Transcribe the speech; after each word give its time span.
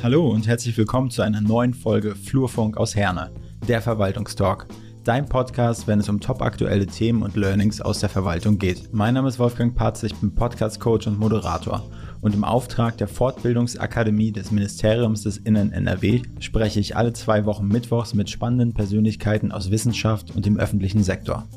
Hallo 0.00 0.28
und 0.28 0.46
herzlich 0.46 0.78
willkommen 0.78 1.10
zu 1.10 1.22
einer 1.22 1.40
neuen 1.40 1.74
Folge 1.74 2.14
Flurfunk 2.14 2.76
aus 2.76 2.94
Herne, 2.94 3.32
der 3.66 3.82
Verwaltungstalk. 3.82 4.68
Dein 5.02 5.26
Podcast, 5.26 5.88
wenn 5.88 5.98
es 5.98 6.08
um 6.08 6.20
topaktuelle 6.20 6.86
Themen 6.86 7.22
und 7.22 7.34
Learnings 7.34 7.80
aus 7.80 7.98
der 7.98 8.08
Verwaltung 8.08 8.58
geht. 8.58 8.94
Mein 8.94 9.14
Name 9.14 9.28
ist 9.28 9.40
Wolfgang 9.40 9.74
Patz, 9.74 10.04
ich 10.04 10.14
bin 10.14 10.32
Podcast-Coach 10.32 11.08
und 11.08 11.18
Moderator. 11.18 11.84
Und 12.20 12.32
im 12.32 12.44
Auftrag 12.44 12.96
der 12.98 13.08
Fortbildungsakademie 13.08 14.30
des 14.30 14.52
Ministeriums 14.52 15.24
des 15.24 15.38
Innen 15.38 15.72
NRW 15.72 16.22
spreche 16.38 16.78
ich 16.78 16.96
alle 16.96 17.12
zwei 17.12 17.44
Wochen 17.44 17.66
Mittwochs 17.66 18.14
mit 18.14 18.30
spannenden 18.30 18.74
Persönlichkeiten 18.74 19.50
aus 19.50 19.72
Wissenschaft 19.72 20.34
und 20.36 20.46
dem 20.46 20.58
öffentlichen 20.58 21.02
Sektor. 21.02 21.48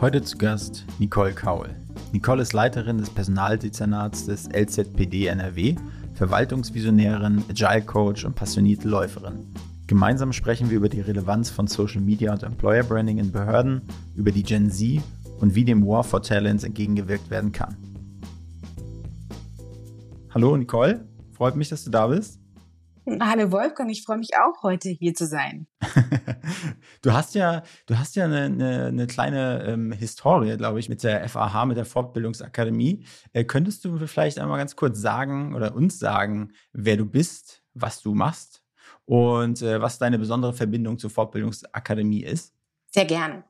Heute 0.00 0.22
zu 0.22 0.38
Gast 0.38 0.86
Nicole 0.98 1.34
Kaul. 1.34 1.68
Nicole 2.12 2.40
ist 2.40 2.54
Leiterin 2.54 2.98
des 2.98 3.10
Personaldezernats 3.10 4.26
des 4.26 4.48
LZPD 4.48 5.26
NRW, 5.26 5.74
Verwaltungsvisionärin, 6.14 7.44
Agile 7.48 7.82
Coach 7.82 8.24
und 8.24 8.34
passionierte 8.36 8.88
Läuferin. 8.88 9.52
Gemeinsam 9.86 10.32
sprechen 10.32 10.70
wir 10.70 10.76
über 10.76 10.88
die 10.88 11.00
Relevanz 11.00 11.50
von 11.50 11.66
Social 11.66 12.00
Media 12.00 12.32
und 12.32 12.42
Employer 12.42 12.84
Branding 12.84 13.18
in 13.18 13.32
Behörden, 13.32 13.82
über 14.14 14.30
die 14.30 14.42
Gen 14.42 14.70
Z 14.70 15.02
und 15.40 15.54
wie 15.54 15.64
dem 15.64 15.86
War 15.86 16.04
for 16.04 16.22
Talents 16.22 16.64
entgegengewirkt 16.64 17.30
werden 17.30 17.52
kann. 17.52 17.76
Hallo 20.30 20.56
Nicole, 20.56 21.06
freut 21.32 21.56
mich, 21.56 21.68
dass 21.68 21.84
du 21.84 21.90
da 21.90 22.06
bist. 22.06 22.40
Hallo 23.20 23.52
Wolfgang, 23.52 23.90
ich 23.90 24.02
freue 24.02 24.16
mich 24.16 24.30
auch 24.34 24.62
heute 24.62 24.88
hier 24.88 25.14
zu 25.14 25.26
sein. 25.26 25.66
du 27.02 27.12
hast 27.12 27.34
ja, 27.34 27.62
du 27.84 27.98
hast 27.98 28.16
ja 28.16 28.24
eine, 28.24 28.44
eine, 28.44 28.86
eine 28.86 29.06
kleine 29.06 29.62
ähm, 29.66 29.92
Historie, 29.92 30.56
glaube 30.56 30.80
ich, 30.80 30.88
mit 30.88 31.02
der 31.02 31.28
FAH, 31.28 31.66
mit 31.66 31.76
der 31.76 31.84
Fortbildungsakademie. 31.84 33.04
Äh, 33.34 33.44
könntest 33.44 33.84
du 33.84 33.98
vielleicht 34.06 34.38
einmal 34.38 34.56
ganz 34.56 34.74
kurz 34.74 34.98
sagen 35.00 35.54
oder 35.54 35.74
uns 35.74 35.98
sagen, 35.98 36.52
wer 36.72 36.96
du 36.96 37.04
bist, 37.04 37.62
was 37.74 38.00
du 38.00 38.14
machst 38.14 38.64
und 39.04 39.60
äh, 39.60 39.82
was 39.82 39.98
deine 39.98 40.18
besondere 40.18 40.54
Verbindung 40.54 40.98
zur 40.98 41.10
Fortbildungsakademie 41.10 42.24
ist? 42.24 42.54
Sehr 42.90 43.04
gern. 43.04 43.44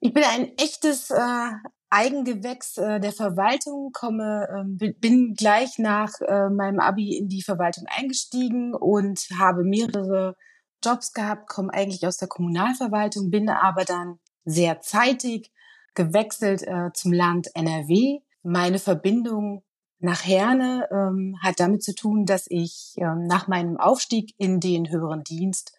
Ich 0.00 0.12
bin 0.12 0.24
ein 0.24 0.58
echtes 0.58 1.10
äh, 1.10 1.50
Eigengewächs 1.90 2.76
äh, 2.76 2.98
der 3.00 3.12
Verwaltung, 3.12 3.90
komme, 3.92 4.48
äh, 4.80 4.92
bin 4.92 5.34
gleich 5.34 5.78
nach 5.78 6.20
äh, 6.20 6.48
meinem 6.50 6.80
Abi 6.80 7.16
in 7.16 7.28
die 7.28 7.42
Verwaltung 7.42 7.84
eingestiegen 7.86 8.74
und 8.74 9.20
habe 9.38 9.64
mehrere 9.64 10.36
Jobs 10.84 11.12
gehabt, 11.12 11.48
komme 11.48 11.72
eigentlich 11.72 12.06
aus 12.06 12.16
der 12.16 12.28
Kommunalverwaltung, 12.28 13.30
bin 13.30 13.48
aber 13.48 13.84
dann 13.84 14.18
sehr 14.44 14.80
zeitig 14.80 15.52
gewechselt 15.94 16.62
äh, 16.62 16.90
zum 16.92 17.12
Land 17.12 17.48
NRW. 17.54 18.20
Meine 18.42 18.78
Verbindung 18.78 19.62
nach 20.00 20.24
Herne 20.24 20.88
ähm, 20.90 21.36
hat 21.42 21.60
damit 21.60 21.82
zu 21.82 21.94
tun, 21.94 22.26
dass 22.26 22.46
ich 22.48 22.94
ähm, 22.96 23.26
nach 23.26 23.46
meinem 23.46 23.76
Aufstieg 23.76 24.34
in 24.36 24.60
den 24.60 24.90
höheren 24.90 25.22
Dienst 25.22 25.72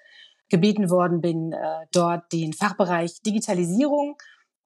gebeten 0.47 0.92
worden 0.92 1.22
bin, 1.22 1.56
dort 1.92 2.31
den 2.31 2.53
Fachbereich 2.53 3.19
Digitalisierung 3.23 4.16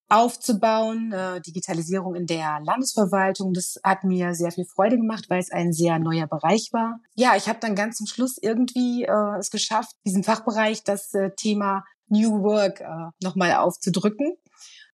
aufzubauen, 0.09 1.11
äh, 1.11 1.39
Digitalisierung 1.41 2.15
in 2.15 2.25
der 2.25 2.59
Landesverwaltung. 2.63 3.53
Das 3.53 3.79
hat 3.83 4.03
mir 4.03 4.33
sehr 4.33 4.51
viel 4.51 4.65
Freude 4.65 4.97
gemacht, 4.97 5.25
weil 5.29 5.39
es 5.39 5.51
ein 5.51 5.71
sehr 5.71 5.99
neuer 5.99 6.27
Bereich 6.27 6.69
war. 6.73 6.99
Ja, 7.15 7.35
ich 7.35 7.47
habe 7.47 7.59
dann 7.61 7.75
ganz 7.75 7.97
zum 7.97 8.07
Schluss 8.07 8.37
irgendwie 8.41 9.03
äh, 9.03 9.37
es 9.39 9.51
geschafft, 9.51 9.95
diesem 10.05 10.23
Fachbereich 10.23 10.83
das 10.83 11.13
äh, 11.13 11.29
Thema 11.35 11.83
New 12.07 12.41
Work 12.41 12.81
äh, 12.81 13.11
nochmal 13.23 13.53
aufzudrücken. 13.53 14.35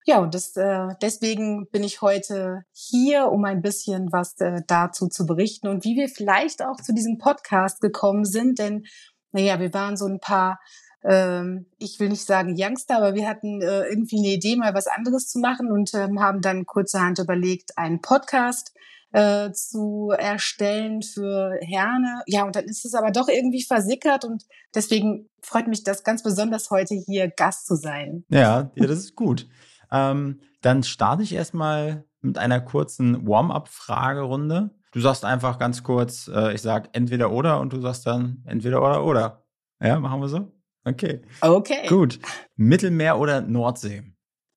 Ja, 0.08 0.20
und 0.20 0.36
das, 0.36 0.56
äh, 0.56 0.90
deswegen 1.02 1.68
bin 1.72 1.84
ich 1.84 2.02
heute 2.02 2.64
hier, 2.74 3.32
um 3.32 3.44
ein 3.46 3.64
bisschen 3.64 4.12
was 4.12 4.40
äh, 4.40 4.62
dazu 4.68 5.08
zu 5.08 5.26
berichten 5.26 5.68
und 5.68 5.84
wie 5.84 5.96
wir 5.96 6.10
vielleicht 6.10 6.62
auch 6.62 6.76
zu 6.76 6.94
diesem 6.94 7.18
Podcast 7.18 7.82
gekommen 7.82 8.24
sind, 8.24 8.60
denn 8.60 8.84
naja, 9.32 9.60
wir 9.60 9.74
waren 9.74 9.98
so 9.98 10.06
ein 10.06 10.20
paar 10.20 10.60
ähm, 11.08 11.68
ich 11.78 12.00
will 12.00 12.10
nicht 12.10 12.26
sagen 12.26 12.56
Youngster, 12.58 12.98
aber 12.98 13.14
wir 13.14 13.28
hatten 13.28 13.62
äh, 13.62 13.84
irgendwie 13.88 14.20
eine 14.20 14.36
Idee, 14.36 14.56
mal 14.56 14.74
was 14.74 14.88
anderes 14.88 15.28
zu 15.28 15.40
machen 15.40 15.72
und 15.72 15.94
ähm, 15.94 16.20
haben 16.20 16.42
dann 16.42 16.66
kurzerhand 16.66 17.20
überlegt, 17.20 17.78
einen 17.78 18.02
Podcast 18.02 18.74
äh, 19.12 19.52
zu 19.52 20.12
erstellen 20.18 21.04
für 21.04 21.58
Herne. 21.62 22.24
Ja, 22.26 22.44
und 22.44 22.56
dann 22.56 22.66
ist 22.66 22.86
es 22.86 22.96
aber 22.96 23.12
doch 23.12 23.28
irgendwie 23.28 23.64
versickert 23.64 24.26
und 24.26 24.44
deswegen 24.74 25.30
freut 25.42 25.68
mich 25.68 25.84
das 25.84 26.04
ganz 26.04 26.24
besonders, 26.24 26.72
heute 26.72 26.96
hier 26.96 27.30
Gast 27.30 27.68
zu 27.68 27.76
sein. 27.76 28.26
Ja, 28.30 28.72
ja 28.76 28.88
das 28.88 29.00
ist 29.00 29.16
gut. 29.16 29.48
Ähm, 29.92 30.42
dann 30.62 30.84
starte 30.84 31.22
ich 31.22 31.34
erstmal 31.34 32.04
mit 32.22 32.40
einer 32.40 32.60
kurzen 32.60 33.28
Warm-up-Fragerunde. 33.28 34.72
Du 34.92 35.00
sagst 35.00 35.24
einfach 35.24 35.60
ganz 35.60 35.84
kurz, 35.84 36.28
äh, 36.34 36.54
ich 36.54 36.62
sag 36.64 36.90
entweder 36.94 37.32
oder 37.32 37.60
und 37.60 37.74
du 37.74 37.80
sagst 37.80 38.08
dann 38.08 38.44
entweder 38.46 38.82
oder 38.82 39.06
oder. 39.06 39.46
Ja, 39.80 40.00
machen 40.00 40.22
wir 40.22 40.30
so? 40.30 40.55
Okay. 40.86 41.22
Okay. 41.42 41.88
Gut. 41.88 42.20
Mittelmeer 42.56 43.20
oder 43.20 43.42
Nordsee? 43.42 44.04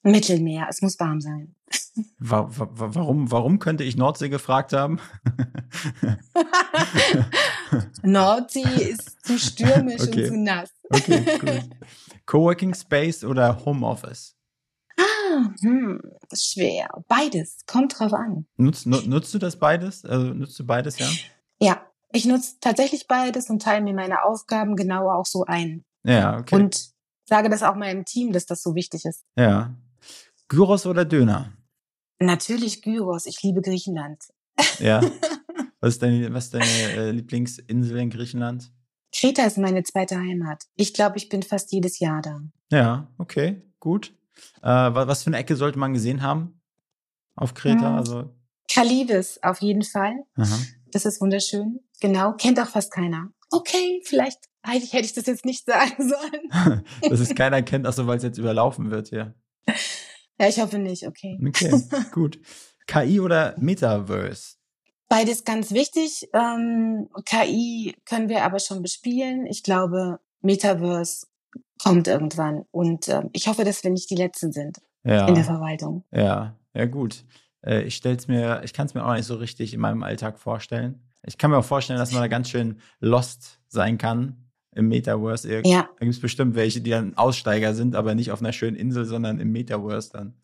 Mittelmeer. 0.02 0.66
Es 0.68 0.82
muss 0.82 1.00
warm 1.00 1.20
sein. 1.20 1.54
Wa 2.18 2.48
wa 2.48 2.68
warum, 2.70 3.30
warum 3.30 3.58
könnte 3.58 3.82
ich 3.82 3.96
Nordsee 3.96 4.28
gefragt 4.28 4.72
haben? 4.72 5.00
Nordsee 8.02 8.62
ist 8.62 9.26
zu 9.26 9.38
stürmisch 9.38 10.02
okay. 10.02 10.22
und 10.22 10.28
zu 10.28 10.38
nass. 10.38 10.70
Okay, 10.90 11.38
gut. 11.38 11.70
Coworking 12.26 12.74
Space 12.74 13.24
oder 13.24 13.64
Homeoffice? 13.64 14.36
Ah, 14.96 15.50
hm, 15.60 16.00
schwer. 16.32 16.88
Beides. 17.08 17.58
Kommt 17.66 17.98
drauf 17.98 18.12
an. 18.12 18.46
Nutzt, 18.56 18.86
nutzt 18.86 19.34
du 19.34 19.38
das 19.38 19.58
beides? 19.58 20.04
Also 20.04 20.26
nutzt 20.26 20.58
du 20.58 20.64
beides, 20.64 20.98
ja? 20.98 21.08
Ja, 21.60 21.82
ich 22.12 22.24
nutze 22.24 22.54
tatsächlich 22.60 23.06
beides 23.06 23.50
und 23.50 23.60
teile 23.60 23.82
mir 23.82 23.94
meine 23.94 24.24
Aufgaben 24.24 24.76
genau 24.76 25.10
auch 25.10 25.26
so 25.26 25.44
ein. 25.44 25.84
Ja, 26.08 26.38
okay. 26.38 26.54
Und 26.54 26.90
sage 27.24 27.48
das 27.48 27.62
auch 27.62 27.74
meinem 27.74 28.04
Team, 28.04 28.32
dass 28.32 28.46
das 28.46 28.62
so 28.62 28.74
wichtig 28.74 29.04
ist. 29.04 29.24
Ja. 29.36 29.74
Gyros 30.48 30.86
oder 30.86 31.04
Döner? 31.04 31.52
Natürlich 32.18 32.82
Gyros. 32.82 33.26
Ich 33.26 33.42
liebe 33.42 33.60
Griechenland. 33.60 34.24
Ja. 34.78 35.00
Was 35.80 35.94
ist 35.94 36.02
deine, 36.02 36.34
was 36.34 36.46
ist 36.46 36.54
deine 36.54 37.12
Lieblingsinsel 37.12 37.98
in 37.98 38.10
Griechenland? 38.10 38.72
Kreta 39.14 39.44
ist 39.44 39.58
meine 39.58 39.84
zweite 39.84 40.16
Heimat. 40.16 40.64
Ich 40.74 40.92
glaube, 40.92 41.18
ich 41.18 41.28
bin 41.28 41.44
fast 41.44 41.70
jedes 41.70 42.00
Jahr 42.00 42.20
da. 42.20 42.40
Ja, 42.72 43.06
okay, 43.16 43.62
gut. 43.78 44.12
Äh, 44.60 44.66
was 44.66 45.22
für 45.22 45.28
eine 45.28 45.36
Ecke 45.36 45.54
sollte 45.54 45.78
man 45.78 45.94
gesehen 45.94 46.22
haben 46.22 46.60
auf 47.36 47.54
Kreta? 47.54 47.90
Hm. 47.90 47.96
Also 47.96 48.34
Kalibis 48.68 49.38
auf 49.42 49.60
jeden 49.62 49.84
Fall. 49.84 50.16
Aha. 50.36 50.58
Das 50.90 51.06
ist 51.06 51.20
wunderschön. 51.20 51.78
Genau, 52.00 52.32
kennt 52.32 52.58
auch 52.58 52.68
fast 52.68 52.92
keiner. 52.92 53.30
Okay, 53.50 54.02
vielleicht 54.04 54.47
eigentlich 54.62 54.92
hätte 54.92 55.04
ich 55.04 55.14
das 55.14 55.26
jetzt 55.26 55.44
nicht 55.44 55.64
sagen 55.64 56.08
sollen. 56.08 56.84
Dass 57.08 57.20
es 57.20 57.34
keiner 57.34 57.62
kennt, 57.62 57.86
achso, 57.86 58.06
weil 58.06 58.18
es 58.18 58.22
jetzt 58.22 58.38
überlaufen 58.38 58.90
wird 58.90 59.08
hier. 59.08 59.34
Ja, 60.38 60.48
ich 60.48 60.60
hoffe 60.60 60.78
nicht, 60.78 61.06
okay. 61.06 61.38
Okay, 61.46 61.82
gut. 62.12 62.38
KI 62.86 63.20
oder 63.20 63.54
Metaverse? 63.58 64.56
Beides 65.08 65.44
ganz 65.44 65.72
wichtig. 65.72 66.28
Ähm, 66.32 67.08
KI 67.24 67.94
können 68.04 68.28
wir 68.28 68.44
aber 68.44 68.60
schon 68.60 68.82
bespielen. 68.82 69.46
Ich 69.46 69.62
glaube, 69.62 70.20
Metaverse 70.42 71.26
kommt 71.82 72.08
irgendwann. 72.08 72.64
Und 72.70 73.08
äh, 73.08 73.22
ich 73.32 73.48
hoffe, 73.48 73.64
dass 73.64 73.82
wir 73.84 73.90
nicht 73.90 74.10
die 74.10 74.16
Letzten 74.16 74.52
sind 74.52 74.78
ja. 75.04 75.26
in 75.26 75.34
der 75.34 75.44
Verwaltung. 75.44 76.04
Ja, 76.12 76.56
ja 76.74 76.86
gut. 76.86 77.24
Äh, 77.62 77.82
ich 77.82 77.96
stell's 77.96 78.28
mir, 78.28 78.62
ich 78.64 78.72
kann 78.72 78.86
es 78.86 78.94
mir 78.94 79.04
auch 79.04 79.14
nicht 79.14 79.26
so 79.26 79.36
richtig 79.36 79.74
in 79.74 79.80
meinem 79.80 80.02
Alltag 80.02 80.38
vorstellen. 80.38 81.02
Ich 81.24 81.36
kann 81.36 81.50
mir 81.50 81.58
auch 81.58 81.64
vorstellen, 81.64 81.98
dass 81.98 82.12
man 82.12 82.22
da 82.22 82.28
ganz 82.28 82.48
schön 82.48 82.80
lost 83.00 83.60
sein 83.68 83.98
kann 83.98 84.47
im 84.78 84.88
Metaverse. 84.88 85.62
Ja. 85.64 85.88
Da 85.98 86.04
gibt 86.04 86.14
es 86.14 86.20
bestimmt 86.20 86.54
welche, 86.54 86.80
die 86.80 86.90
dann 86.90 87.16
Aussteiger 87.16 87.74
sind, 87.74 87.94
aber 87.94 88.14
nicht 88.14 88.30
auf 88.30 88.40
einer 88.40 88.52
schönen 88.52 88.76
Insel, 88.76 89.04
sondern 89.04 89.40
im 89.40 89.52
Metaverse 89.52 90.10
dann. 90.12 90.34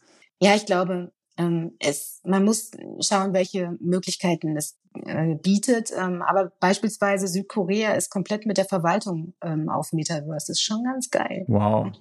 Ja, 0.40 0.54
ich 0.54 0.66
glaube, 0.66 1.12
ähm, 1.36 1.72
es, 1.78 2.20
man 2.24 2.44
muss 2.44 2.72
schauen, 3.00 3.32
welche 3.32 3.76
Möglichkeiten 3.80 4.56
es 4.56 4.76
äh, 5.06 5.36
bietet. 5.36 5.90
Ähm, 5.96 6.22
aber 6.22 6.52
beispielsweise 6.60 7.28
Südkorea 7.28 7.94
ist 7.94 8.10
komplett 8.10 8.44
mit 8.44 8.58
der 8.58 8.64
Verwaltung 8.64 9.34
ähm, 9.42 9.68
auf 9.68 9.92
Metaverse. 9.92 10.46
Das 10.48 10.48
ist 10.48 10.62
schon 10.62 10.84
ganz 10.84 11.10
geil. 11.10 11.44
Wow, 11.46 11.92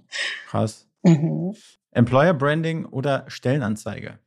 krass. 0.47 0.87
Mhm. 1.03 1.55
Employer 1.91 2.33
Branding 2.33 2.85
oder 2.85 3.25
Stellenanzeige? 3.27 4.17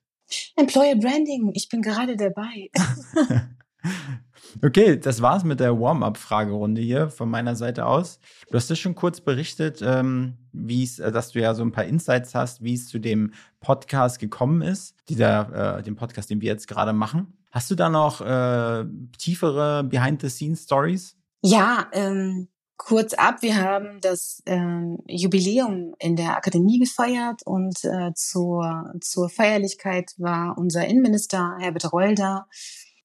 Employer 0.57 0.97
Branding, 0.97 1.51
ich 1.55 1.69
bin 1.69 1.83
gerade 1.83 2.17
dabei. 2.17 2.71
Okay, 4.63 4.99
das 4.99 5.21
war's 5.21 5.45
mit 5.45 5.61
der 5.61 5.79
Warm-up-Fragerunde 5.79 6.81
hier 6.81 7.11
von 7.11 7.29
meiner 7.29 7.57
Seite 7.57 7.87
aus. 7.87 8.21
Du 8.49 8.55
hast 8.55 8.71
es 8.71 8.79
schon 8.79 8.95
kurz 8.95 9.21
berichtet, 9.21 9.83
ähm, 9.83 10.37
äh, 10.55 11.13
dass 11.13 11.33
du 11.33 11.41
ja 11.41 11.55
so 11.55 11.63
ein 11.63 11.73
paar 11.73 11.85
Insights 11.85 12.35
hast, 12.35 12.63
wie 12.63 12.75
es 12.75 12.89
zu 12.89 12.99
dem 12.99 13.33
Podcast 13.61 14.19
gekommen 14.19 14.63
ist, 14.63 14.95
dieser, 15.09 15.79
äh, 15.79 15.83
dem 15.83 15.97
Podcast, 15.97 16.31
den 16.31 16.41
wir 16.41 16.49
jetzt 16.49 16.69
gerade 16.69 16.93
machen. 16.93 17.35
Hast 17.51 17.71
du 17.71 17.75
da 17.75 17.89
noch 17.89 18.21
äh, 18.21 18.85
tiefere 19.19 19.85
Behind-the-Scenes-Stories? 19.85 21.17
Ja, 21.43 21.89
ähm, 21.93 22.49
kurz 22.77 23.15
ab, 23.15 23.37
wir 23.41 23.57
haben 23.57 24.01
das 24.01 24.43
ähm, 24.47 24.99
Jubiläum 25.07 25.95
in 25.99 26.17
der 26.17 26.37
Akademie 26.37 26.79
gefeiert 26.79 27.43
und 27.45 27.85
äh, 27.85 28.13
zur, 28.15 28.93
zur 29.01 29.29
Feierlichkeit 29.29 30.13
war 30.19 30.57
unser 30.59 30.87
Innenminister 30.87 31.57
Herbert 31.59 31.93
Reul 31.93 32.15
da 32.15 32.47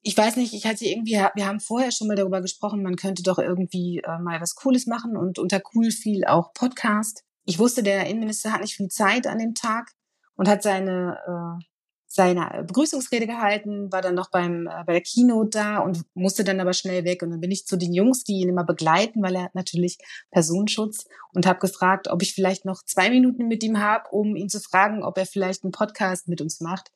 ich 0.04 0.18
weiß 0.18 0.36
nicht, 0.38 0.54
ich 0.54 0.66
hatte 0.66 0.86
irgendwie, 0.86 1.14
wir 1.14 1.46
haben 1.46 1.60
vorher 1.60 1.92
schon 1.92 2.08
mal 2.08 2.16
darüber 2.16 2.42
gesprochen, 2.42 2.82
man 2.82 2.96
könnte 2.96 3.24
doch 3.24 3.38
irgendwie 3.38 4.00
äh, 4.00 4.20
mal 4.20 4.42
was 4.42 4.56
Cooles 4.56 4.88
machen 4.88 5.16
und 5.16 5.38
unter 5.38 5.62
cool 5.74 5.92
fiel 5.92 6.26
auch 6.26 6.54
Podcast. 6.54 7.24
Ich 7.46 7.60
wusste, 7.60 7.84
der 7.84 8.08
Innenminister 8.08 8.52
hat 8.52 8.62
nicht 8.62 8.76
viel 8.76 8.88
Zeit 8.88 9.28
an 9.28 9.38
dem 9.38 9.54
Tag 9.54 9.92
und 10.36 10.48
hat 10.48 10.64
seine 10.64 11.18
äh, 11.28 11.66
seine 12.14 12.66
Begrüßungsrede 12.68 13.26
gehalten, 13.26 13.90
war 13.90 14.02
dann 14.02 14.16
noch 14.16 14.32
beim 14.32 14.68
äh, 14.68 14.84
bei 14.86 14.94
der 14.94 15.02
Keynote 15.02 15.52
da 15.52 15.78
und 15.80 16.04
musste 16.14 16.44
dann 16.44 16.60
aber 16.60 16.74
schnell 16.74 17.06
weg 17.06 17.24
und 17.24 17.30
dann 17.30 17.40
bin 17.40 17.52
ich 17.52 17.66
zu 17.66 17.78
den 17.78 17.94
Jungs, 17.94 18.26
die 18.26 18.42
ihn 18.42 18.50
immer 18.50 18.66
begleiten, 18.66 19.24
weil 19.24 19.36
er 19.36 19.44
hat 19.44 19.56
natürlich 19.56 19.98
Personenschutz 20.30 21.06
und 21.32 21.46
habe 21.46 21.60
gefragt, 21.60 22.10
ob 22.10 22.22
ich 22.22 22.34
vielleicht 22.34 22.66
noch 22.66 22.84
zwei 22.84 23.10
Minuten 23.10 23.48
mit 23.48 23.64
ihm 23.64 23.80
habe, 23.80 24.10
um 24.12 24.36
ihn 24.36 24.50
zu 24.50 24.60
fragen, 24.60 25.04
ob 25.04 25.18
er 25.18 25.26
vielleicht 25.26 25.64
einen 25.64 25.72
Podcast 25.72 26.28
mit 26.28 26.42
uns 26.42 26.60
macht. 26.60 26.92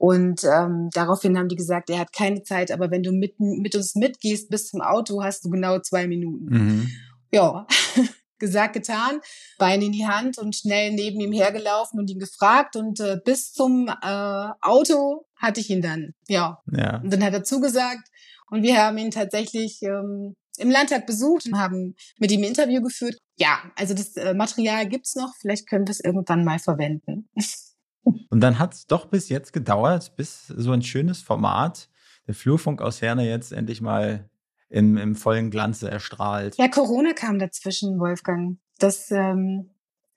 Und 0.00 0.44
ähm, 0.44 0.88
daraufhin 0.94 1.36
haben 1.36 1.48
die 1.48 1.56
gesagt, 1.56 1.90
er 1.90 1.98
hat 1.98 2.14
keine 2.14 2.42
Zeit, 2.42 2.70
aber 2.70 2.90
wenn 2.90 3.02
du 3.02 3.12
mit, 3.12 3.38
mit 3.38 3.74
uns 3.74 3.94
mitgehst 3.94 4.48
bis 4.48 4.68
zum 4.68 4.80
Auto, 4.80 5.22
hast 5.22 5.44
du 5.44 5.50
genau 5.50 5.78
zwei 5.80 6.06
Minuten. 6.06 6.46
Mhm. 6.46 6.88
Ja, 7.30 7.66
gesagt, 8.38 8.72
getan, 8.72 9.20
Bein 9.58 9.82
in 9.82 9.92
die 9.92 10.06
Hand 10.06 10.38
und 10.38 10.56
schnell 10.56 10.94
neben 10.94 11.20
ihm 11.20 11.32
hergelaufen 11.32 12.00
und 12.00 12.08
ihn 12.08 12.18
gefragt. 12.18 12.76
Und 12.76 12.98
äh, 12.98 13.18
bis 13.22 13.52
zum 13.52 13.88
äh, 13.88 14.48
Auto 14.62 15.26
hatte 15.36 15.60
ich 15.60 15.68
ihn 15.68 15.82
dann. 15.82 16.14
Ja. 16.28 16.62
ja. 16.74 17.02
Und 17.02 17.12
dann 17.12 17.22
hat 17.22 17.34
er 17.34 17.44
zugesagt. 17.44 18.08
Und 18.50 18.62
wir 18.62 18.82
haben 18.82 18.96
ihn 18.96 19.10
tatsächlich 19.10 19.82
ähm, 19.82 20.34
im 20.56 20.70
Landtag 20.70 21.06
besucht 21.06 21.44
und 21.44 21.58
haben 21.58 21.94
mit 22.18 22.32
ihm 22.32 22.40
ein 22.40 22.48
Interview 22.48 22.80
geführt. 22.80 23.18
Ja, 23.36 23.58
also 23.76 23.92
das 23.92 24.16
äh, 24.16 24.32
Material 24.32 24.88
gibt's 24.88 25.14
noch. 25.14 25.34
Vielleicht 25.42 25.68
können 25.68 25.86
wir 25.86 25.92
es 25.92 26.00
irgendwann 26.00 26.42
mal 26.42 26.58
verwenden. 26.58 27.28
Und 28.04 28.40
dann 28.40 28.58
hat 28.58 28.74
es 28.74 28.86
doch 28.86 29.06
bis 29.06 29.28
jetzt 29.28 29.52
gedauert, 29.52 30.16
bis 30.16 30.46
so 30.46 30.72
ein 30.72 30.82
schönes 30.82 31.20
Format, 31.20 31.88
der 32.26 32.34
Flurfunk 32.34 32.80
aus 32.80 33.02
Herne, 33.02 33.28
jetzt 33.28 33.52
endlich 33.52 33.80
mal 33.80 34.28
im, 34.68 34.96
im 34.96 35.16
vollen 35.16 35.50
Glanze 35.50 35.90
erstrahlt. 35.90 36.56
Ja, 36.56 36.68
Corona 36.68 37.12
kam 37.12 37.38
dazwischen, 37.38 37.98
Wolfgang. 37.98 38.58
Das 38.78 39.10
ähm, 39.10 39.70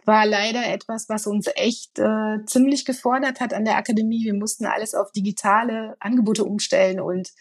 war 0.05 0.25
leider 0.25 0.67
etwas, 0.67 1.09
was 1.09 1.27
uns 1.27 1.49
echt 1.55 1.99
äh, 1.99 2.45
ziemlich 2.45 2.85
gefordert 2.85 3.39
hat 3.39 3.53
an 3.53 3.65
der 3.65 3.77
Akademie. 3.77 4.23
Wir 4.23 4.35
mussten 4.35 4.65
alles 4.65 4.93
auf 4.93 5.11
digitale 5.11 5.95
Angebote 5.99 6.45
umstellen 6.45 6.99
und 6.99 7.31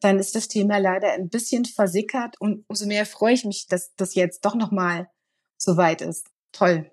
dann 0.00 0.18
ist 0.18 0.34
das 0.34 0.48
Thema 0.48 0.78
leider 0.78 1.12
ein 1.12 1.28
bisschen 1.28 1.64
versickert 1.64 2.36
und 2.40 2.64
umso 2.68 2.86
mehr 2.86 3.04
freue 3.06 3.34
ich 3.34 3.44
mich, 3.44 3.66
dass 3.66 3.94
das 3.96 4.14
jetzt 4.14 4.44
doch 4.44 4.54
nochmal 4.54 5.08
so 5.56 5.76
weit 5.76 6.02
ist. 6.02 6.28
Toll. 6.52 6.90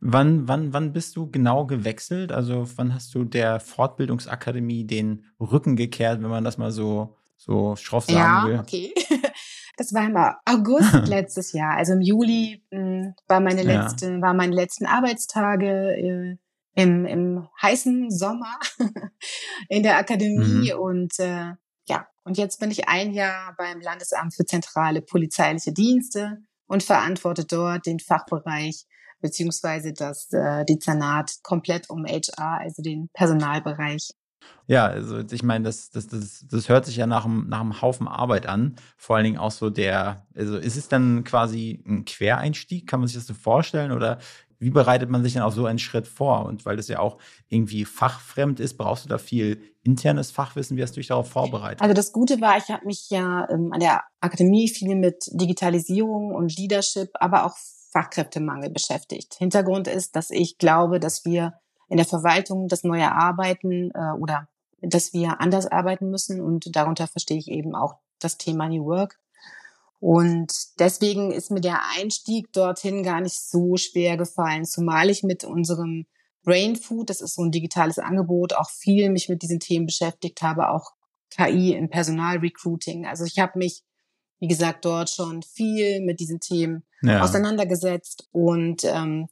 Wann, 0.00 0.46
wann, 0.46 0.72
wann 0.72 0.92
bist 0.92 1.16
du 1.16 1.30
genau 1.30 1.66
gewechselt? 1.66 2.30
Also 2.30 2.68
wann 2.76 2.94
hast 2.94 3.14
du 3.14 3.24
der 3.24 3.58
Fortbildungsakademie 3.58 4.84
den 4.84 5.24
Rücken 5.40 5.74
gekehrt, 5.74 6.22
wenn 6.22 6.30
man 6.30 6.44
das 6.44 6.56
mal 6.56 6.70
so, 6.70 7.16
so 7.36 7.74
schroff 7.76 8.04
sagen 8.04 8.18
ja, 8.18 8.44
will? 8.46 8.54
Ja, 8.54 8.60
okay. 8.60 8.94
Das 9.78 9.94
war 9.94 10.04
im 10.04 10.16
August 10.44 10.92
letztes 11.06 11.52
Jahr. 11.52 11.76
Also 11.76 11.92
im 11.92 12.00
Juli 12.00 12.64
mh, 12.72 12.78
hm, 12.78 13.14
war 13.28 13.38
meine 13.38 13.62
letzte, 13.62 14.10
ja. 14.10 14.20
war 14.20 14.34
meine 14.34 14.54
letzten 14.54 14.86
Arbeitstage 14.86 15.94
äh, 15.96 16.36
im, 16.74 17.06
im 17.06 17.48
heißen 17.62 18.10
Sommer 18.10 18.58
in 19.68 19.84
der 19.84 19.98
Akademie 19.98 20.72
mhm. 20.72 20.80
und 20.80 21.18
äh, 21.20 21.52
ja, 21.86 22.08
und 22.24 22.38
jetzt 22.38 22.60
bin 22.60 22.70
ich 22.70 22.88
ein 22.88 23.12
Jahr 23.12 23.54
beim 23.56 23.80
Landesamt 23.80 24.34
für 24.34 24.44
zentrale 24.44 25.00
polizeiliche 25.00 25.72
Dienste 25.72 26.38
und 26.68 26.82
verantworte 26.82 27.44
dort 27.44 27.86
den 27.86 27.98
Fachbereich 27.98 28.86
beziehungsweise 29.20 29.92
das 29.92 30.32
äh, 30.32 30.64
Dezernat 30.64 31.38
komplett 31.42 31.90
um 31.90 32.04
HR, 32.04 32.60
also 32.60 32.82
den 32.82 33.08
Personalbereich. 33.12 34.10
Ja, 34.66 34.86
also 34.86 35.18
ich 35.18 35.42
meine, 35.42 35.64
das, 35.64 35.90
das, 35.90 36.06
das, 36.06 36.46
das 36.48 36.68
hört 36.68 36.86
sich 36.86 36.96
ja 36.96 37.06
nach 37.06 37.24
einem, 37.24 37.48
nach 37.48 37.60
einem 37.60 37.82
Haufen 37.82 38.06
Arbeit 38.06 38.46
an. 38.46 38.76
Vor 38.96 39.16
allen 39.16 39.24
Dingen 39.24 39.38
auch 39.38 39.50
so 39.50 39.70
der, 39.70 40.26
also 40.34 40.56
ist 40.56 40.76
es 40.76 40.88
dann 40.88 41.24
quasi 41.24 41.82
ein 41.86 42.04
Quereinstieg? 42.04 42.86
Kann 42.86 43.00
man 43.00 43.08
sich 43.08 43.16
das 43.16 43.26
so 43.26 43.34
vorstellen? 43.34 43.92
Oder 43.92 44.18
wie 44.58 44.70
bereitet 44.70 45.08
man 45.08 45.22
sich 45.22 45.34
dann 45.34 45.42
auf 45.42 45.54
so 45.54 45.66
einen 45.66 45.78
Schritt 45.78 46.08
vor? 46.08 46.46
Und 46.46 46.66
weil 46.66 46.76
das 46.76 46.88
ja 46.88 46.98
auch 46.98 47.18
irgendwie 47.48 47.84
fachfremd 47.84 48.60
ist, 48.60 48.76
brauchst 48.76 49.04
du 49.04 49.08
da 49.08 49.18
viel 49.18 49.62
internes 49.84 50.30
Fachwissen? 50.30 50.76
Wie 50.76 50.82
hast 50.82 50.92
du 50.92 51.00
dich 51.00 51.08
darauf 51.08 51.30
vorbereitet? 51.30 51.80
Also 51.80 51.94
das 51.94 52.12
Gute 52.12 52.40
war, 52.40 52.56
ich 52.58 52.68
habe 52.68 52.86
mich 52.86 53.08
ja 53.10 53.48
ähm, 53.50 53.72
an 53.72 53.80
der 53.80 54.02
Akademie 54.20 54.68
viel 54.68 54.96
mit 54.96 55.28
Digitalisierung 55.32 56.32
und 56.32 56.56
Leadership, 56.56 57.10
aber 57.14 57.46
auch 57.46 57.56
Fachkräftemangel 57.92 58.70
beschäftigt. 58.70 59.34
Hintergrund 59.34 59.88
ist, 59.88 60.16
dass 60.16 60.30
ich 60.30 60.58
glaube, 60.58 61.00
dass 61.00 61.24
wir 61.24 61.54
in 61.88 61.96
der 61.96 62.06
Verwaltung 62.06 62.68
das 62.68 62.84
neue 62.84 63.10
Arbeiten 63.10 63.90
äh, 63.94 64.12
oder 64.18 64.48
dass 64.80 65.12
wir 65.12 65.40
anders 65.40 65.66
arbeiten 65.66 66.10
müssen 66.10 66.40
und 66.40 66.76
darunter 66.76 67.06
verstehe 67.06 67.38
ich 67.38 67.48
eben 67.48 67.74
auch 67.74 67.94
das 68.20 68.38
Thema 68.38 68.68
New 68.68 68.84
Work. 68.84 69.18
Und 70.00 70.52
deswegen 70.78 71.32
ist 71.32 71.50
mir 71.50 71.60
der 71.60 71.80
Einstieg 71.96 72.52
dorthin 72.52 73.02
gar 73.02 73.20
nicht 73.20 73.40
so 73.40 73.76
schwer 73.76 74.16
gefallen, 74.16 74.64
zumal 74.64 75.10
ich 75.10 75.22
mit 75.22 75.44
unserem 75.44 76.06
Brain 76.44 76.76
Food, 76.76 77.10
das 77.10 77.20
ist 77.20 77.34
so 77.34 77.42
ein 77.42 77.50
digitales 77.50 77.98
Angebot, 77.98 78.54
auch 78.54 78.70
viel 78.70 79.10
mich 79.10 79.28
mit 79.28 79.42
diesen 79.42 79.58
Themen 79.58 79.86
beschäftigt 79.86 80.40
habe, 80.40 80.70
auch 80.70 80.92
KI 81.30 81.74
im 81.74 81.90
Personalrecruiting. 81.90 83.06
Also 83.06 83.24
ich 83.24 83.38
habe 83.38 83.58
mich 83.58 83.82
wie 84.40 84.48
gesagt, 84.48 84.84
dort 84.84 85.10
schon 85.10 85.42
viel 85.42 86.00
mit 86.00 86.20
diesen 86.20 86.40
Themen 86.40 86.84
ja. 87.02 87.22
auseinandergesetzt 87.22 88.28
und 88.32 88.84
ähm, 88.84 89.28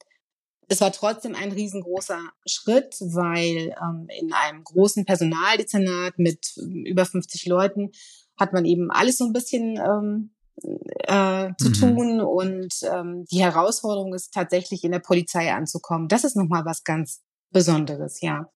es 0.69 0.81
war 0.81 0.91
trotzdem 0.91 1.37
ein 1.37 1.53
riesengroßer 1.53 2.21
Schritt, 2.45 2.97
weil 3.01 3.73
ähm, 3.81 4.09
in 4.19 4.33
einem 4.33 4.65
großen 4.65 5.05
Personaldezernat 5.05 6.19
mit 6.19 6.55
ähm, 6.59 6.85
über 6.85 7.05
50 7.05 7.47
Leuten 7.47 7.93
hat 8.37 8.53
man 8.53 8.65
eben 8.65 8.91
alles 8.91 9.19
so 9.19 9.25
ein 9.25 9.33
bisschen 9.33 9.79
ähm, 9.79 10.35
äh, 10.63 11.51
zu 11.59 11.69
mhm. 11.69 11.73
tun 11.75 12.21
und 12.21 12.75
ähm, 12.83 13.25
die 13.31 13.43
Herausforderung 13.43 14.15
ist 14.15 14.33
tatsächlich 14.33 14.85
in 14.85 14.93
der 14.93 15.01
Polizei 15.01 15.53
anzukommen. 15.53 16.09
Das 16.09 16.25
ist 16.25 16.37
nochmal 16.37 16.65
was 16.65 16.85
ganz 16.85 17.23
Besonderes, 17.51 18.21
ja. 18.21 18.51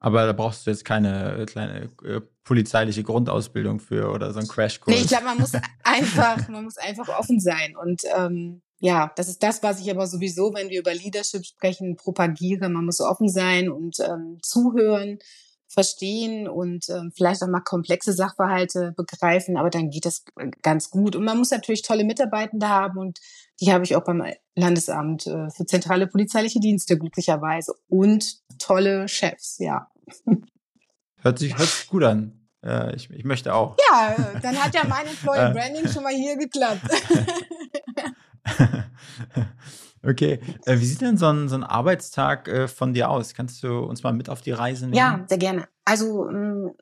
Aber 0.00 0.26
da 0.26 0.32
brauchst 0.32 0.66
du 0.66 0.70
jetzt 0.70 0.84
keine 0.84 1.36
äh, 1.36 1.46
kleine 1.46 1.90
äh, 2.04 2.20
polizeiliche 2.42 3.04
Grundausbildung 3.04 3.78
für 3.78 4.10
oder 4.10 4.32
so 4.32 4.40
ein 4.40 4.48
Crashkurs. 4.48 4.94
Nee, 4.94 5.02
ich 5.02 5.08
glaube, 5.08 5.26
man 5.26 5.38
muss 5.38 5.52
einfach, 5.84 6.48
man 6.48 6.64
muss 6.64 6.76
einfach 6.76 7.08
offen 7.08 7.38
sein. 7.38 7.76
Und 7.76 8.02
ähm, 8.16 8.62
ja, 8.80 9.12
das 9.14 9.28
ist 9.28 9.44
das, 9.44 9.62
was 9.62 9.80
ich 9.80 9.88
aber 9.92 10.08
sowieso, 10.08 10.52
wenn 10.54 10.70
wir 10.70 10.80
über 10.80 10.92
Leadership 10.92 11.44
sprechen, 11.46 11.94
propagiere. 11.94 12.68
Man 12.68 12.84
muss 12.84 13.00
offen 13.00 13.28
sein 13.28 13.70
und 13.70 14.00
ähm, 14.00 14.38
zuhören, 14.42 15.20
verstehen 15.72 16.48
und 16.48 16.88
ähm, 16.90 17.12
vielleicht 17.14 17.42
auch 17.42 17.48
mal 17.48 17.60
komplexe 17.60 18.12
Sachverhalte 18.12 18.92
begreifen, 18.96 19.56
aber 19.56 19.70
dann 19.70 19.90
geht 19.90 20.04
das 20.04 20.24
ganz 20.62 20.90
gut. 20.90 21.16
Und 21.16 21.24
man 21.24 21.38
muss 21.38 21.50
natürlich 21.50 21.82
tolle 21.82 22.04
Mitarbeitende 22.04 22.68
haben 22.68 22.98
und 22.98 23.18
die 23.60 23.72
habe 23.72 23.84
ich 23.84 23.96
auch 23.96 24.04
beim 24.04 24.22
Landesamt 24.54 25.26
äh, 25.26 25.50
für 25.50 25.64
zentrale 25.64 26.06
polizeiliche 26.06 26.60
Dienste 26.60 26.98
glücklicherweise 26.98 27.74
und 27.88 28.36
tolle 28.58 29.08
Chefs, 29.08 29.58
ja. 29.58 29.88
Hört 31.22 31.38
sich, 31.38 31.56
hört 31.56 31.68
sich 31.68 31.88
gut 31.88 32.02
an. 32.02 32.48
Äh, 32.64 32.94
ich, 32.94 33.10
ich 33.10 33.24
möchte 33.24 33.54
auch. 33.54 33.76
Ja, 33.90 34.14
dann 34.42 34.62
hat 34.62 34.74
ja 34.74 34.84
mein 34.86 35.06
Employer 35.08 35.50
äh. 35.50 35.52
Branding 35.52 35.88
schon 35.88 36.02
mal 36.02 36.12
hier 36.12 36.36
geklappt. 36.36 36.82
okay. 40.04 40.40
Äh, 40.64 40.78
wie 40.78 40.84
sieht 40.84 41.00
denn 41.00 41.16
so 41.16 41.26
ein, 41.26 41.48
so 41.48 41.54
ein 41.54 41.64
Arbeitstag 41.64 42.48
äh, 42.48 42.68
von 42.68 42.94
dir 42.94 43.10
aus? 43.10 43.34
Kannst 43.34 43.62
du 43.62 43.78
uns 43.80 44.02
mal 44.02 44.12
mit 44.12 44.28
auf 44.28 44.40
die 44.40 44.52
Reise 44.52 44.84
nehmen? 44.84 44.96
Ja, 44.96 45.24
sehr 45.28 45.38
gerne. 45.38 45.68
Also 45.84 46.28
ähm, 46.28 46.72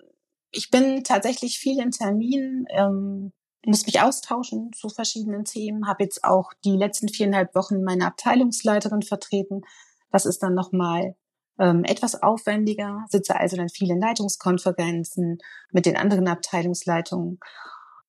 ich 0.51 0.71
bin 0.71 1.05
tatsächlich 1.05 1.59
viel 1.59 1.81
in 1.81 1.91
Terminen, 1.91 2.67
ähm, 2.71 3.33
muss 3.65 3.87
mich 3.87 4.01
austauschen 4.01 4.73
zu 4.73 4.89
verschiedenen 4.89 5.45
Themen, 5.45 5.87
habe 5.87 6.05
jetzt 6.05 6.25
auch 6.25 6.53
die 6.65 6.77
letzten 6.77 7.09
viereinhalb 7.09 7.55
Wochen 7.55 7.83
meine 7.83 8.07
Abteilungsleiterin 8.07 9.03
vertreten. 9.03 9.63
Das 10.11 10.27
ist 10.27 10.43
dann 10.43 10.55
nochmal 10.55 11.15
ähm, 11.59 11.85
etwas 11.85 12.23
aufwendiger, 12.23 13.05
sitze 13.09 13.37
also 13.37 13.57
dann 13.57 13.69
viele 13.69 13.99
Leitungskonferenzen 13.99 15.39
mit 15.73 15.87
den 15.87 15.97
anderen 15.97 16.27
Abteilungsleitungen. 16.27 17.39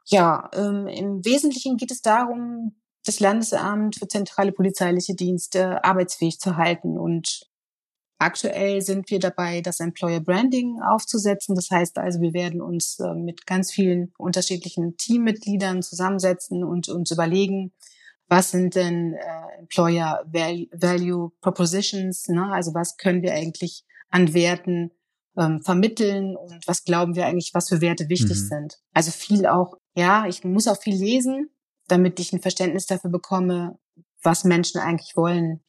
Ja, 0.05 0.49
ähm, 0.53 0.87
im 0.87 1.25
Wesentlichen 1.25 1.77
geht 1.77 1.91
es 1.91 2.01
darum, 2.01 2.80
das 3.05 3.19
Landesamt 3.19 3.95
für 3.97 4.07
zentrale 4.07 4.51
polizeiliche 4.51 5.15
Dienste 5.15 5.83
arbeitsfähig 5.83 6.39
zu 6.39 6.57
halten 6.57 6.97
und 6.97 7.51
Aktuell 8.21 8.83
sind 8.83 9.09
wir 9.09 9.17
dabei, 9.17 9.61
das 9.61 9.79
Employer 9.79 10.19
Branding 10.19 10.79
aufzusetzen. 10.79 11.55
Das 11.55 11.71
heißt 11.71 11.97
also, 11.97 12.21
wir 12.21 12.35
werden 12.35 12.61
uns 12.61 12.99
äh, 12.99 13.15
mit 13.15 13.47
ganz 13.47 13.71
vielen 13.71 14.13
unterschiedlichen 14.15 14.95
Teammitgliedern 14.95 15.81
zusammensetzen 15.81 16.63
und 16.63 16.87
uns 16.87 17.09
überlegen, 17.09 17.73
was 18.27 18.51
sind 18.51 18.75
denn 18.75 19.15
äh, 19.15 19.59
Employer 19.59 20.23
Value 20.27 21.31
Propositions, 21.41 22.27
ne? 22.27 22.45
also 22.53 22.75
was 22.75 22.95
können 22.97 23.23
wir 23.23 23.33
eigentlich 23.33 23.85
an 24.11 24.35
Werten 24.35 24.91
ähm, 25.35 25.63
vermitteln 25.63 26.35
und 26.35 26.67
was 26.67 26.83
glauben 26.83 27.15
wir 27.15 27.25
eigentlich, 27.25 27.55
was 27.55 27.69
für 27.69 27.81
Werte 27.81 28.07
wichtig 28.07 28.37
mhm. 28.37 28.47
sind. 28.47 28.79
Also 28.93 29.09
viel 29.09 29.47
auch, 29.47 29.73
ja, 29.95 30.27
ich 30.27 30.43
muss 30.43 30.67
auch 30.67 30.79
viel 30.79 30.95
lesen, 30.95 31.49
damit 31.91 32.19
ich 32.19 32.33
ein 32.33 32.41
Verständnis 32.41 32.85
dafür 32.85 33.09
bekomme, 33.09 33.77
was 34.23 34.43
Menschen 34.43 34.79
eigentlich 34.79 35.15
wollen. 35.15 35.59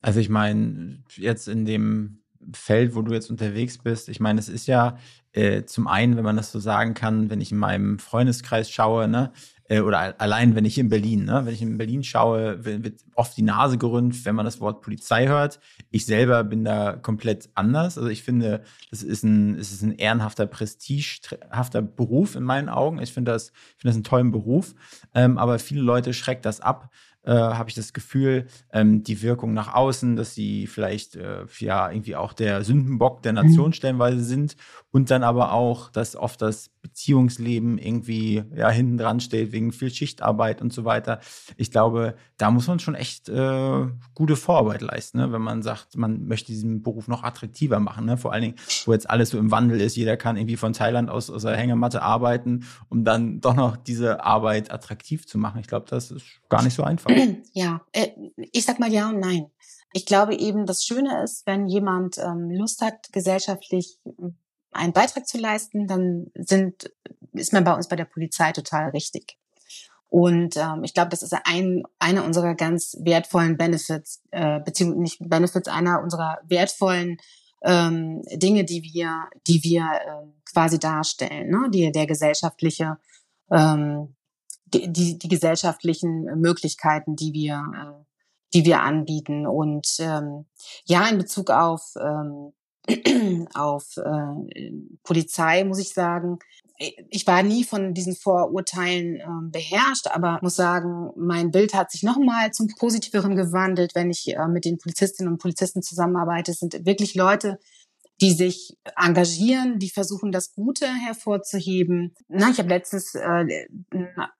Also 0.00 0.20
ich 0.20 0.28
meine, 0.28 1.02
jetzt 1.16 1.48
in 1.48 1.64
dem 1.64 2.22
Feld, 2.52 2.94
wo 2.94 3.02
du 3.02 3.12
jetzt 3.12 3.30
unterwegs 3.30 3.78
bist. 3.78 4.08
Ich 4.08 4.18
meine, 4.18 4.40
es 4.40 4.48
ist 4.48 4.66
ja 4.66 4.98
äh, 5.32 5.64
zum 5.64 5.86
einen, 5.86 6.16
wenn 6.16 6.24
man 6.24 6.36
das 6.36 6.50
so 6.50 6.58
sagen 6.58 6.94
kann, 6.94 7.30
wenn 7.30 7.40
ich 7.40 7.52
in 7.52 7.58
meinem 7.58 7.98
Freundeskreis 7.98 8.70
schaue, 8.70 9.06
ne, 9.06 9.32
äh, 9.72 9.80
oder 9.80 10.20
allein, 10.20 10.54
wenn 10.54 10.66
ich 10.66 10.76
in 10.76 10.90
Berlin, 10.90 11.24
ne, 11.24 11.46
wenn 11.46 11.54
ich 11.54 11.62
in 11.62 11.78
Berlin 11.78 12.04
schaue, 12.04 12.62
wird 12.64 13.00
oft 13.14 13.34
die 13.36 13.42
Nase 13.42 13.78
gerümpft, 13.78 14.26
wenn 14.26 14.34
man 14.34 14.44
das 14.44 14.60
Wort 14.60 14.82
Polizei 14.82 15.28
hört. 15.28 15.60
Ich 15.90 16.04
selber 16.04 16.44
bin 16.44 16.62
da 16.62 16.92
komplett 16.92 17.48
anders. 17.54 17.96
Also 17.96 18.10
ich 18.10 18.22
finde, 18.22 18.62
das 18.90 19.02
ist 19.02 19.22
ein, 19.22 19.54
es 19.54 19.72
ist 19.72 19.82
ein 19.82 19.92
ehrenhafter, 19.92 20.46
prestigehafter 20.46 21.80
Beruf 21.80 22.36
in 22.36 22.42
meinen 22.42 22.68
Augen. 22.68 23.00
Ich 23.00 23.12
finde 23.12 23.32
das, 23.32 23.48
ich 23.48 23.80
finde 23.82 23.88
das 23.88 23.94
einen 23.94 24.04
tollen 24.04 24.30
Beruf. 24.30 24.74
Ähm, 25.14 25.38
aber 25.38 25.58
viele 25.58 25.80
Leute 25.80 26.12
schreckt 26.12 26.44
das 26.44 26.60
ab, 26.60 26.90
äh, 27.24 27.32
habe 27.32 27.68
ich 27.68 27.74
das 27.74 27.92
Gefühl, 27.92 28.46
ähm, 28.72 29.04
die 29.04 29.22
Wirkung 29.22 29.54
nach 29.54 29.72
außen, 29.72 30.16
dass 30.16 30.34
sie 30.34 30.66
vielleicht 30.66 31.16
äh, 31.16 31.46
ja 31.60 31.90
irgendwie 31.90 32.16
auch 32.16 32.32
der 32.32 32.62
Sündenbock 32.62 33.22
der 33.22 33.32
Nation 33.32 33.68
mhm. 33.68 33.72
stellenweise 33.72 34.22
sind 34.22 34.56
und 34.92 35.10
dann 35.10 35.22
aber 35.22 35.52
auch, 35.52 35.90
dass 35.90 36.14
oft 36.14 36.40
das 36.42 36.68
Beziehungsleben 36.82 37.78
irgendwie 37.78 38.44
ja 38.54 38.68
hinten 38.68 38.98
dran 38.98 39.20
steht 39.20 39.50
wegen 39.52 39.72
viel 39.72 39.90
Schichtarbeit 39.90 40.60
und 40.60 40.72
so 40.72 40.84
weiter. 40.84 41.20
Ich 41.56 41.70
glaube, 41.70 42.14
da 42.36 42.50
muss 42.50 42.66
man 42.66 42.78
schon 42.78 42.94
echt 42.94 43.28
äh, 43.28 43.86
gute 44.14 44.36
Vorarbeit 44.36 44.82
leisten, 44.82 45.18
ne? 45.18 45.32
wenn 45.32 45.40
man 45.40 45.62
sagt, 45.62 45.96
man 45.96 46.26
möchte 46.26 46.52
diesen 46.52 46.82
Beruf 46.82 47.08
noch 47.08 47.22
attraktiver 47.22 47.80
machen. 47.80 48.04
Ne? 48.04 48.18
Vor 48.18 48.32
allen 48.32 48.42
Dingen, 48.42 48.56
wo 48.84 48.92
jetzt 48.92 49.08
alles 49.08 49.30
so 49.30 49.38
im 49.38 49.50
Wandel 49.50 49.80
ist, 49.80 49.96
jeder 49.96 50.18
kann 50.18 50.36
irgendwie 50.36 50.56
von 50.56 50.74
Thailand 50.74 51.08
aus 51.08 51.30
aus 51.30 51.42
der 51.42 51.56
Hängematte 51.56 52.02
arbeiten, 52.02 52.66
um 52.90 53.04
dann 53.04 53.40
doch 53.40 53.54
noch 53.54 53.76
diese 53.78 54.22
Arbeit 54.24 54.70
attraktiv 54.70 55.26
zu 55.26 55.38
machen. 55.38 55.60
Ich 55.60 55.68
glaube, 55.68 55.86
das 55.88 56.10
ist 56.10 56.26
gar 56.50 56.62
nicht 56.62 56.74
so 56.74 56.82
einfach. 56.82 57.10
Ja, 57.54 57.82
äh, 57.92 58.08
ich 58.52 58.64
sag 58.64 58.78
mal 58.78 58.92
ja 58.92 59.08
und 59.08 59.20
nein. 59.20 59.46
Ich 59.92 60.06
glaube 60.06 60.34
eben, 60.34 60.64
das 60.64 60.84
Schöne 60.84 61.22
ist, 61.22 61.46
wenn 61.46 61.66
jemand 61.66 62.18
ähm, 62.18 62.50
Lust 62.50 62.80
hat, 62.80 63.12
gesellschaftlich 63.12 63.98
hm, 64.04 64.36
einen 64.72 64.92
Beitrag 64.92 65.26
zu 65.26 65.38
leisten, 65.38 65.86
dann 65.86 66.30
sind, 66.34 66.92
ist 67.32 67.52
man 67.52 67.64
bei 67.64 67.74
uns 67.74 67.88
bei 67.88 67.96
der 67.96 68.04
Polizei 68.04 68.52
total 68.52 68.90
richtig. 68.90 69.38
Und 70.08 70.56
ähm, 70.56 70.84
ich 70.84 70.92
glaube, 70.92 71.10
das 71.10 71.22
ist 71.22 71.34
ein, 71.44 71.84
einer 71.98 72.24
unserer 72.24 72.54
ganz 72.54 72.96
wertvollen 73.00 73.56
Benefits, 73.56 74.22
äh, 74.30 74.60
beziehungsweise 74.60 75.02
nicht 75.02 75.18
Benefits, 75.20 75.68
einer 75.68 76.02
unserer 76.02 76.38
wertvollen 76.44 77.16
ähm, 77.62 78.22
Dinge, 78.32 78.64
die 78.64 78.82
wir, 78.82 79.28
die 79.46 79.62
wir 79.62 79.82
äh, 79.82 80.26
quasi 80.52 80.78
darstellen, 80.78 81.48
ne? 81.48 81.70
die 81.70 81.92
der 81.92 82.06
gesellschaftliche 82.06 82.98
ähm, 83.50 84.14
die, 84.74 85.18
die 85.18 85.28
gesellschaftlichen 85.28 86.24
Möglichkeiten, 86.40 87.16
die 87.16 87.32
wir, 87.32 87.62
äh, 87.74 88.04
die 88.54 88.64
wir 88.64 88.80
anbieten. 88.80 89.46
Und 89.46 89.86
ähm, 89.98 90.46
ja, 90.84 91.06
in 91.08 91.18
Bezug 91.18 91.50
auf, 91.50 91.94
ähm, 92.00 92.52
auf 93.54 93.96
äh, 93.96 94.72
Polizei 95.04 95.64
muss 95.64 95.78
ich 95.78 95.90
sagen, 95.90 96.38
ich 97.10 97.26
war 97.26 97.42
nie 97.42 97.64
von 97.64 97.94
diesen 97.94 98.16
Vorurteilen 98.16 99.16
äh, 99.16 99.26
beherrscht, 99.50 100.08
aber 100.08 100.38
muss 100.42 100.56
sagen, 100.56 101.10
mein 101.16 101.50
Bild 101.50 101.74
hat 101.74 101.90
sich 101.90 102.02
nochmal 102.02 102.50
zum 102.52 102.68
Positiveren 102.78 103.36
gewandelt, 103.36 103.94
wenn 103.94 104.10
ich 104.10 104.34
äh, 104.34 104.48
mit 104.48 104.64
den 104.64 104.78
Polizistinnen 104.78 105.32
und 105.32 105.40
Polizisten 105.40 105.82
zusammenarbeite. 105.82 106.50
Es 106.50 106.58
sind 106.58 106.84
wirklich 106.84 107.14
Leute, 107.14 107.58
die 108.22 108.32
sich 108.32 108.78
engagieren, 108.96 109.80
die 109.80 109.90
versuchen, 109.90 110.30
das 110.30 110.54
Gute 110.54 110.86
hervorzuheben. 110.86 112.14
Na, 112.28 112.50
ich 112.50 112.58
habe 112.58 112.68
letztens 112.68 113.16
äh, 113.16 113.20
einen 113.20 113.74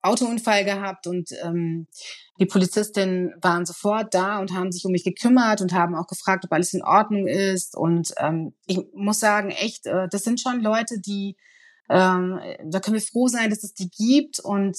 Autounfall 0.03 0.65
gehabt 0.65 1.09
und 1.09 1.31
ähm, 1.43 1.89
die 2.39 2.47
Polizistinnen 2.47 3.35
waren 3.43 3.67
sofort 3.67 4.15
da 4.15 4.39
und 4.39 4.53
haben 4.53 4.71
sich 4.71 4.85
um 4.85 4.93
mich 4.93 5.03
gekümmert 5.03 5.61
und 5.61 5.73
haben 5.73 5.97
auch 5.97 6.07
gefragt, 6.07 6.45
ob 6.45 6.53
alles 6.53 6.73
in 6.75 6.85
Ordnung 6.85 7.27
ist. 7.27 7.77
Und 7.77 8.15
ähm, 8.19 8.55
ich 8.67 8.79
muss 8.95 9.19
sagen, 9.19 9.51
echt, 9.51 9.87
äh, 9.87 10.07
das 10.09 10.23
sind 10.23 10.41
schon 10.41 10.61
Leute, 10.61 11.01
die, 11.01 11.37
ähm, 11.91 12.39
da 12.65 12.79
können 12.79 12.95
wir 12.95 13.03
froh 13.03 13.27
sein, 13.27 13.51
dass 13.51 13.65
es 13.65 13.75
die 13.75 13.91
gibt. 13.91 14.39
Und 14.39 14.79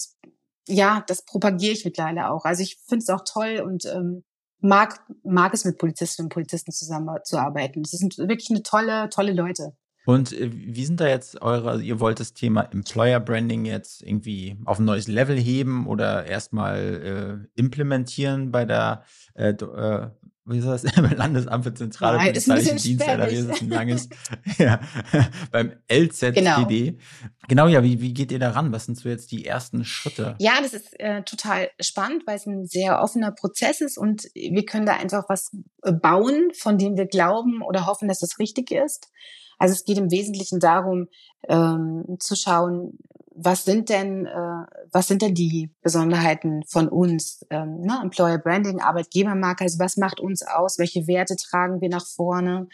ja, 0.69 1.03
das 1.07 1.25
propagiere 1.25 1.73
ich 1.73 1.83
mittlerweile 1.83 2.29
auch. 2.29 2.45
Also 2.45 2.63
ich 2.63 2.77
finde 2.87 3.03
es 3.03 3.09
auch 3.09 3.25
toll 3.25 3.61
und 3.65 3.83
ähm, 3.85 4.23
mag, 4.63 4.99
mag 5.23 5.53
es 5.53 5.65
mit 5.65 5.77
Polizistinnen 5.77 6.27
und 6.27 6.33
Polizisten 6.33 6.71
zusammenzuarbeiten. 6.71 7.83
Das 7.83 7.91
sind 7.91 8.17
wirklich 8.17 8.49
eine 8.49 8.63
tolle, 8.63 9.09
tolle 9.09 9.33
Leute. 9.33 9.73
Und 10.05 10.33
äh, 10.33 10.49
wie 10.51 10.85
sind 10.85 10.99
da 10.99 11.07
jetzt 11.07 11.41
eure, 11.41 11.69
also 11.69 11.83
ihr 11.83 11.99
wollt 11.99 12.19
das 12.19 12.33
Thema 12.33 12.61
Employer 12.61 13.19
Branding 13.19 13.65
jetzt 13.65 14.01
irgendwie 14.01 14.57
auf 14.65 14.79
ein 14.79 14.85
neues 14.85 15.07
Level 15.07 15.37
heben 15.37 15.87
oder 15.87 16.25
erstmal 16.25 17.47
äh, 17.55 17.59
implementieren 17.59 18.51
bei 18.51 18.65
der 18.65 19.03
äh, 19.35 19.49
äh, 19.49 20.09
wie 20.45 20.57
ist 20.57 20.67
das, 20.67 20.83
Landesamt 21.17 21.63
für 21.63 21.73
zentrale 21.73 22.17
Nein, 22.17 22.27
polizeiliche 22.27 22.75
Dienste, 22.75 23.05
NRW 23.05 23.35
ist 23.35 23.61
ein 23.61 23.69
langes, 23.69 24.09
ja, 24.57 24.79
beim 25.51 25.73
LZPD. 25.91 26.33
Genau. 26.33 26.67
genau, 27.47 27.67
ja, 27.67 27.83
wie, 27.83 28.01
wie 28.01 28.13
geht 28.13 28.31
ihr 28.31 28.39
da 28.39 28.51
ran? 28.51 28.71
Was 28.71 28.85
sind 28.85 28.97
so 28.97 29.07
jetzt 29.07 29.31
die 29.31 29.45
ersten 29.45 29.85
Schritte? 29.85 30.35
Ja, 30.39 30.53
das 30.61 30.73
ist 30.73 30.99
äh, 30.99 31.23
total 31.23 31.69
spannend, 31.79 32.23
weil 32.25 32.35
es 32.35 32.45
ein 32.45 32.65
sehr 32.65 33.01
offener 33.01 33.31
Prozess 33.31 33.81
ist 33.81 33.97
und 33.97 34.23
wir 34.33 34.65
können 34.65 34.85
da 34.85 34.97
einfach 34.97 35.29
was 35.29 35.51
bauen, 35.81 36.51
von 36.57 36.77
dem 36.77 36.97
wir 36.97 37.05
glauben 37.05 37.61
oder 37.61 37.85
hoffen, 37.85 38.07
dass 38.07 38.21
es 38.21 38.39
richtig 38.39 38.71
ist. 38.71 39.09
Also 39.63 39.75
es 39.75 39.85
geht 39.85 39.97
im 39.97 40.11
Wesentlichen 40.11 40.59
darum, 40.59 41.07
ähm, 41.47 42.17
zu 42.19 42.35
schauen, 42.35 42.99
was 43.33 43.63
sind 43.63 43.87
denn, 43.87 44.25
äh, 44.25 44.65
was 44.91 45.07
sind 45.07 45.21
denn 45.21 45.35
die 45.35 45.71
Besonderheiten 45.81 46.63
von 46.67 46.89
uns? 46.89 47.45
Ähm, 47.49 47.79
ne? 47.79 47.97
Employer 48.03 48.39
Branding, 48.39 48.81
Arbeitgebermarke, 48.81 49.63
also 49.63 49.79
was 49.79 49.95
macht 49.95 50.19
uns 50.19 50.45
aus? 50.45 50.79
Welche 50.79 51.07
Werte 51.07 51.37
tragen 51.37 51.79
wir 51.79 51.87
nach 51.87 52.05
vorne? 52.05 52.67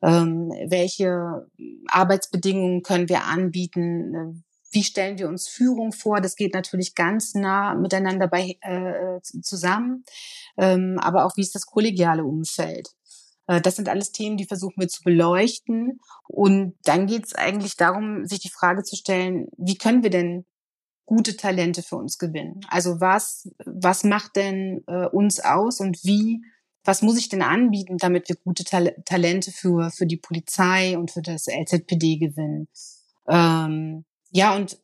Ähm, 0.00 0.52
welche 0.68 1.48
Arbeitsbedingungen 1.88 2.82
können 2.82 3.08
wir 3.08 3.24
anbieten? 3.24 4.44
Wie 4.70 4.84
stellen 4.84 5.18
wir 5.18 5.26
uns 5.26 5.48
Führung 5.48 5.90
vor? 5.90 6.20
Das 6.20 6.36
geht 6.36 6.54
natürlich 6.54 6.94
ganz 6.94 7.34
nah 7.34 7.74
miteinander 7.74 8.28
bei, 8.28 8.56
äh, 8.60 9.20
zusammen. 9.42 10.04
Ähm, 10.56 11.00
aber 11.00 11.24
auch 11.24 11.36
wie 11.36 11.42
ist 11.42 11.56
das 11.56 11.66
kollegiale 11.66 12.22
Umfeld? 12.22 12.90
Äh, 13.48 13.60
das 13.60 13.74
sind 13.74 13.88
alles 13.88 14.12
Themen, 14.12 14.36
die 14.36 14.44
versuchen 14.44 14.80
wir 14.80 14.88
zu 14.88 15.02
beleuchten. 15.02 16.00
Und 16.28 16.76
dann 16.84 17.08
geht 17.08 17.26
es 17.26 17.34
eigentlich 17.34 17.76
darum, 17.76 18.26
sich 18.26 18.38
die 18.38 18.50
Frage 18.50 18.84
zu 18.84 18.94
stellen, 18.94 19.48
wie 19.56 19.76
können 19.76 20.04
wir 20.04 20.10
denn 20.10 20.44
gute 21.04 21.36
Talente 21.36 21.82
für 21.82 21.96
uns 21.96 22.18
gewinnen? 22.18 22.60
Also 22.68 23.00
was, 23.00 23.50
was 23.64 24.04
macht 24.04 24.36
denn 24.36 24.84
äh, 24.86 25.06
uns 25.06 25.40
aus 25.40 25.80
und 25.80 26.04
wie, 26.04 26.42
was 26.84 27.02
muss 27.02 27.18
ich 27.18 27.28
denn 27.28 27.42
anbieten, 27.42 27.96
damit 27.96 28.28
wir 28.28 28.36
gute 28.36 28.62
Tal 28.62 28.94
Talente 29.04 29.50
für, 29.50 29.90
für 29.90 30.06
die 30.06 30.18
Polizei 30.18 30.96
und 30.96 31.10
für 31.10 31.22
das 31.22 31.46
LZPD 31.46 32.18
gewinnen? 32.18 32.68
Ähm, 33.26 34.04
ja, 34.30 34.54
und 34.54 34.78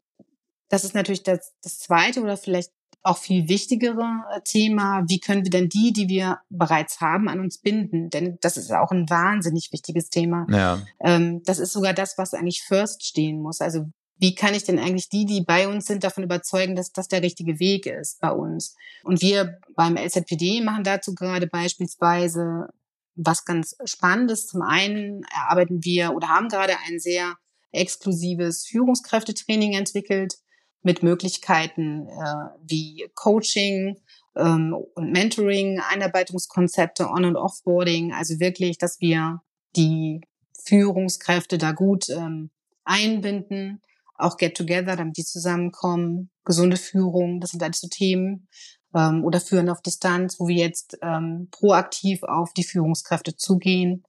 das 0.71 0.85
ist 0.85 0.94
natürlich 0.94 1.23
das, 1.23 1.52
das 1.62 1.78
zweite 1.78 2.23
oder 2.23 2.38
vielleicht 2.38 2.73
auch 3.05 3.19
viel 3.19 3.49
wichtigere 3.49 4.25
äh, 4.35 4.41
Thema, 4.45 5.05
wie 5.07 5.21
können 5.21 5.45
wir 5.45 5.51
denn 5.51 5.69
die, 5.69 5.93
die 5.93 6.09
wir 6.09 6.39
bereits 6.49 7.01
haben, 7.01 7.29
an 7.29 7.39
uns 7.39 7.59
binden? 7.59 8.11
Denn 8.11 8.39
das 8.41 8.57
ist 8.57 8.73
auch 8.73 8.91
ein 8.91 9.09
wahnsinnig 9.09 9.71
wichtiges 9.73 10.09
Thema. 10.09 10.47
Ja. 10.51 10.83
Ähm, 11.01 11.43
das 11.45 11.59
ist 11.59 11.73
sogar 11.73 11.93
das, 11.93 12.19
was 12.19 12.35
eigentlich 12.35 12.63
first 12.63 13.05
stehen 13.05 13.41
muss. 13.41 13.61
Also 13.61 13.87
wie 14.17 14.35
kann 14.35 14.55
ich 14.55 14.65
denn 14.65 14.79
eigentlich 14.79 15.11
die, 15.11 15.27
die 15.27 15.43
bei 15.43 15.69
uns 15.69 15.87
sind, 15.87 16.03
davon 16.03 16.25
überzeugen, 16.25 16.77
dass 16.77 16.93
das 16.93 17.09
der 17.09 17.23
richtige 17.23 17.59
Weg 17.61 17.87
ist 17.87 18.21
bei 18.21 18.31
uns? 18.31 18.75
Und 19.03 19.21
wir 19.21 19.59
beim 19.77 19.97
LZPD 19.97 20.63
machen 20.63 20.85
dazu 20.85 21.15
gerade 21.15 21.47
beispielsweise 21.47 22.69
was 23.17 23.45
ganz 23.45 23.77
Spannendes. 23.85 24.47
Zum 24.47 24.63
einen 24.63 25.25
erarbeiten 25.25 25.85
wir 25.85 26.15
oder 26.15 26.29
haben 26.29 26.49
gerade 26.49 26.75
ein 26.87 26.99
sehr 26.99 27.35
exklusives 27.71 28.65
Führungskräftetraining 28.67 29.75
entwickelt, 29.75 30.37
mit 30.85 31.03
Möglichkeiten 31.03 32.07
äh, 32.07 32.49
wie 32.62 33.11
Coaching 33.14 33.97
ähm, 34.37 34.75
und 34.95 35.11
Mentoring, 35.11 35.81
Einarbeitungskonzepte, 35.81 37.09
On- 37.09 37.25
und 37.25 37.37
Offboarding. 37.37 38.12
Also 38.12 38.38
wirklich, 38.38 38.79
dass 38.79 39.00
wir 39.00 39.41
die 39.76 40.21
Führungskräfte 40.64 41.59
da 41.59 41.73
gut 41.73 42.09
ähm, 42.11 42.50
einbinden, 42.85 43.83
auch 44.17 44.37
Get-Together, 44.37 44.97
damit 44.97 45.17
die 45.17 45.25
zusammenkommen, 45.25 46.31
gesunde 46.45 46.76
Führung, 46.76 47.41
das 47.41 47.50
sind 47.50 47.62
alles 47.62 47.81
so 47.81 47.88
Themen. 47.88 48.49
Ähm, 48.95 49.25
oder 49.25 49.41
Führen 49.41 49.71
auf 49.71 49.83
Distanz, 49.83 50.38
wo 50.38 50.47
wir 50.47 50.57
jetzt 50.57 50.99
ähm, 51.03 51.49
proaktiv 51.50 52.23
auf 52.23 52.53
die 52.53 52.62
Führungskräfte 52.62 53.37
zugehen. 53.37 54.05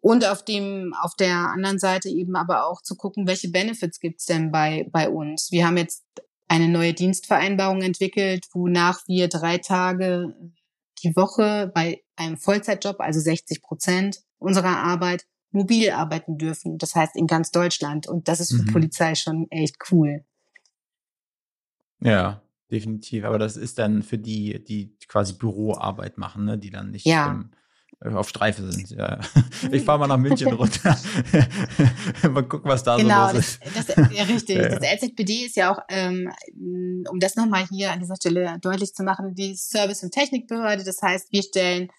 Und 0.00 0.24
auf 0.26 0.44
dem, 0.44 0.94
auf 1.02 1.14
der 1.14 1.36
anderen 1.36 1.78
Seite 1.78 2.08
eben 2.08 2.34
aber 2.34 2.66
auch 2.66 2.82
zu 2.82 2.96
gucken, 2.96 3.26
welche 3.26 3.50
Benefits 3.50 4.00
gibt's 4.00 4.24
denn 4.24 4.50
bei, 4.50 4.88
bei 4.90 5.10
uns? 5.10 5.52
Wir 5.52 5.66
haben 5.66 5.76
jetzt 5.76 6.04
eine 6.48 6.68
neue 6.68 6.94
Dienstvereinbarung 6.94 7.82
entwickelt, 7.82 8.46
wonach 8.52 9.06
wir 9.06 9.28
drei 9.28 9.58
Tage 9.58 10.34
die 11.02 11.14
Woche 11.16 11.70
bei 11.74 12.02
einem 12.16 12.36
Vollzeitjob, 12.36 13.00
also 13.00 13.20
60 13.20 13.62
Prozent 13.62 14.20
unserer 14.38 14.78
Arbeit, 14.78 15.26
mobil 15.52 15.90
arbeiten 15.90 16.38
dürfen. 16.38 16.78
Das 16.78 16.94
heißt 16.94 17.16
in 17.16 17.26
ganz 17.26 17.50
Deutschland. 17.50 18.06
Und 18.06 18.28
das 18.28 18.40
ist 18.40 18.54
für 18.54 18.62
mhm. 18.62 18.72
Polizei 18.72 19.14
schon 19.14 19.50
echt 19.50 19.76
cool. 19.90 20.24
Ja, 22.00 22.42
definitiv. 22.70 23.24
Aber 23.24 23.38
das 23.38 23.56
ist 23.56 23.78
dann 23.78 24.02
für 24.02 24.18
die, 24.18 24.62
die 24.64 24.96
quasi 25.08 25.34
Büroarbeit 25.34 26.18
machen, 26.18 26.44
ne? 26.44 26.58
die 26.58 26.70
dann 26.70 26.90
nicht 26.90 27.06
ja. 27.06 27.30
im 27.30 27.50
auf 28.02 28.28
Streife 28.28 28.70
sind. 28.70 28.90
Ja. 28.90 29.20
Ich 29.70 29.84
fahre 29.84 29.98
mal 29.98 30.06
nach 30.06 30.16
München 30.16 30.52
runter. 30.52 30.96
mal 32.30 32.42
gucken, 32.44 32.70
was 32.70 32.82
da 32.82 32.96
genau, 32.96 33.28
so 33.28 33.36
los 33.36 33.46
ist. 33.46 33.60
Das, 33.74 33.86
das, 33.86 34.12
ja, 34.12 34.22
richtig. 34.24 34.56
Ja. 34.56 34.78
Das 34.78 34.80
LZPD 34.80 35.44
ist 35.44 35.56
ja 35.56 35.72
auch, 35.72 35.80
ähm, 35.88 36.32
um 37.10 37.20
das 37.20 37.36
nochmal 37.36 37.66
hier 37.68 37.92
an 37.92 38.00
dieser 38.00 38.16
Stelle 38.16 38.58
deutlich 38.60 38.94
zu 38.94 39.02
machen, 39.02 39.34
die 39.34 39.54
Service- 39.54 40.02
und 40.02 40.12
Technikbehörde. 40.12 40.82
Das 40.82 41.02
heißt, 41.02 41.30
wir 41.30 41.42
stellen 41.42 41.90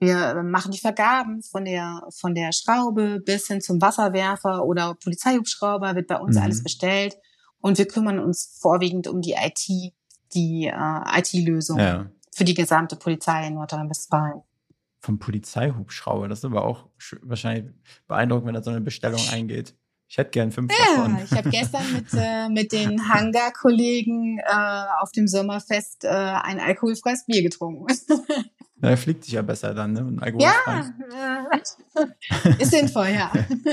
wir 0.00 0.42
machen 0.42 0.72
die 0.72 0.78
Vergaben 0.78 1.42
von 1.42 1.64
der, 1.64 2.02
von 2.10 2.34
der 2.34 2.52
Schraube 2.52 3.20
bis 3.24 3.46
hin 3.46 3.60
zum 3.60 3.80
Wasserwerfer 3.80 4.64
oder 4.64 4.94
Polizeihubschrauber 4.94 5.94
wird 5.94 6.08
bei 6.08 6.18
uns 6.18 6.36
mhm. 6.36 6.42
alles 6.42 6.62
bestellt. 6.62 7.16
Und 7.60 7.78
wir 7.78 7.86
kümmern 7.86 8.18
uns 8.18 8.58
vorwiegend 8.60 9.06
um 9.06 9.22
die 9.22 9.34
IT, 9.34 9.94
die 10.34 10.66
äh, 10.66 11.18
IT-Lösung 11.20 11.78
ja. 11.78 12.10
für 12.32 12.44
die 12.44 12.54
gesamte 12.54 12.96
Polizei 12.96 13.46
in 13.46 13.54
Nordrhein-Westfalen. 13.54 14.42
Vom 15.04 15.18
Polizeihubschrauber, 15.18 16.28
das 16.28 16.38
ist 16.38 16.44
aber 16.46 16.64
auch 16.64 16.88
wahrscheinlich 17.20 17.74
beeindruckend, 18.08 18.46
wenn 18.46 18.54
da 18.54 18.62
so 18.62 18.70
eine 18.70 18.80
Bestellung 18.80 19.20
eingeht. 19.30 19.74
Ich 20.08 20.16
hätte 20.16 20.30
gern 20.30 20.50
fünf 20.50 20.72
ja, 20.72 20.96
davon. 20.96 21.18
Ich 21.22 21.32
habe 21.32 21.50
gestern 21.50 21.92
mit, 21.92 22.06
äh, 22.14 22.48
mit 22.48 22.72
den 22.72 23.06
Hangar-Kollegen 23.06 24.38
äh, 24.38 24.84
auf 25.02 25.12
dem 25.12 25.28
Sommerfest 25.28 26.04
äh, 26.04 26.08
ein 26.08 26.58
alkoholfreies 26.58 27.26
Bier 27.26 27.42
getrunken. 27.42 27.86
Na, 28.76 28.88
er 28.88 28.96
fliegt 28.96 29.24
sich 29.24 29.34
ja 29.34 29.42
besser 29.42 29.74
dann, 29.74 29.92
ne? 29.92 30.34
ja, 30.38 30.90
ist 32.58 32.70
sinnvoll, 32.70 33.08
ja. 33.08 33.30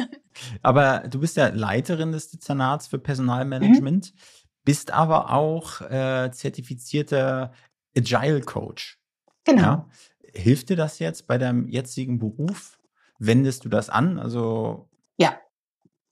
aber 0.62 1.08
du 1.08 1.22
bist 1.22 1.38
ja 1.38 1.48
Leiterin 1.48 2.12
des 2.12 2.30
Dezernats 2.30 2.88
für 2.88 3.00
Personalmanagement, 3.00 4.14
mhm. 4.14 4.20
bist 4.66 4.92
aber 4.92 5.32
auch 5.32 5.80
äh, 5.80 6.30
zertifizierter 6.34 7.54
Agile 7.96 8.42
Coach. 8.42 9.00
Genau. 9.46 9.62
Ja? 9.62 9.90
Hilft 10.34 10.70
dir 10.70 10.76
das 10.76 11.00
jetzt 11.00 11.28
bei 11.28 11.38
deinem 11.38 11.68
jetzigen 11.68 12.20
Beruf? 12.20 12.80
Wendest 13.20 13.66
du 13.66 13.70
das 13.70 13.90
an? 13.90 14.18
Also 14.18 14.90
ja, 15.18 15.40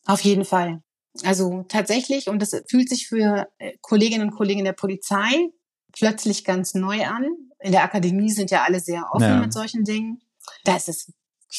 auf 0.06 0.22
jeden 0.22 0.46
Fall. 0.46 0.84
Also 1.24 1.66
tatsächlich, 1.68 2.28
und 2.28 2.42
das 2.42 2.52
fühlt 2.70 2.90
sich 2.90 3.08
für 3.08 3.48
äh, 3.58 3.74
Kolleginnen 3.82 4.30
und 4.30 4.36
Kollegen 4.36 4.64
der 4.64 4.74
Polizei 4.74 5.50
plötzlich 5.92 6.46
ganz 6.46 6.76
neu 6.76 7.06
an, 7.06 7.26
in 7.60 7.72
der 7.72 7.84
Akademie 7.84 8.30
sind 8.30 8.52
ja 8.52 8.64
alle 8.64 8.80
sehr 8.80 9.06
offen 9.12 9.24
ja. 9.24 9.40
mit 9.40 9.54
solchen 9.54 9.84
Dingen. 9.84 10.22
Da 10.64 10.76
ist 10.76 10.88
es 10.88 11.12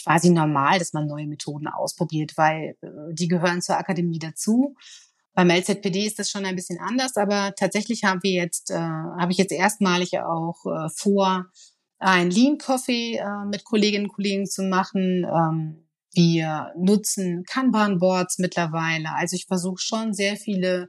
quasi 0.03 0.31
normal, 0.31 0.79
dass 0.79 0.93
man 0.93 1.07
neue 1.07 1.27
Methoden 1.27 1.67
ausprobiert, 1.67 2.33
weil 2.37 2.77
äh, 2.81 2.89
die 3.13 3.29
gehören 3.29 3.61
zur 3.61 3.77
Akademie 3.77 4.19
dazu. 4.19 4.75
Beim 5.35 5.51
LZPD 5.51 6.07
ist 6.07 6.19
das 6.19 6.31
schon 6.31 6.45
ein 6.45 6.57
bisschen 6.57 6.79
anders, 6.81 7.17
aber 7.17 7.55
tatsächlich 7.57 8.05
haben 8.05 8.23
wir 8.23 8.33
jetzt, 8.33 8.71
äh, 8.71 8.79
habe 8.79 9.33
ich 9.33 9.39
jetzt 9.39 9.53
erstmalig 9.53 10.19
auch 10.21 10.65
äh, 10.67 10.89
vor, 10.97 11.47
ein 12.01 12.31
Lean 12.31 12.59
Coffee 12.59 13.17
äh, 13.17 13.45
mit 13.47 13.65
Kolleginnen 13.65 14.07
und 14.07 14.13
Kollegen 14.13 14.47
zu 14.47 14.63
machen. 14.63 15.25
Ähm, 15.25 15.87
wir 16.13 16.73
nutzen 16.77 17.45
Kanban 17.45 17.99
Boards 17.99 18.39
mittlerweile. 18.39 19.15
Also 19.15 19.37
ich 19.37 19.47
versuche 19.47 19.81
schon 19.81 20.13
sehr 20.13 20.37
viele 20.37 20.89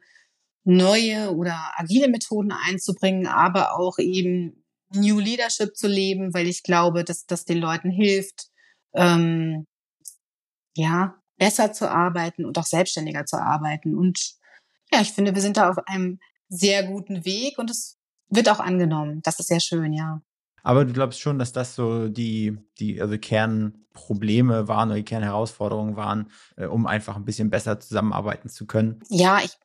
neue 0.64 1.36
oder 1.36 1.58
agile 1.76 2.08
Methoden 2.08 2.52
einzubringen, 2.52 3.28
aber 3.28 3.78
auch 3.78 4.00
eben 4.00 4.64
New 4.94 5.20
Leadership 5.20 5.76
zu 5.76 5.88
leben, 5.88 6.34
weil 6.34 6.48
ich 6.48 6.64
glaube, 6.64 7.04
dass 7.04 7.26
das 7.26 7.46
den 7.46 7.58
Leuten 7.58 7.92
hilft, 7.92 8.48
ähm, 8.94 9.66
ja, 10.76 11.16
besser 11.38 11.74
zu 11.74 11.90
arbeiten 11.90 12.46
und 12.46 12.58
auch 12.58 12.66
selbstständiger 12.66 13.26
zu 13.26 13.38
arbeiten. 13.38 13.98
Und 13.98 14.36
ja, 14.92 15.02
ich 15.02 15.12
finde, 15.12 15.34
wir 15.34 15.42
sind 15.42 15.58
da 15.58 15.70
auf 15.70 15.78
einem 15.88 16.20
sehr 16.50 16.84
guten 16.84 17.26
Weg 17.26 17.58
und 17.58 17.70
es 17.70 17.98
wird 18.30 18.50
auch 18.50 18.60
angenommen. 18.60 19.22
Das 19.24 19.40
ist 19.40 19.48
sehr 19.48 19.60
schön, 19.60 19.94
ja. 19.94 20.22
Aber 20.64 20.86
du 20.86 20.94
glaubst 20.94 21.20
schon, 21.20 21.40
dass 21.40 21.54
das 21.54 21.76
so 21.76 22.08
die, 22.08 22.58
die 22.80 23.02
also 23.02 23.18
Kernprobleme 23.18 24.68
waren 24.68 24.90
oder 24.90 24.98
die 24.98 25.06
Kernherausforderungen 25.06 25.96
waren, 25.96 26.30
äh, 26.58 26.66
um 26.66 26.88
einfach 26.88 27.16
ein 27.16 27.26
bisschen 27.26 27.50
besser 27.50 27.80
zusammenarbeiten 27.80 28.50
zu 28.50 28.66
können? 28.66 29.00
Ja, 29.10 29.40
ich, 29.44 29.58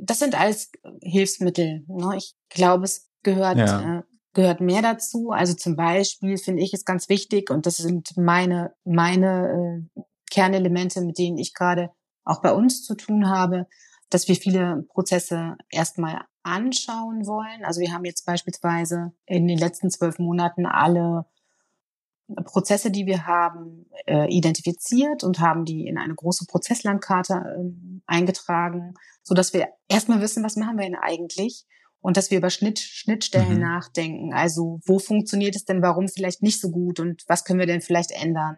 das 0.00 0.18
sind 0.18 0.38
alles 0.38 0.70
Hilfsmittel. 1.02 1.84
Ne? 1.88 2.16
Ich 2.16 2.34
glaube, 2.48 2.84
es 2.84 3.10
gehört 3.22 3.58
ja. 3.58 3.98
äh, 3.98 4.02
gehört 4.36 4.60
mehr 4.60 4.82
dazu. 4.82 5.30
Also 5.30 5.54
zum 5.54 5.74
Beispiel 5.74 6.36
finde 6.36 6.62
ich 6.62 6.72
es 6.72 6.84
ganz 6.84 7.08
wichtig 7.08 7.50
und 7.50 7.66
das 7.66 7.78
sind 7.78 8.16
meine, 8.16 8.74
meine 8.84 9.88
äh, 9.96 10.00
Kernelemente, 10.30 11.00
mit 11.00 11.18
denen 11.18 11.38
ich 11.38 11.54
gerade 11.54 11.90
auch 12.24 12.42
bei 12.42 12.52
uns 12.52 12.84
zu 12.84 12.94
tun 12.94 13.28
habe, 13.28 13.66
dass 14.10 14.28
wir 14.28 14.36
viele 14.36 14.84
Prozesse 14.90 15.56
erstmal 15.70 16.20
anschauen 16.46 17.26
wollen. 17.26 17.64
Also 17.64 17.80
wir 17.80 17.92
haben 17.92 18.04
jetzt 18.04 18.24
beispielsweise 18.24 19.12
in 19.26 19.48
den 19.48 19.58
letzten 19.58 19.90
zwölf 19.90 20.18
Monaten 20.18 20.64
alle 20.64 21.26
Prozesse, 22.44 22.90
die 22.90 23.06
wir 23.06 23.26
haben, 23.26 23.86
äh, 24.06 24.28
identifiziert 24.32 25.22
und 25.22 25.40
haben 25.40 25.64
die 25.64 25.86
in 25.86 25.98
eine 25.98 26.14
große 26.14 26.46
Prozesslandkarte 26.46 27.34
äh, 27.34 28.00
eingetragen, 28.06 28.94
so 29.22 29.34
dass 29.34 29.52
wir 29.52 29.68
erstmal 29.88 30.20
wissen, 30.20 30.42
was 30.42 30.56
machen 30.56 30.76
wir 30.76 30.84
denn 30.84 30.96
eigentlich 30.96 31.66
und 32.00 32.16
dass 32.16 32.30
wir 32.30 32.38
über 32.38 32.50
Schnitt, 32.50 32.78
Schnittstellen 32.78 33.54
mhm. 33.54 33.60
nachdenken. 33.60 34.32
Also 34.32 34.80
wo 34.84 34.98
funktioniert 34.98 35.56
es 35.56 35.64
denn, 35.64 35.82
warum 35.82 36.08
vielleicht 36.08 36.42
nicht 36.42 36.60
so 36.60 36.70
gut 36.70 37.00
und 37.00 37.24
was 37.28 37.44
können 37.44 37.60
wir 37.60 37.66
denn 37.66 37.80
vielleicht 37.80 38.10
ändern? 38.10 38.56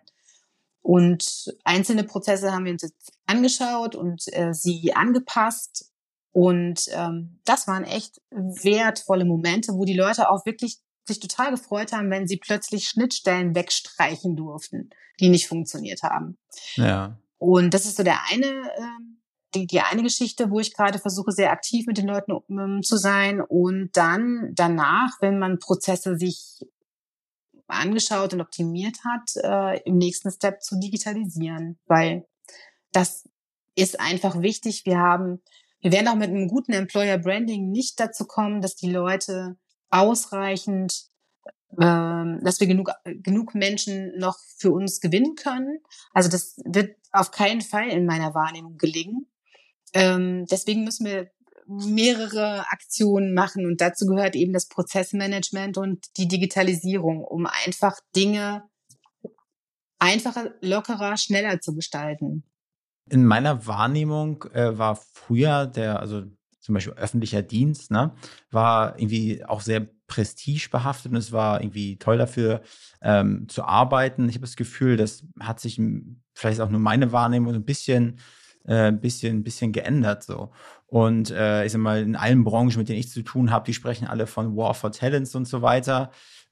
Und 0.80 1.54
einzelne 1.64 2.04
Prozesse 2.04 2.52
haben 2.52 2.64
wir 2.64 2.72
uns 2.72 2.82
jetzt 2.82 3.12
angeschaut 3.26 3.94
und 3.94 4.24
äh, 4.32 4.54
sie 4.54 4.94
angepasst. 4.94 5.90
Und 6.38 6.86
ähm, 6.92 7.40
das 7.44 7.66
waren 7.66 7.82
echt 7.82 8.20
wertvolle 8.30 9.24
Momente, 9.24 9.72
wo 9.72 9.84
die 9.84 9.96
Leute 9.96 10.30
auch 10.30 10.46
wirklich 10.46 10.78
sich 11.04 11.18
total 11.18 11.50
gefreut 11.50 11.92
haben, 11.92 12.10
wenn 12.10 12.28
sie 12.28 12.36
plötzlich 12.36 12.88
Schnittstellen 12.88 13.56
wegstreichen 13.56 14.36
durften, 14.36 14.90
die 15.18 15.30
nicht 15.30 15.48
funktioniert 15.48 16.04
haben. 16.04 16.38
Ja. 16.76 17.18
Und 17.38 17.74
das 17.74 17.86
ist 17.86 17.96
so 17.96 18.04
der 18.04 18.20
eine 18.30 18.46
ähm, 18.46 19.18
die, 19.54 19.66
die 19.66 19.80
eine 19.80 20.02
Geschichte, 20.04 20.50
wo 20.50 20.60
ich 20.60 20.74
gerade 20.74 21.00
versuche, 21.00 21.32
sehr 21.32 21.50
aktiv 21.50 21.86
mit 21.86 21.98
den 21.98 22.06
Leuten 22.06 22.32
um, 22.32 22.82
zu 22.82 22.96
sein. 22.96 23.40
Und 23.40 23.90
dann 23.94 24.52
danach, 24.54 25.20
wenn 25.20 25.40
man 25.40 25.58
Prozesse 25.58 26.16
sich 26.16 26.64
angeschaut 27.66 28.32
und 28.32 28.40
optimiert 28.40 28.98
hat, 29.04 29.30
äh, 29.42 29.80
im 29.82 29.98
nächsten 29.98 30.30
Step 30.30 30.62
zu 30.62 30.78
digitalisieren, 30.78 31.78
weil 31.86 32.26
das 32.92 33.28
ist 33.74 33.98
einfach 34.00 34.40
wichtig. 34.40 34.84
Wir 34.86 34.98
haben, 34.98 35.42
wir 35.80 35.92
werden 35.92 36.08
auch 36.08 36.16
mit 36.16 36.30
einem 36.30 36.48
guten 36.48 36.72
Employer 36.72 37.18
Branding 37.18 37.70
nicht 37.70 38.00
dazu 38.00 38.24
kommen, 38.24 38.60
dass 38.60 38.74
die 38.74 38.90
Leute 38.90 39.56
ausreichend, 39.90 41.04
äh, 41.72 42.24
dass 42.42 42.60
wir 42.60 42.66
genug, 42.66 42.90
genug 43.04 43.54
Menschen 43.54 44.12
noch 44.18 44.38
für 44.56 44.72
uns 44.72 45.00
gewinnen 45.00 45.34
können. 45.34 45.78
Also 46.12 46.28
das 46.28 46.56
wird 46.64 46.96
auf 47.12 47.30
keinen 47.30 47.60
Fall 47.60 47.88
in 47.88 48.06
meiner 48.06 48.34
Wahrnehmung 48.34 48.76
gelingen. 48.76 49.26
Ähm, 49.94 50.46
deswegen 50.50 50.84
müssen 50.84 51.06
wir 51.06 51.30
mehrere 51.66 52.64
Aktionen 52.70 53.34
machen 53.34 53.66
und 53.66 53.80
dazu 53.80 54.06
gehört 54.06 54.34
eben 54.34 54.54
das 54.54 54.68
Prozessmanagement 54.68 55.76
und 55.76 56.06
die 56.16 56.26
Digitalisierung, 56.26 57.22
um 57.22 57.46
einfach 57.46 58.00
Dinge 58.16 58.64
einfacher, 59.98 60.54
lockerer, 60.62 61.16
schneller 61.16 61.60
zu 61.60 61.74
gestalten. 61.74 62.44
In 63.10 63.26
meiner 63.26 63.66
Wahrnehmung 63.66 64.44
äh, 64.52 64.76
war 64.76 64.96
früher 64.96 65.66
der, 65.66 66.00
also 66.00 66.24
zum 66.60 66.74
Beispiel 66.74 66.94
öffentlicher 66.94 67.42
Dienst, 67.42 67.90
ne, 67.90 68.12
war 68.50 68.98
irgendwie 68.98 69.44
auch 69.44 69.60
sehr 69.60 69.86
prestigebehaftet 70.06 71.12
und 71.12 71.18
es 71.18 71.32
war 71.32 71.60
irgendwie 71.62 71.96
toll 71.98 72.18
dafür 72.18 72.62
ähm, 73.02 73.48
zu 73.48 73.64
arbeiten. 73.64 74.28
Ich 74.28 74.34
habe 74.34 74.46
das 74.46 74.56
Gefühl, 74.56 74.96
das 74.96 75.24
hat 75.40 75.60
sich 75.60 75.80
vielleicht 76.34 76.60
auch 76.60 76.70
nur 76.70 76.80
meine 76.80 77.12
Wahrnehmung 77.12 77.54
ein 77.54 77.64
bisschen 77.64 78.18
äh, 78.68 78.88
ein 78.88 79.00
bisschen, 79.00 79.42
bisschen 79.42 79.72
geändert 79.72 80.22
so. 80.22 80.50
Und 80.86 81.30
äh, 81.30 81.64
ich 81.64 81.72
sag 81.72 81.80
mal, 81.80 82.02
in 82.02 82.16
allen 82.16 82.44
Branchen, 82.44 82.78
mit 82.78 82.88
denen 82.88 82.98
ich 82.98 83.10
zu 83.10 83.22
tun 83.22 83.50
habe, 83.50 83.64
die 83.64 83.74
sprechen 83.74 84.06
alle 84.06 84.26
von 84.26 84.56
War 84.56 84.74
for 84.74 84.92
Talents 84.92 85.34
und 85.34 85.46
so 85.46 85.62
weiter. 85.62 86.10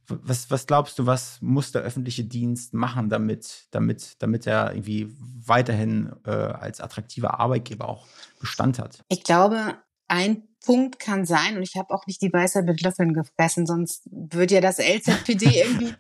Was, 0.08 0.50
was 0.50 0.66
glaubst 0.66 0.98
du, 0.98 1.06
was 1.06 1.38
muss 1.40 1.72
der 1.72 1.82
öffentliche 1.82 2.24
Dienst 2.24 2.74
machen, 2.74 3.08
damit, 3.08 3.66
damit, 3.70 4.16
damit 4.20 4.46
er 4.46 4.72
irgendwie 4.72 5.14
weiterhin 5.18 6.12
äh, 6.24 6.30
als 6.30 6.80
attraktiver 6.80 7.40
Arbeitgeber 7.40 7.88
auch 7.88 8.06
Bestand 8.40 8.78
hat? 8.78 9.02
Ich 9.08 9.24
glaube, 9.24 9.76
ein 10.08 10.42
Punkt 10.66 10.98
kann 10.98 11.24
sein, 11.24 11.56
und 11.56 11.62
ich 11.62 11.76
habe 11.76 11.94
auch 11.94 12.06
nicht 12.06 12.20
die 12.20 12.32
Weisheit 12.32 12.64
mit 12.64 12.82
Löffeln 12.82 13.14
gefressen, 13.14 13.66
sonst 13.66 14.02
würde 14.10 14.56
ja 14.56 14.60
das 14.60 14.78
LZPD 14.78 15.46
irgendwie, 15.64 15.94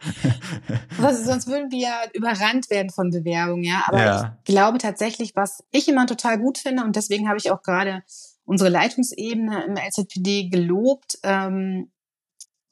was, 0.98 1.24
sonst 1.24 1.46
würden 1.46 1.70
wir 1.70 1.78
ja 1.78 2.00
überrannt 2.14 2.68
werden 2.68 2.90
von 2.90 3.10
Bewerbungen, 3.10 3.62
ja. 3.62 3.84
Aber 3.86 4.04
ja. 4.04 4.38
ich 4.38 4.52
glaube 4.52 4.78
tatsächlich, 4.78 5.36
was 5.36 5.62
ich 5.70 5.88
immer 5.88 6.06
total 6.06 6.38
gut 6.38 6.58
finde, 6.58 6.82
und 6.82 6.96
deswegen 6.96 7.28
habe 7.28 7.38
ich 7.38 7.52
auch 7.52 7.62
gerade 7.62 8.02
unsere 8.44 8.68
Leitungsebene 8.70 9.64
im 9.64 9.76
LZPD 9.76 10.48
gelobt, 10.48 11.18
ähm, 11.22 11.90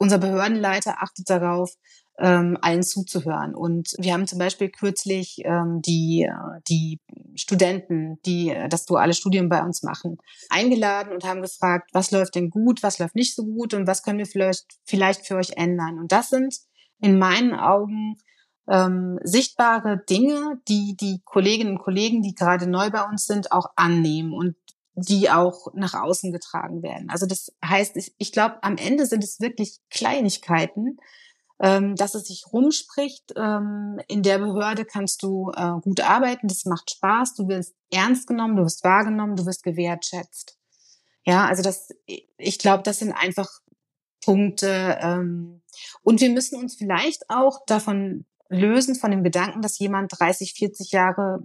unser 0.05 0.19
Behördenleiter 0.19 1.03
achtet 1.03 1.31
darauf, 1.31 1.73
ähm, 2.19 2.59
allen 2.61 2.83
zuzuhören. 2.83 3.55
Und 3.55 3.95
wir 3.99 4.13
haben 4.13 4.27
zum 4.27 4.39
Beispiel 4.39 4.69
kürzlich 4.69 5.39
ähm, 5.45 5.81
die, 5.81 6.29
die 6.69 7.01
Studenten, 7.35 8.21
die 8.27 8.55
das 8.69 8.85
duale 8.85 9.15
Studium 9.15 9.49
bei 9.49 9.63
uns 9.63 9.83
machen, 9.83 10.19
eingeladen 10.51 11.13
und 11.13 11.25
haben 11.25 11.41
gefragt, 11.41 11.91
was 11.93 12.11
läuft 12.11 12.35
denn 12.35 12.51
gut, 12.51 12.83
was 12.83 12.99
läuft 12.99 13.17
nicht 13.17 13.35
so 13.35 13.45
gut 13.45 13.73
und 13.73 13.87
was 13.87 14.03
können 14.03 14.19
wir 14.19 14.27
vielleicht, 14.27 14.67
vielleicht 14.85 15.27
für 15.27 15.37
euch 15.37 15.57
ändern. 15.57 15.99
Und 15.99 16.13
das 16.13 16.29
sind 16.29 16.55
in 17.01 17.19
meinen 17.19 17.55
Augen 17.55 18.19
ähm, 18.69 19.19
sichtbare 19.23 20.05
Dinge, 20.09 20.61
die 20.69 20.97
die 21.01 21.23
Kolleginnen 21.25 21.79
und 21.79 21.83
Kollegen, 21.83 22.23
die 22.23 22.35
gerade 22.35 22.67
neu 22.67 22.91
bei 22.91 23.03
uns 23.03 23.27
sind, 23.27 23.53
auch 23.53 23.71
annehmen 23.75 24.33
und 24.35 24.55
die 24.95 25.31
auch 25.31 25.75
nach 25.75 25.95
außen 25.95 26.33
getragen 26.33 26.83
werden. 26.83 27.11
Also 27.11 27.27
das 27.27 27.53
heißt, 27.65 27.97
ich, 27.97 28.15
ich 28.19 28.33
glaube, 28.33 28.63
am 28.63 28.77
Ende 28.77 29.07
sind 29.07 29.25
es 29.25 29.41
wirklich 29.41 29.79
Kleinigkeiten, 29.91 30.99
ähm, 31.61 31.97
dass 31.97 32.15
es 32.15 32.29
sich 32.29 32.45
rumspricht. 32.53 33.33
Ähm, 33.37 34.01
in 34.07 34.23
der 34.23 34.39
Behörde 34.39 34.85
kannst 34.85 35.23
du 35.23 35.51
äh, 35.55 35.81
gut 35.83 36.01
arbeiten, 36.01 36.49
das 36.49 36.65
macht 36.65 36.91
Spaß, 36.91 37.35
du 37.35 37.49
wirst 37.49 37.75
ernst 37.93 38.27
genommen, 38.27 38.57
du 38.57 38.65
wirst 38.65 38.85
wahrgenommen, 38.85 39.37
du 39.37 39.47
wirst 39.47 39.63
gewertschätzt. 39.63 40.59
Ja, 41.25 41.47
also 41.47 41.63
das, 41.63 41.89
ich 42.07 42.59
glaube, 42.59 42.83
das 42.83 42.99
sind 42.99 43.13
einfach 43.13 43.49
Punkte. 44.25 44.99
Ähm, 45.01 45.63
und 46.03 46.21
wir 46.21 46.31
müssen 46.31 46.59
uns 46.59 46.75
vielleicht 46.75 47.31
auch 47.31 47.65
davon 47.67 48.27
lösen, 48.49 48.95
von 48.95 49.11
dem 49.11 49.25
Gedanken, 49.25 49.63
dass 49.63 49.79
jemand 49.79 50.13
30, 50.19 50.55
40 50.55 50.93
Jahre 50.93 51.43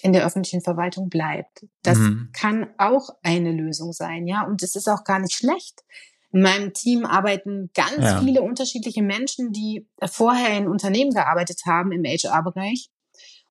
in 0.00 0.12
der 0.12 0.24
öffentlichen 0.24 0.62
Verwaltung 0.62 1.08
bleibt. 1.08 1.66
Das 1.82 1.98
mhm. 1.98 2.30
kann 2.32 2.68
auch 2.78 3.10
eine 3.22 3.52
Lösung 3.52 3.92
sein, 3.92 4.26
ja. 4.26 4.46
Und 4.46 4.62
es 4.62 4.74
ist 4.74 4.88
auch 4.88 5.04
gar 5.04 5.18
nicht 5.18 5.34
schlecht. 5.34 5.84
In 6.32 6.40
meinem 6.40 6.72
Team 6.72 7.04
arbeiten 7.04 7.70
ganz 7.74 7.98
ja. 7.98 8.20
viele 8.20 8.40
unterschiedliche 8.42 9.02
Menschen, 9.02 9.52
die 9.52 9.86
vorher 10.06 10.56
in 10.56 10.66
Unternehmen 10.66 11.12
gearbeitet 11.12 11.60
haben 11.66 11.92
im 11.92 12.04
HR-Bereich. 12.04 12.88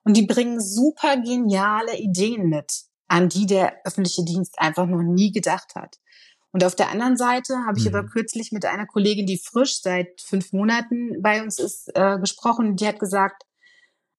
Und 0.04 0.18
die 0.18 0.26
bringen 0.26 0.60
super 0.60 1.18
geniale 1.18 1.98
Ideen 1.98 2.50
mit, 2.50 2.86
an 3.08 3.30
die 3.30 3.46
der 3.46 3.76
öffentliche 3.86 4.26
Dienst 4.26 4.58
einfach 4.58 4.88
noch 4.88 5.04
nie 5.04 5.32
gedacht 5.32 5.76
hat. 5.76 5.98
Und 6.52 6.64
auf 6.64 6.76
der 6.76 6.90
anderen 6.90 7.18
Seite 7.18 7.56
habe 7.68 7.78
ich 7.78 7.88
mhm. 7.88 7.96
aber 7.96 8.08
kürzlich 8.08 8.52
mit 8.52 8.66
einer 8.66 8.88
Kollegin, 8.88 9.26
die 9.26 9.38
frisch 9.38 9.82
seit 9.82 10.20
fünf 10.20 10.52
Monaten 10.52 11.22
bei 11.22 11.42
uns 11.42 11.60
ist, 11.60 11.96
äh, 11.96 12.20
gesprochen. 12.20 12.76
Die 12.76 12.88
hat 12.88 13.00
gesagt, 13.00 13.44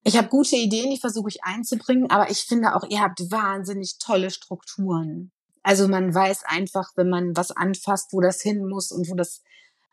ich 0.05 0.17
habe 0.17 0.29
gute 0.29 0.57
Ideen, 0.57 0.91
die 0.91 1.01
versuche 1.01 1.29
ich 1.29 1.45
einzubringen, 1.45 2.11
aber 2.11 2.31
ich 2.31 2.41
finde 2.41 2.75
auch, 2.75 2.85
ihr 2.89 3.01
habt 3.01 3.31
wahnsinnig 3.31 3.99
tolle 3.99 4.31
Strukturen. 4.31 5.31
Also 5.63 5.87
man 5.87 6.13
weiß 6.13 6.43
einfach, 6.45 6.91
wenn 6.97 7.09
man 7.09 7.37
was 7.37 7.53
anfasst, 7.53 8.13
wo 8.13 8.21
das 8.21 8.43
hin 8.43 8.67
muss 8.67 8.91
und 8.91 9.09
wo 9.09 9.15
das 9.15 9.43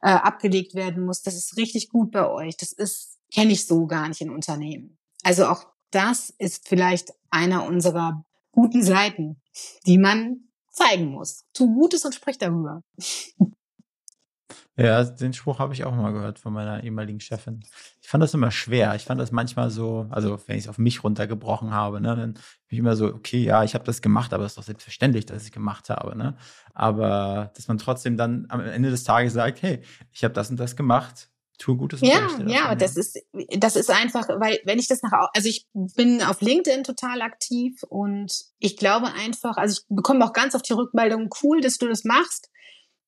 äh, 0.02 0.10
abgelegt 0.10 0.74
werden 0.74 1.06
muss, 1.06 1.22
das 1.22 1.36
ist 1.36 1.58
richtig 1.58 1.90
gut 1.90 2.12
bei 2.12 2.28
euch. 2.28 2.58
Das 2.58 2.72
ist, 2.72 3.20
kenne 3.32 3.52
ich 3.52 3.68
so 3.68 3.86
gar 3.86 4.08
nicht 4.08 4.22
in 4.22 4.32
Unternehmen. 4.32 4.98
Also 5.24 5.46
auch 5.46 5.66
das 5.92 6.34
ist 6.38 6.68
vielleicht 6.68 7.12
einer 7.30 7.66
unserer 7.66 8.24
guten 8.52 8.82
Seiten, 8.82 9.42
die 9.86 9.98
man 9.98 10.50
zeigen 10.72 11.12
muss. 11.12 11.44
Tu 11.54 11.68
Gutes 11.68 12.06
und 12.06 12.16
sprich 12.16 12.38
darüber. 12.38 12.82
Ja, 14.80 15.04
den 15.04 15.34
Spruch 15.34 15.60
habe 15.60 15.74
ich 15.74 15.84
auch 15.84 15.94
mal 15.94 16.14
gehört 16.14 16.40
von 16.40 16.54
meiner 16.54 16.84
ehemaligen 16.84 17.20
Chefin. 17.20 17.60
Ich 18.02 18.08
fand 18.08 18.24
das 18.24 18.34
immer 18.34 18.50
schwer. 18.50 18.96
Ich 18.96 19.04
fand 19.04 19.20
das 19.20 19.32
manchmal 19.32 19.70
so, 19.72 20.08
also 20.10 20.40
wenn 20.48 20.58
ich 20.58 20.64
es 20.64 20.70
auf 20.70 20.78
mich 20.78 21.04
runtergebrochen 21.04 21.72
habe, 21.72 22.00
ne, 22.00 22.16
dann 22.16 22.34
bin 22.34 22.42
ich 22.70 22.80
immer 22.80 22.96
so, 22.96 23.08
okay, 23.08 23.44
ja, 23.44 23.64
ich 23.66 23.74
habe 23.74 23.84
das 23.84 24.02
gemacht, 24.02 24.34
aber 24.34 24.46
es 24.46 24.54
ist 24.54 24.58
doch 24.58 24.64
selbstverständlich, 24.64 25.26
dass 25.26 25.42
ich 25.42 25.50
es 25.50 25.54
gemacht 25.54 25.90
habe. 25.90 26.18
Ne? 26.18 26.38
Aber 26.74 27.52
dass 27.56 27.68
man 27.68 27.78
trotzdem 27.78 28.16
dann 28.16 28.46
am 28.48 28.62
Ende 28.62 28.90
des 28.90 29.04
Tages 29.04 29.34
sagt, 29.34 29.62
hey, 29.62 29.82
ich 30.14 30.24
habe 30.24 30.34
das 30.34 30.50
und 30.50 30.58
das 30.58 30.78
gemacht, 30.78 31.30
tue 31.58 31.76
Gutes. 31.76 32.00
Ja, 32.00 32.30
ja, 32.46 32.74
das 32.74 32.96
ist, 32.96 33.20
das 33.58 33.76
ist 33.76 33.92
einfach, 33.92 34.30
weil 34.40 34.60
wenn 34.64 34.80
ich 34.80 34.88
das 34.88 35.02
nach, 35.04 35.12
also 35.34 35.50
ich 35.50 35.68
bin 35.74 36.24
auf 36.24 36.40
LinkedIn 36.40 36.86
total 36.86 37.22
aktiv 37.22 37.84
und 37.90 38.34
ich 38.60 38.78
glaube 38.78 39.08
einfach, 39.08 39.58
also 39.58 39.82
ich 39.82 39.86
bekomme 39.94 40.24
auch 40.24 40.32
ganz 40.32 40.56
oft 40.56 40.70
die 40.70 40.74
Rückmeldung, 40.74 41.30
cool, 41.44 41.60
dass 41.60 41.78
du 41.78 41.90
das 41.90 42.06
machst, 42.06 42.50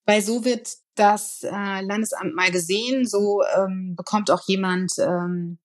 weil 0.06 0.22
so 0.22 0.44
wird 0.44 0.68
das 0.96 1.44
äh, 1.44 1.82
Landesamt 1.82 2.36
mal 2.36 2.52
gesehen. 2.52 3.06
So 3.06 3.42
ähm, 3.58 3.96
bekommt 3.96 4.32
auch 4.32 4.42
jemand 4.48 4.94
ähm, 5.00 5.60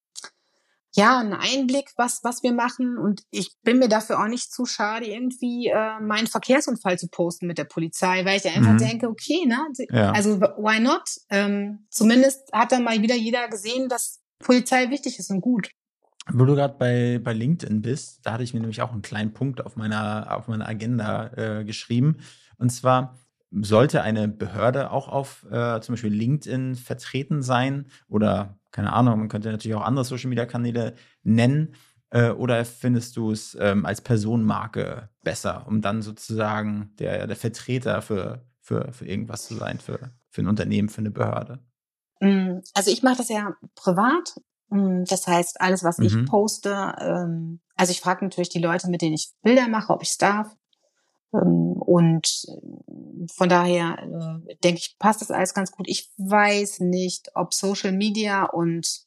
ja 0.94 1.18
einen 1.18 1.34
Einblick, 1.34 1.90
was 1.96 2.20
was 2.22 2.42
wir 2.42 2.52
machen. 2.52 2.98
Und 2.98 3.22
ich 3.30 3.56
bin 3.62 3.78
mir 3.78 3.88
dafür 3.88 4.20
auch 4.20 4.28
nicht 4.28 4.52
zu 4.52 4.66
schade, 4.66 5.06
irgendwie 5.06 5.68
äh, 5.68 6.00
meinen 6.00 6.26
Verkehrsunfall 6.26 6.98
zu 6.98 7.08
posten 7.08 7.46
mit 7.46 7.58
der 7.58 7.64
Polizei, 7.64 8.24
weil 8.24 8.38
ich 8.38 8.46
einfach 8.46 8.72
mhm. 8.72 8.78
denke, 8.78 9.08
okay, 9.08 9.46
ne, 9.46 9.58
ja. 9.90 10.12
also 10.12 10.40
why 10.40 10.80
not? 10.80 11.08
Ähm, 11.30 11.86
zumindest 11.90 12.52
hat 12.52 12.72
dann 12.72 12.84
mal 12.84 13.00
wieder 13.02 13.16
jeder 13.16 13.48
gesehen, 13.48 13.88
dass 13.88 14.22
Polizei 14.38 14.90
wichtig 14.90 15.18
ist 15.18 15.30
und 15.30 15.40
gut. 15.40 15.70
Wo 16.32 16.44
du 16.44 16.54
gerade 16.54 16.74
bei, 16.76 17.20
bei 17.22 17.32
LinkedIn 17.32 17.82
bist, 17.82 18.20
da 18.24 18.32
hatte 18.32 18.42
ich 18.42 18.52
mir 18.52 18.60
nämlich 18.60 18.82
auch 18.82 18.90
einen 18.90 19.02
kleinen 19.02 19.32
Punkt 19.32 19.64
auf 19.64 19.76
meiner, 19.76 20.36
auf 20.36 20.48
meiner 20.48 20.68
Agenda 20.68 21.32
äh, 21.36 21.64
geschrieben. 21.64 22.16
Und 22.58 22.70
zwar, 22.70 23.16
sollte 23.50 24.02
eine 24.02 24.28
Behörde 24.28 24.90
auch 24.90 25.08
auf 25.08 25.46
äh, 25.50 25.80
zum 25.80 25.94
Beispiel 25.94 26.12
LinkedIn 26.12 26.74
vertreten 26.74 27.42
sein 27.42 27.86
oder 28.08 28.58
keine 28.72 28.92
Ahnung, 28.92 29.18
man 29.18 29.28
könnte 29.28 29.50
natürlich 29.50 29.74
auch 29.74 29.84
andere 29.84 30.04
Social 30.04 30.28
Media 30.28 30.44
Kanäle 30.44 30.94
nennen. 31.22 31.74
Äh, 32.10 32.30
oder 32.30 32.64
findest 32.64 33.16
du 33.16 33.32
es 33.32 33.56
ähm, 33.58 33.86
als 33.86 34.00
Personenmarke 34.00 35.08
besser, 35.22 35.66
um 35.66 35.80
dann 35.80 36.02
sozusagen 36.02 36.94
der, 36.98 37.26
der 37.26 37.36
Vertreter 37.36 38.02
für, 38.02 38.44
für, 38.60 38.92
für 38.92 39.06
irgendwas 39.06 39.46
zu 39.46 39.54
sein, 39.54 39.78
für, 39.78 40.12
für 40.30 40.42
ein 40.42 40.46
Unternehmen, 40.46 40.88
für 40.88 40.98
eine 40.98 41.10
Behörde? 41.10 41.58
Mm, 42.20 42.58
also 42.74 42.90
ich 42.90 43.02
mache 43.02 43.16
das 43.18 43.28
ja 43.28 43.54
privat. 43.74 44.40
Mm, 44.68 45.04
das 45.04 45.26
heißt, 45.26 45.60
alles, 45.60 45.82
was 45.82 45.98
ich 45.98 46.14
mhm. 46.14 46.26
poste, 46.26 46.94
ähm, 47.00 47.60
also 47.76 47.90
ich 47.90 48.00
frage 48.00 48.24
natürlich 48.24 48.50
die 48.50 48.60
Leute, 48.60 48.88
mit 48.88 49.02
denen 49.02 49.14
ich 49.14 49.32
Bilder 49.42 49.68
mache, 49.68 49.92
ob 49.92 50.02
ich 50.02 50.10
es 50.10 50.18
darf. 50.18 50.54
Ähm, 51.32 51.72
und 51.72 52.44
äh, 52.48 53.26
von 53.34 53.48
daher 53.48 53.98
äh, 54.48 54.54
denke 54.56 54.80
ich, 54.80 54.96
passt 54.98 55.20
das 55.20 55.30
alles 55.30 55.54
ganz 55.54 55.70
gut. 55.72 55.86
Ich 55.88 56.10
weiß 56.16 56.80
nicht, 56.80 57.30
ob 57.34 57.54
Social 57.54 57.92
Media 57.92 58.44
und, 58.44 59.06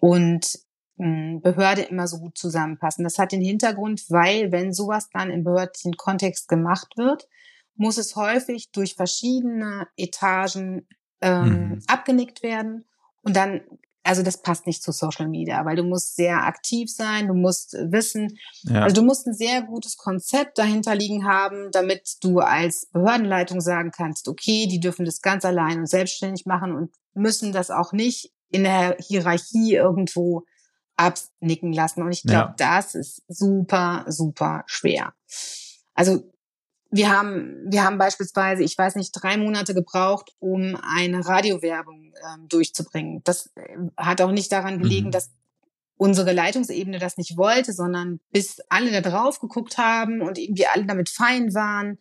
und 0.00 0.58
hm, 0.98 1.40
Behörde 1.42 1.82
immer 1.82 2.08
so 2.08 2.18
gut 2.18 2.38
zusammenpassen. 2.38 3.04
Das 3.04 3.18
hat 3.18 3.32
den 3.32 3.42
Hintergrund, 3.42 4.04
weil 4.08 4.52
wenn 4.52 4.72
sowas 4.72 5.08
dann 5.12 5.30
im 5.30 5.44
behördlichen 5.44 5.96
Kontext 5.96 6.48
gemacht 6.48 6.96
wird, 6.96 7.28
muss 7.74 7.98
es 7.98 8.16
häufig 8.16 8.70
durch 8.72 8.94
verschiedene 8.94 9.86
Etagen 9.96 10.86
ähm, 11.20 11.44
mhm. 11.48 11.82
abgenickt 11.86 12.42
werden. 12.42 12.86
Und 13.22 13.36
dann 13.36 13.60
also 14.06 14.22
das 14.22 14.40
passt 14.40 14.66
nicht 14.66 14.82
zu 14.82 14.92
Social 14.92 15.28
Media, 15.28 15.64
weil 15.64 15.76
du 15.76 15.82
musst 15.82 16.16
sehr 16.16 16.44
aktiv 16.44 16.90
sein, 16.90 17.28
du 17.28 17.34
musst 17.34 17.74
wissen, 17.74 18.38
ja. 18.62 18.82
also 18.82 19.00
du 19.00 19.02
musst 19.02 19.26
ein 19.26 19.34
sehr 19.34 19.62
gutes 19.62 19.96
Konzept 19.96 20.58
dahinter 20.58 20.94
liegen 20.94 21.26
haben, 21.26 21.70
damit 21.72 22.16
du 22.22 22.38
als 22.38 22.86
Behördenleitung 22.92 23.60
sagen 23.60 23.90
kannst, 23.90 24.28
okay, 24.28 24.66
die 24.66 24.80
dürfen 24.80 25.04
das 25.04 25.22
ganz 25.22 25.44
allein 25.44 25.80
und 25.80 25.88
selbstständig 25.88 26.46
machen 26.46 26.74
und 26.74 26.94
müssen 27.14 27.52
das 27.52 27.70
auch 27.70 27.92
nicht 27.92 28.32
in 28.50 28.62
der 28.62 28.96
Hierarchie 29.00 29.74
irgendwo 29.74 30.44
abnicken 30.96 31.72
lassen. 31.72 32.02
Und 32.02 32.12
ich 32.12 32.22
glaube, 32.22 32.54
ja. 32.58 32.76
das 32.78 32.94
ist 32.94 33.22
super, 33.28 34.04
super 34.08 34.62
schwer. 34.66 35.12
Also 35.94 36.32
wir 36.96 37.10
haben, 37.10 37.64
wir 37.66 37.84
haben 37.84 37.98
beispielsweise, 37.98 38.62
ich 38.62 38.76
weiß 38.76 38.96
nicht, 38.96 39.12
drei 39.12 39.36
Monate 39.36 39.74
gebraucht, 39.74 40.32
um 40.38 40.76
eine 40.82 41.26
Radiowerbung 41.26 42.12
ähm, 42.14 42.48
durchzubringen. 42.48 43.22
Das 43.24 43.50
äh, 43.56 43.76
hat 43.96 44.20
auch 44.20 44.32
nicht 44.32 44.50
daran 44.52 44.78
gelegen, 44.78 45.08
mhm. 45.08 45.12
dass 45.12 45.30
unsere 45.96 46.32
Leitungsebene 46.32 46.98
das 46.98 47.16
nicht 47.16 47.36
wollte, 47.36 47.72
sondern 47.72 48.20
bis 48.30 48.60
alle 48.68 48.90
da 48.90 49.08
drauf 49.08 49.40
geguckt 49.40 49.78
haben 49.78 50.20
und 50.20 50.38
irgendwie 50.38 50.66
alle 50.66 50.86
damit 50.86 51.08
fein 51.08 51.54
waren. 51.54 51.98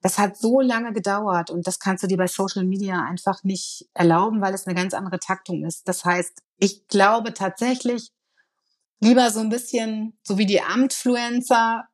Das 0.00 0.18
hat 0.18 0.36
so 0.36 0.60
lange 0.60 0.92
gedauert 0.92 1.50
und 1.50 1.66
das 1.66 1.78
kannst 1.78 2.02
du 2.02 2.06
dir 2.06 2.18
bei 2.18 2.26
Social 2.26 2.64
Media 2.64 3.02
einfach 3.02 3.42
nicht 3.42 3.88
erlauben, 3.94 4.42
weil 4.42 4.52
es 4.52 4.66
eine 4.66 4.74
ganz 4.74 4.92
andere 4.92 5.18
Taktung 5.18 5.64
ist. 5.64 5.88
Das 5.88 6.04
heißt, 6.04 6.42
ich 6.58 6.86
glaube 6.88 7.32
tatsächlich 7.32 8.12
lieber 9.00 9.30
so 9.30 9.40
ein 9.40 9.48
bisschen, 9.48 10.18
so 10.22 10.36
wie 10.36 10.46
die 10.46 10.60
Amtfluencer, 10.60 11.88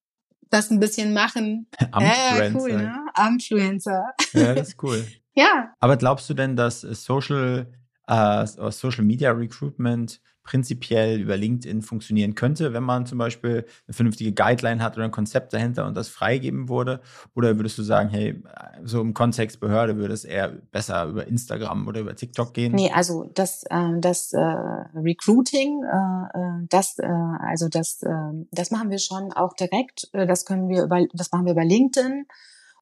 das 0.50 0.70
ein 0.70 0.80
bisschen 0.80 1.12
machen. 1.14 1.66
Amfluencer. 1.92 2.44
Ja, 2.44 2.54
cool, 2.54 2.72
ne? 2.76 3.06
Amfluencer. 3.14 4.04
Ja, 4.32 4.54
das 4.54 4.68
ist 4.68 4.82
cool. 4.82 5.04
ja. 5.34 5.72
Aber 5.80 5.96
glaubst 5.96 6.28
du 6.30 6.34
denn, 6.34 6.54
dass 6.56 6.80
Social, 6.82 7.66
äh, 8.06 8.46
Social 8.46 9.04
Media 9.04 9.32
Recruitment 9.32 10.20
prinzipiell 10.42 11.20
über 11.20 11.36
LinkedIn 11.36 11.82
funktionieren 11.82 12.34
könnte, 12.34 12.72
wenn 12.72 12.82
man 12.82 13.06
zum 13.06 13.18
Beispiel 13.18 13.64
eine 13.86 13.94
vernünftige 13.94 14.32
Guideline 14.32 14.82
hat 14.82 14.96
oder 14.96 15.04
ein 15.04 15.10
Konzept 15.10 15.52
dahinter 15.52 15.86
und 15.86 15.96
das 15.96 16.08
freigeben 16.08 16.68
wurde? 16.68 17.00
Oder 17.34 17.56
würdest 17.56 17.78
du 17.78 17.82
sagen, 17.82 18.08
hey, 18.08 18.42
so 18.82 19.00
im 19.00 19.14
Kontext 19.14 19.60
Behörde 19.60 19.96
würde 19.96 20.14
es 20.14 20.24
eher 20.24 20.48
besser 20.48 21.04
über 21.06 21.26
Instagram 21.26 21.86
oder 21.86 22.00
über 22.00 22.16
TikTok 22.16 22.54
gehen? 22.54 22.74
Nee, 22.74 22.90
also 22.92 23.30
das, 23.34 23.64
äh, 23.70 24.00
das 24.00 24.32
äh, 24.32 24.38
Recruiting, 24.38 25.82
äh, 25.84 26.38
äh 26.38 26.66
das, 26.68 26.98
äh, 26.98 27.06
also 27.06 27.68
das, 27.68 28.02
äh, 28.02 28.46
das 28.50 28.70
machen 28.70 28.90
wir 28.90 28.98
schon 28.98 29.32
auch 29.32 29.54
direkt. 29.54 30.08
Äh, 30.12 30.26
das 30.26 30.44
können 30.44 30.68
wir 30.68 30.84
über, 30.84 31.06
das 31.12 31.30
machen 31.32 31.44
wir 31.44 31.52
über 31.52 31.64
LinkedIn 31.64 32.26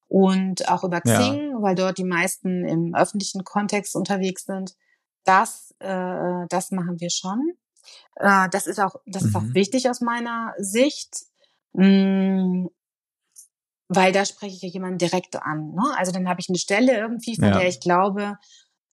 und 0.08 0.68
auch 0.68 0.84
über 0.84 1.00
Xing, 1.00 1.50
ja. 1.50 1.62
weil 1.62 1.74
dort 1.74 1.98
die 1.98 2.04
meisten 2.04 2.64
im 2.64 2.94
öffentlichen 2.94 3.44
Kontext 3.44 3.94
unterwegs 3.94 4.44
sind. 4.44 4.74
Das, 5.24 5.74
äh, 5.80 6.46
das 6.48 6.70
machen 6.70 7.00
wir 7.00 7.10
schon. 7.10 7.52
Äh, 8.16 8.48
das 8.50 8.66
ist 8.66 8.80
auch, 8.80 8.96
das 9.06 9.22
mhm. 9.22 9.28
ist 9.28 9.34
auch 9.36 9.42
mhm. 9.42 9.54
wichtig 9.54 9.88
aus 9.88 10.00
meiner 10.00 10.54
Sicht, 10.58 11.26
mh, 11.72 11.86
mm, 11.86 12.70
weil 13.88 14.12
da 14.12 14.24
spreche 14.24 14.54
ich 14.54 14.62
ja 14.62 14.68
jemanden 14.68 14.98
direkt 14.98 15.36
an. 15.36 15.72
Ne? 15.74 15.82
Also 15.96 16.12
dann 16.12 16.28
habe 16.28 16.40
ich 16.40 16.48
eine 16.48 16.58
Stelle 16.58 16.96
irgendwie, 16.96 17.36
von 17.36 17.48
ja. 17.48 17.58
der 17.58 17.68
ich 17.68 17.80
glaube, 17.80 18.36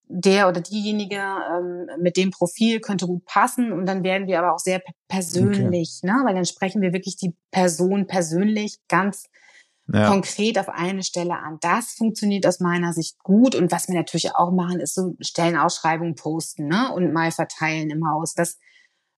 der 0.08 0.48
oder 0.48 0.62
diejenige 0.62 1.16
ähm, 1.18 1.88
mit 2.00 2.16
dem 2.16 2.32
Profil 2.32 2.80
könnte 2.80 3.08
gut 3.08 3.26
passen 3.26 3.72
und 3.72 3.86
dann 3.86 4.04
werden 4.04 4.28
wir 4.28 4.40
aber 4.40 4.54
auch 4.54 4.60
sehr 4.60 4.82
persönlich, 5.08 6.00
okay. 6.04 6.12
ne? 6.12 6.22
weil 6.26 6.36
dann 6.36 6.46
sprechen 6.46 6.82
wir 6.82 6.94
wirklich 6.94 7.18
die 7.18 7.36
Person 7.52 8.08
persönlich 8.08 8.80
ganz 8.88 9.26
ja. 9.88 10.10
konkret 10.10 10.58
auf 10.58 10.70
eine 10.70 11.04
Stelle 11.04 11.38
an. 11.38 11.58
Das 11.62 11.94
funktioniert 11.94 12.46
aus 12.46 12.60
meiner 12.60 12.94
Sicht 12.94 13.20
gut 13.20 13.56
und 13.56 13.72
was 13.72 13.88
wir 13.88 13.96
natürlich 13.96 14.36
auch 14.36 14.52
machen, 14.52 14.80
ist 14.80 14.96
so 14.96 15.16
Stellenausschreibungen 15.20 16.16
posten 16.16 16.68
ne? 16.68 16.92
und 16.94 17.14
mal 17.14 17.32
verteilen 17.32 17.90
im 17.90 18.08
Haus, 18.08 18.34
dass 18.34 18.58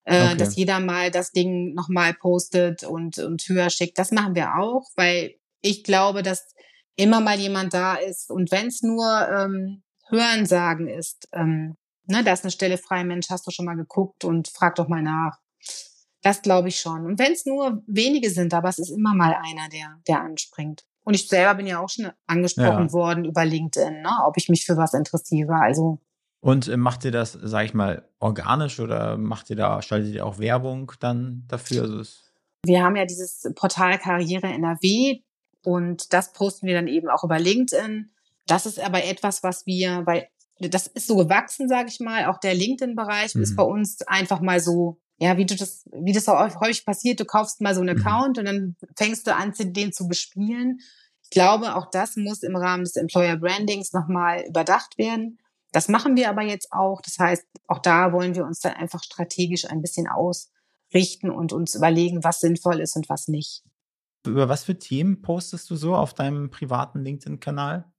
äh, 0.04 0.28
okay. 0.28 0.38
dass 0.38 0.56
jeder 0.56 0.80
mal 0.80 1.12
das 1.12 1.32
Ding 1.32 1.74
nochmal 1.74 2.14
postet 2.14 2.84
und 2.84 3.18
und 3.20 3.44
höher 3.48 3.70
schickt. 3.70 3.98
Das 3.98 4.12
machen 4.12 4.36
wir 4.36 4.56
auch, 4.56 4.90
weil 4.96 5.36
ich 5.62 5.84
glaube, 5.84 6.24
dass 6.24 6.54
immer 6.96 7.20
mal 7.20 7.38
jemand 7.38 7.74
da 7.74 7.96
ist 7.96 8.32
und 8.32 8.52
wenn 8.52 8.68
es 8.68 8.82
nur 8.82 9.06
ähm, 9.30 9.84
Hörensagen 10.10 10.88
ist. 10.88 11.28
Ähm, 11.34 11.76
ne, 12.06 12.24
da 12.24 12.34
ist 12.34 12.44
eine 12.44 12.52
Stelle 12.52 12.78
frei, 12.78 13.04
Mensch, 13.04 13.30
hast 13.30 13.46
du 13.48 13.52
schon 13.52 13.66
mal 13.66 13.76
geguckt 13.76 14.24
und 14.24 14.48
frag 14.48 14.76
doch 14.76 14.88
mal 14.88 15.02
nach. 15.02 15.38
Das 16.22 16.42
glaube 16.42 16.70
ich 16.70 16.80
schon. 16.80 17.06
Und 17.06 17.20
wenn 17.20 17.32
es 17.32 17.46
nur 17.46 17.84
wenige 17.88 18.30
sind, 18.30 18.54
aber 18.54 18.70
es 18.70 18.80
ist 18.80 18.90
immer 18.90 19.14
mal 19.14 19.34
einer, 19.34 19.70
der, 19.70 20.00
der 20.08 20.22
anspringt. 20.22 20.84
Und 21.04 21.14
ich 21.14 21.28
selber 21.28 21.56
bin 21.56 21.68
ja 21.68 21.80
auch 21.80 21.90
schon 21.90 22.12
angesprochen 22.26 22.88
ja. 22.88 22.92
worden 22.92 23.26
über 23.26 23.46
LinkedIn, 23.46 24.02
ne, 24.02 24.10
ob 24.26 24.36
ich 24.38 24.50
mich 24.50 24.66
für 24.66 24.76
was 24.76 24.94
interessiere. 24.94 25.56
Also 25.56 26.00
und 26.42 26.68
äh, 26.68 26.78
macht 26.78 27.06
ihr 27.06 27.12
das, 27.12 27.34
sage 27.34 27.66
ich 27.66 27.74
mal, 27.74 28.08
organisch 28.20 28.80
oder 28.80 29.18
macht 29.18 29.50
ihr 29.50 29.56
da, 29.56 29.82
schaltet 29.82 30.14
ihr 30.14 30.26
auch 30.26 30.40
Werbung 30.40 30.92
dann 31.00 31.46
dafür? 31.48 31.84
Also 31.84 32.04
wir 32.64 32.84
haben 32.84 32.96
ja 32.96 33.06
dieses 33.06 33.50
Portal 33.56 33.98
Karriere 33.98 34.48
NRW 34.48 35.22
und 35.64 36.14
das 36.14 36.34
posten 36.34 36.68
wir 36.68 36.76
dann 36.76 36.88
eben 36.88 37.10
auch 37.10 37.24
über 37.24 37.40
LinkedIn. 37.40 38.12
Das 38.46 38.66
ist 38.66 38.80
aber 38.80 39.04
etwas, 39.04 39.44
was 39.44 39.66
wir, 39.66 40.06
weil 40.06 40.28
das 40.60 40.88
ist 40.88 41.08
so 41.08 41.16
gewachsen, 41.16 41.70
sage 41.70 41.90
ich 41.90 42.00
mal. 42.00 42.26
Auch 42.26 42.40
der 42.40 42.54
LinkedIn-Bereich 42.54 43.36
mhm. 43.36 43.44
ist 43.44 43.56
bei 43.56 43.64
uns 43.64 44.02
einfach 44.04 44.42
mal 44.42 44.60
so, 44.60 45.00
ja, 45.20 45.38
wie 45.38 45.46
du 45.46 45.56
das, 45.56 45.88
wie 45.92 46.14
das 46.14 46.30
auch 46.30 46.60
häufig 46.60 46.86
passiert. 46.86 47.20
Du 47.20 47.26
kaufst 47.26 47.62
mal 47.62 47.74
so 47.74 47.82
einen 47.82 47.98
mhm. 47.98 48.06
Account 48.06 48.38
und 48.38 48.46
dann 48.46 48.76
fängst 48.96 49.28
du 49.28 49.36
an, 49.36 49.54
den 49.58 49.92
zu 49.92 50.08
bespielen. 50.08 50.80
Ich 51.24 51.32
glaube, 51.32 51.76
auch 51.76 51.90
das 51.90 52.16
muss 52.16 52.44
im 52.44 52.56
Rahmen 52.56 52.84
des 52.84 52.96
Employer 52.96 53.38
Brandings 53.38 53.92
nochmal 53.94 54.46
überdacht 54.48 54.98
werden. 54.98 55.40
Das 55.72 55.90
machen 55.90 56.16
wir 56.16 56.30
aber 56.30 56.44
jetzt 56.44 56.72
auch. 56.72 57.02
Das 57.02 57.20
heißt, 57.20 57.46
auch 57.68 57.80
da 57.80 58.14
wollen 58.14 58.36
wir 58.36 58.46
uns 58.46 58.60
dann 58.60 58.74
einfach 58.74 59.04
strategisch 59.04 59.66
ein 59.66 59.82
bisschen 59.82 60.08
ausrichten 60.08 61.30
und 61.32 61.52
uns 61.52 61.76
überlegen, 61.76 62.24
was 62.24 62.40
sinnvoll 62.40 62.80
ist 62.80 62.96
und 62.96 63.10
was 63.10 63.28
nicht. 63.28 63.64
Über 64.26 64.48
was 64.50 64.64
für 64.64 64.78
Themen 64.78 65.22
postest 65.22 65.70
du 65.70 65.76
so 65.76 65.96
auf 65.96 66.14
deinem 66.14 66.50
privaten 66.50 67.00
LinkedIn-Kanal? 67.00 67.92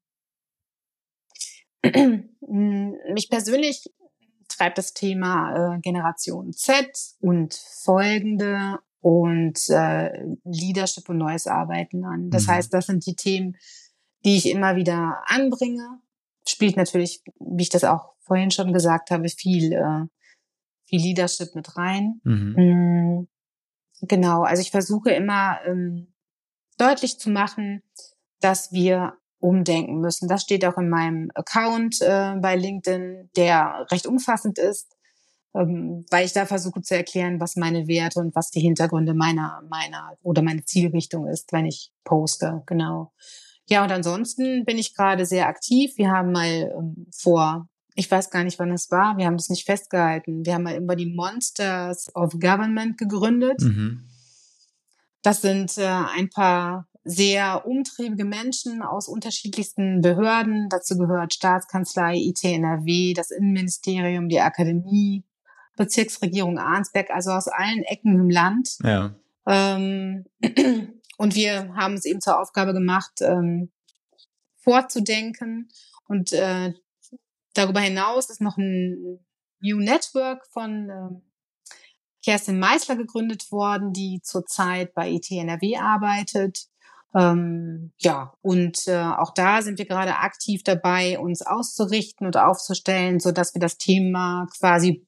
Mich 2.41 3.29
persönlich 3.29 3.85
treibt 4.59 4.79
das 4.79 4.93
Thema 4.93 5.77
äh, 5.77 5.81
Generation 5.81 6.53
Z 6.53 6.91
und 7.21 7.55
folgende 7.55 8.79
und 9.01 9.59
äh, 9.71 10.25
Leadership 10.45 11.09
und 11.09 11.19
neues 11.19 11.47
Arbeiten 11.47 12.05
an. 12.05 12.31
Das 12.31 12.47
mhm. 12.47 12.53
heißt, 12.53 12.75
das 12.75 12.87
sind 12.87 13.07
die 13.07 13.15
Themen, 13.15 13.57
die 14.25 14.37
ich 14.37 14.51
immer 14.51 14.77
wieder 14.77 15.23
anbringe. 15.27 16.01
Spielt 16.47 16.77
natürlich, 16.77 17.23
wie 17.39 17.63
ich 17.63 17.69
das 17.69 17.85
auch 17.85 18.15
vorhin 18.21 18.51
schon 18.51 18.73
gesagt 18.73 19.11
habe, 19.11 19.29
viel, 19.29 19.73
äh, 19.73 20.07
viel 20.87 21.01
Leadership 21.01 21.55
mit 21.55 21.77
rein. 21.77 22.21
Mhm. 22.25 22.55
Mm, 22.57 23.29
genau, 24.07 24.43
also 24.43 24.61
ich 24.61 24.71
versuche 24.71 25.11
immer 25.11 25.59
ähm, 25.65 26.13
deutlich 26.77 27.19
zu 27.19 27.31
machen, 27.31 27.83
dass 28.41 28.73
wir 28.73 29.15
umdenken 29.41 30.01
müssen. 30.01 30.29
Das 30.29 30.43
steht 30.43 30.65
auch 30.65 30.79
in 30.79 30.89
meinem 30.89 31.31
Account 31.35 32.01
äh, 32.01 32.35
bei 32.41 32.57
LinkedIn, 32.57 33.31
der 33.37 33.87
recht 33.91 34.07
umfassend 34.07 34.59
ist, 34.59 34.97
ähm, 35.55 36.05
weil 36.11 36.27
ich 36.27 36.33
da 36.33 36.47
versuche 36.47 36.83
zu 36.83 36.97
erklären, 36.97 37.41
was 37.41 37.57
meine 37.57 37.87
Werte 37.87 38.21
und 38.21 38.35
was 38.35 38.51
die 38.51 38.61
Hintergründe 38.61 39.15
meiner, 39.15 39.63
meiner 39.69 40.13
oder 40.23 40.43
meine 40.43 40.65
Zielrichtung 40.65 41.27
ist, 41.29 41.53
wenn 41.53 41.67
ich 41.67 41.93
poste. 42.05 42.63
Genau. 42.67 43.13
Ja, 43.69 43.85
und 43.85 43.93
ansonsten 43.93 44.65
bin 44.65 44.79
ich 44.79 44.95
gerade 44.95 45.27
sehr 45.27 45.47
aktiv. 45.47 45.93
Wir 45.97 46.11
haben 46.11 46.33
mal 46.33 46.75
ähm, 46.77 47.07
vor, 47.15 47.69
ich 47.95 48.11
weiß 48.11 48.31
gar 48.31 48.43
nicht, 48.43 48.59
wann 48.59 48.73
es 48.73 48.91
war, 48.91 49.19
wir 49.19 49.27
haben 49.27 49.37
das 49.37 49.51
nicht 49.51 49.67
festgehalten. 49.67 50.45
Wir 50.45 50.55
haben 50.55 50.65
mal 50.65 50.77
über 50.77 50.97
die 50.97 51.15
Monsters 51.15 52.15
of 52.15 52.33
Government 52.33 52.99
gegründet. 52.99 53.61
Mhm. 53.61 54.09
Das 55.23 55.43
sind 55.43 55.77
äh, 55.79 55.87
ein 55.87 56.31
paar 56.31 56.88
sehr 57.09 57.67
umtriebige 57.67 58.27
Menschen 58.27 58.83
aus 58.83 59.09
unterschiedlichsten 59.09 60.03
Behörden. 60.03 60.69
Dazu 60.69 60.99
gehört 60.99 61.33
Staatskanzlei, 61.33 62.17
IT 62.17 62.45
NRW, 62.45 63.15
das 63.15 63.31
Innenministerium, 63.31 64.29
die 64.29 64.41
Akademie, 64.41 65.25
Bezirksregierung 65.77 66.59
Arnsberg, 66.59 67.11
also 67.11 67.31
aus 67.31 67.49
allen 67.49 67.83
Ecken 67.85 68.15
im 68.21 68.29
Land. 68.29 68.77
Ja. 68.83 69.15
Ähm, 69.47 70.27
und 71.17 71.35
wir 71.35 71.75
haben 71.75 71.95
es 71.95 72.05
eben 72.05 72.21
zur 72.21 72.39
Aufgabe 72.39 72.75
gemacht, 72.75 73.23
ähm, 73.23 73.71
vorzudenken. 74.57 75.71
Und 76.09 76.33
äh, 76.35 76.75
darüber 77.55 77.81
hinaus 77.81 78.29
ist 78.29 78.43
noch 78.43 78.59
ein 78.59 79.19
New 79.61 79.79
Network 79.79 80.47
von 80.49 80.91
ähm, 80.91 81.23
Kerstin 82.23 82.59
Meisler 82.59 82.97
gegründet 82.97 83.51
worden, 83.51 83.95
die 83.95 84.21
zurzeit 84.23 84.93
bei 84.93 85.11
IT 85.11 85.31
NRW 85.31 85.77
arbeitet. 85.79 86.67
Ähm, 87.15 87.93
ja, 87.99 88.35
und 88.43 88.87
äh, 88.87 88.97
auch 88.97 89.33
da 89.33 89.63
sind 89.63 89.79
wir 89.79 89.87
gerade 89.87 90.17
aktiv 90.17 90.63
dabei, 90.63 91.19
uns 91.19 91.43
auszurichten 91.43 92.27
und 92.27 92.37
aufzustellen, 92.37 93.19
so 93.19 93.33
dass 93.33 93.55
wir 93.55 93.61
das 93.61 93.79
Thema 93.79 94.47
quasi 94.59 95.07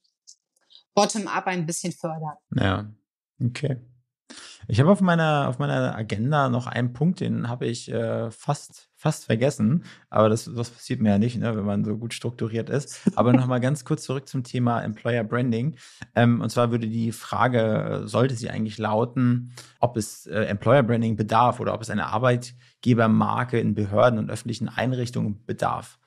bottom-up 0.94 1.46
ein 1.46 1.66
bisschen 1.66 1.92
fördern. 1.92 2.36
Ja, 2.54 2.90
okay. 3.42 3.76
Ich 4.68 4.78
habe 4.78 4.90
auf 4.90 5.00
meiner, 5.00 5.48
auf 5.48 5.58
meiner 5.58 5.96
Agenda 5.96 6.48
noch 6.48 6.66
einen 6.66 6.92
Punkt, 6.92 7.20
den 7.20 7.48
habe 7.48 7.66
ich 7.66 7.90
äh, 7.90 8.30
fast, 8.30 8.88
fast 8.94 9.24
vergessen. 9.24 9.84
Aber 10.10 10.28
das, 10.28 10.44
das 10.44 10.70
passiert 10.70 11.00
mir 11.00 11.10
ja 11.10 11.18
nicht, 11.18 11.38
ne, 11.38 11.56
wenn 11.56 11.64
man 11.64 11.84
so 11.84 11.96
gut 11.96 12.14
strukturiert 12.14 12.70
ist. 12.70 13.00
Aber 13.16 13.32
nochmal 13.32 13.60
ganz 13.60 13.84
kurz 13.84 14.04
zurück 14.04 14.28
zum 14.28 14.44
Thema 14.44 14.80
Employer 14.82 15.24
Branding. 15.24 15.76
Ähm, 16.14 16.40
und 16.40 16.50
zwar 16.50 16.70
würde 16.70 16.88
die 16.88 17.10
Frage, 17.10 18.02
sollte 18.04 18.36
sie 18.36 18.50
eigentlich 18.50 18.78
lauten, 18.78 19.54
ob 19.80 19.96
es 19.96 20.26
äh, 20.26 20.42
Employer 20.44 20.82
Branding 20.82 21.16
bedarf 21.16 21.58
oder 21.58 21.74
ob 21.74 21.82
es 21.82 21.90
eine 21.90 22.06
Arbeitgebermarke 22.06 23.58
in 23.58 23.74
Behörden 23.74 24.18
und 24.18 24.30
öffentlichen 24.30 24.68
Einrichtungen 24.68 25.44
bedarf. 25.46 25.98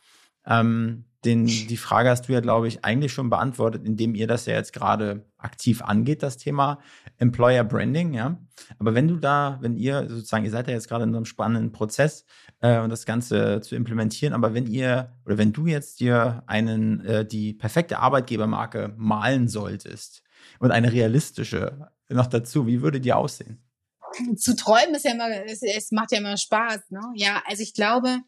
Ähm, 0.45 1.05
den, 1.25 1.45
die 1.45 1.77
Frage 1.77 2.09
hast 2.09 2.27
du 2.27 2.33
ja, 2.33 2.39
glaube 2.39 2.67
ich, 2.67 2.83
eigentlich 2.83 3.13
schon 3.13 3.29
beantwortet, 3.29 3.85
indem 3.85 4.15
ihr 4.15 4.27
das 4.27 4.45
ja 4.45 4.55
jetzt 4.55 4.73
gerade 4.73 5.25
aktiv 5.37 5.81
angeht, 5.81 6.23
das 6.23 6.37
Thema 6.37 6.79
Employer 7.17 7.63
Branding, 7.63 8.13
ja. 8.13 8.37
Aber 8.79 8.93
wenn 8.93 9.07
du 9.07 9.17
da, 9.17 9.57
wenn 9.61 9.75
ihr 9.75 10.07
sozusagen, 10.09 10.45
ihr 10.45 10.51
seid 10.51 10.67
ja 10.67 10.73
jetzt 10.73 10.87
gerade 10.87 11.03
in 11.03 11.15
einem 11.15 11.25
spannenden 11.25 11.71
Prozess, 11.71 12.25
äh, 12.61 12.87
das 12.87 13.05
Ganze 13.05 13.61
zu 13.61 13.75
implementieren, 13.75 14.33
aber 14.33 14.53
wenn 14.53 14.67
ihr 14.67 15.13
oder 15.25 15.37
wenn 15.37 15.53
du 15.53 15.67
jetzt 15.67 15.99
dir 15.99 16.43
einen, 16.47 17.01
äh, 17.05 17.25
die 17.25 17.53
perfekte 17.53 17.99
Arbeitgebermarke 17.99 18.93
malen 18.97 19.47
solltest 19.47 20.23
und 20.59 20.71
eine 20.71 20.91
realistische 20.91 21.89
noch 22.09 22.27
dazu, 22.27 22.67
wie 22.67 22.81
würde 22.81 22.99
die 22.99 23.13
aussehen? 23.13 23.63
Zu 24.35 24.55
träumen 24.55 24.95
ist 24.95 25.05
ja 25.05 25.11
immer, 25.11 25.29
es, 25.45 25.61
es 25.63 25.91
macht 25.91 26.11
ja 26.11 26.19
immer 26.19 26.37
Spaß, 26.37 26.91
ne? 26.91 27.01
Ja, 27.15 27.41
also 27.47 27.63
ich 27.63 27.73
glaube, 27.73 28.19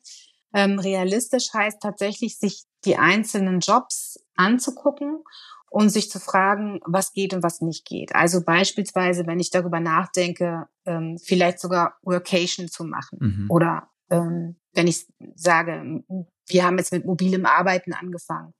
ähm, 0.54 0.80
realistisch 0.80 1.54
heißt 1.54 1.82
tatsächlich, 1.82 2.40
sich 2.40 2.64
die 2.86 2.98
einzelnen 2.98 3.60
Jobs 3.60 4.20
anzugucken 4.36 5.24
und 5.70 5.90
sich 5.90 6.10
zu 6.10 6.20
fragen, 6.20 6.80
was 6.86 7.14
geht 7.14 7.34
und 7.34 7.44
was 7.44 7.62
nicht 7.62 7.86
geht. 7.86 8.16
Also 8.16 8.44
beispielsweise, 8.44 9.28
wenn 9.28 9.40
ich 9.40 9.50
darüber 9.50 9.80
nachdenke, 9.80 10.68
ähm, 10.86 11.18
vielleicht 11.22 11.60
sogar 11.60 11.98
Workation 12.04 12.68
zu 12.68 12.86
machen 12.86 13.20
mhm. 13.20 13.46
oder 13.50 13.90
ähm, 14.10 14.56
wenn 14.74 14.88
ich 14.88 15.08
sage, 15.36 16.04
wir 16.48 16.64
haben 16.64 16.78
jetzt 16.78 16.94
mit 16.94 17.06
mobilem 17.06 17.46
Arbeiten 17.46 17.94
angefangen 17.94 18.54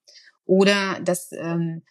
oder 0.46 1.00
das 1.04 1.32
ähm, 1.32 1.84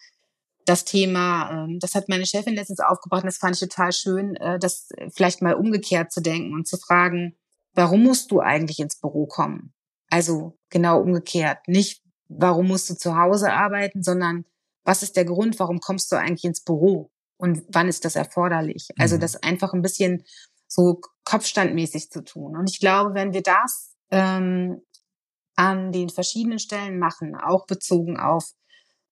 das 0.65 0.83
Thema, 0.83 1.67
das 1.79 1.93
hat 1.93 2.09
meine 2.09 2.25
Chefin 2.25 2.55
letztens 2.55 2.79
aufgebracht 2.79 3.23
und 3.23 3.27
das 3.27 3.37
fand 3.37 3.55
ich 3.55 3.59
total 3.59 3.93
schön, 3.93 4.35
äh, 4.35 4.59
das 4.59 4.89
vielleicht 5.13 5.41
mal 5.41 5.53
umgekehrt 5.53 6.11
zu 6.11 6.21
denken 6.21 6.53
und 6.53 6.67
zu 6.67 6.77
fragen, 6.77 7.35
warum 7.73 8.03
musst 8.03 8.31
du 8.31 8.39
eigentlich 8.39 8.79
ins 8.79 8.99
Büro 8.99 9.27
kommen? 9.27 9.73
Also 10.09 10.57
genau 10.69 10.99
umgekehrt. 11.01 11.59
Nicht, 11.67 12.01
warum 12.27 12.67
musst 12.67 12.89
du 12.89 12.95
zu 12.95 13.17
Hause 13.17 13.51
arbeiten, 13.53 14.03
sondern 14.03 14.45
was 14.83 15.03
ist 15.03 15.15
der 15.15 15.25
Grund, 15.25 15.59
warum 15.59 15.79
kommst 15.79 16.11
du 16.11 16.15
eigentlich 16.15 16.43
ins 16.43 16.63
Büro 16.63 17.11
und 17.37 17.63
wann 17.69 17.87
ist 17.87 18.05
das 18.05 18.15
erforderlich? 18.15 18.89
Also 18.97 19.15
mhm. 19.15 19.21
das 19.21 19.35
einfach 19.35 19.73
ein 19.73 19.81
bisschen 19.81 20.23
so 20.67 21.01
kopfstandmäßig 21.23 22.09
zu 22.09 22.23
tun. 22.23 22.55
Und 22.55 22.69
ich 22.69 22.79
glaube, 22.79 23.13
wenn 23.13 23.33
wir 23.33 23.41
das 23.41 23.95
ähm, 24.11 24.81
an 25.55 25.91
den 25.91 26.09
verschiedenen 26.09 26.59
Stellen 26.59 26.99
machen, 26.99 27.35
auch 27.35 27.65
bezogen 27.65 28.17
auf, 28.17 28.51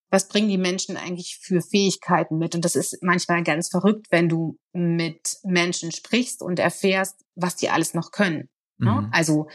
was 0.09 0.27
bringen 0.27 0.49
die 0.49 0.59
Menschen 0.59 0.95
eigentlich 0.95 1.39
für 1.41 1.61
Fähigkeiten 1.61 2.37
mit? 2.37 2.53
Und 2.53 2.63
das 2.65 2.75
ist 2.75 2.99
manchmal 3.01 3.43
ganz 3.43 3.69
verrückt, 3.69 4.07
wenn 4.11 4.29
du 4.29 4.59
mit 4.71 5.37
Menschen 5.43 5.91
sprichst 5.91 6.43
und 6.43 6.59
erfährst, 6.59 7.15
was 7.35 7.55
die 7.55 7.69
alles 7.69 7.95
noch 7.95 8.11
können. 8.11 8.47
Ne? 8.83 9.01
Mhm. 9.01 9.09
Also 9.11 9.47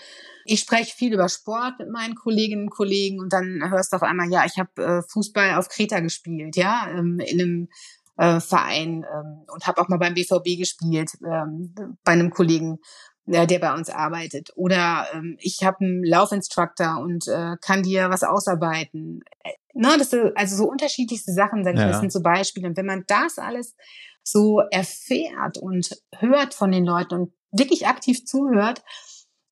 ich 0.45 0.61
spreche 0.61 0.95
viel 0.95 1.13
über 1.13 1.29
Sport 1.29 1.79
mit 1.79 1.91
meinen 1.91 2.15
Kolleginnen 2.15 2.65
und 2.65 2.71
Kollegen 2.71 3.21
und 3.21 3.33
dann 3.33 3.63
hörst 3.71 3.93
du 3.93 3.97
auf 3.97 4.03
einmal, 4.03 4.31
ja, 4.31 4.45
ich 4.47 4.59
habe 4.59 4.83
äh, 4.83 5.03
Fußball 5.03 5.55
auf 5.55 5.69
Kreta 5.69 6.01
gespielt, 6.01 6.57
ja, 6.57 6.89
ähm, 6.91 7.21
in 7.21 7.41
einem 7.41 7.69
äh, 8.17 8.41
Verein 8.41 9.05
ähm, 9.13 9.45
und 9.53 9.67
habe 9.67 9.81
auch 9.81 9.89
mal 9.89 9.99
beim 9.99 10.15
BVB 10.15 10.59
gespielt, 10.59 11.11
ähm, 11.25 11.75
bei 12.03 12.13
einem 12.13 12.31
Kollegen, 12.31 12.79
äh, 13.27 13.47
der 13.47 13.59
bei 13.59 13.75
uns 13.75 13.91
arbeitet. 13.91 14.51
Oder 14.57 15.07
ähm, 15.13 15.37
ich 15.41 15.63
habe 15.63 15.79
einen 15.81 16.03
Laufinstructor 16.03 16.99
und 16.99 17.29
äh, 17.29 17.57
kann 17.61 17.83
dir 17.83 18.11
was 18.11 18.23
ausarbeiten. 18.23 19.21
Äh, 19.45 19.51
ne, 19.75 19.97
das 19.99 20.11
sind 20.11 20.37
also 20.37 20.57
so 20.57 20.65
unterschiedlichste 20.65 21.33
Sachen, 21.33 21.65
sag 21.65 21.75
ich 21.75 21.81
ja. 21.81 21.89
das 21.89 22.01
sind 22.01 22.13
so 22.13 22.23
Beispiele. 22.23 22.69
Und 22.69 22.77
wenn 22.77 22.87
man 22.87 23.05
das 23.07 23.39
alles 23.39 23.77
so 24.23 24.61
erfährt 24.71 25.59
und 25.59 25.91
hört 26.19 26.55
von 26.55 26.73
den 26.73 26.85
Leuten 26.85 27.15
und 27.15 27.33
wirklich 27.53 27.87
aktiv 27.87 28.25
zuhört, 28.25 28.83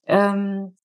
ähm, 0.06 0.76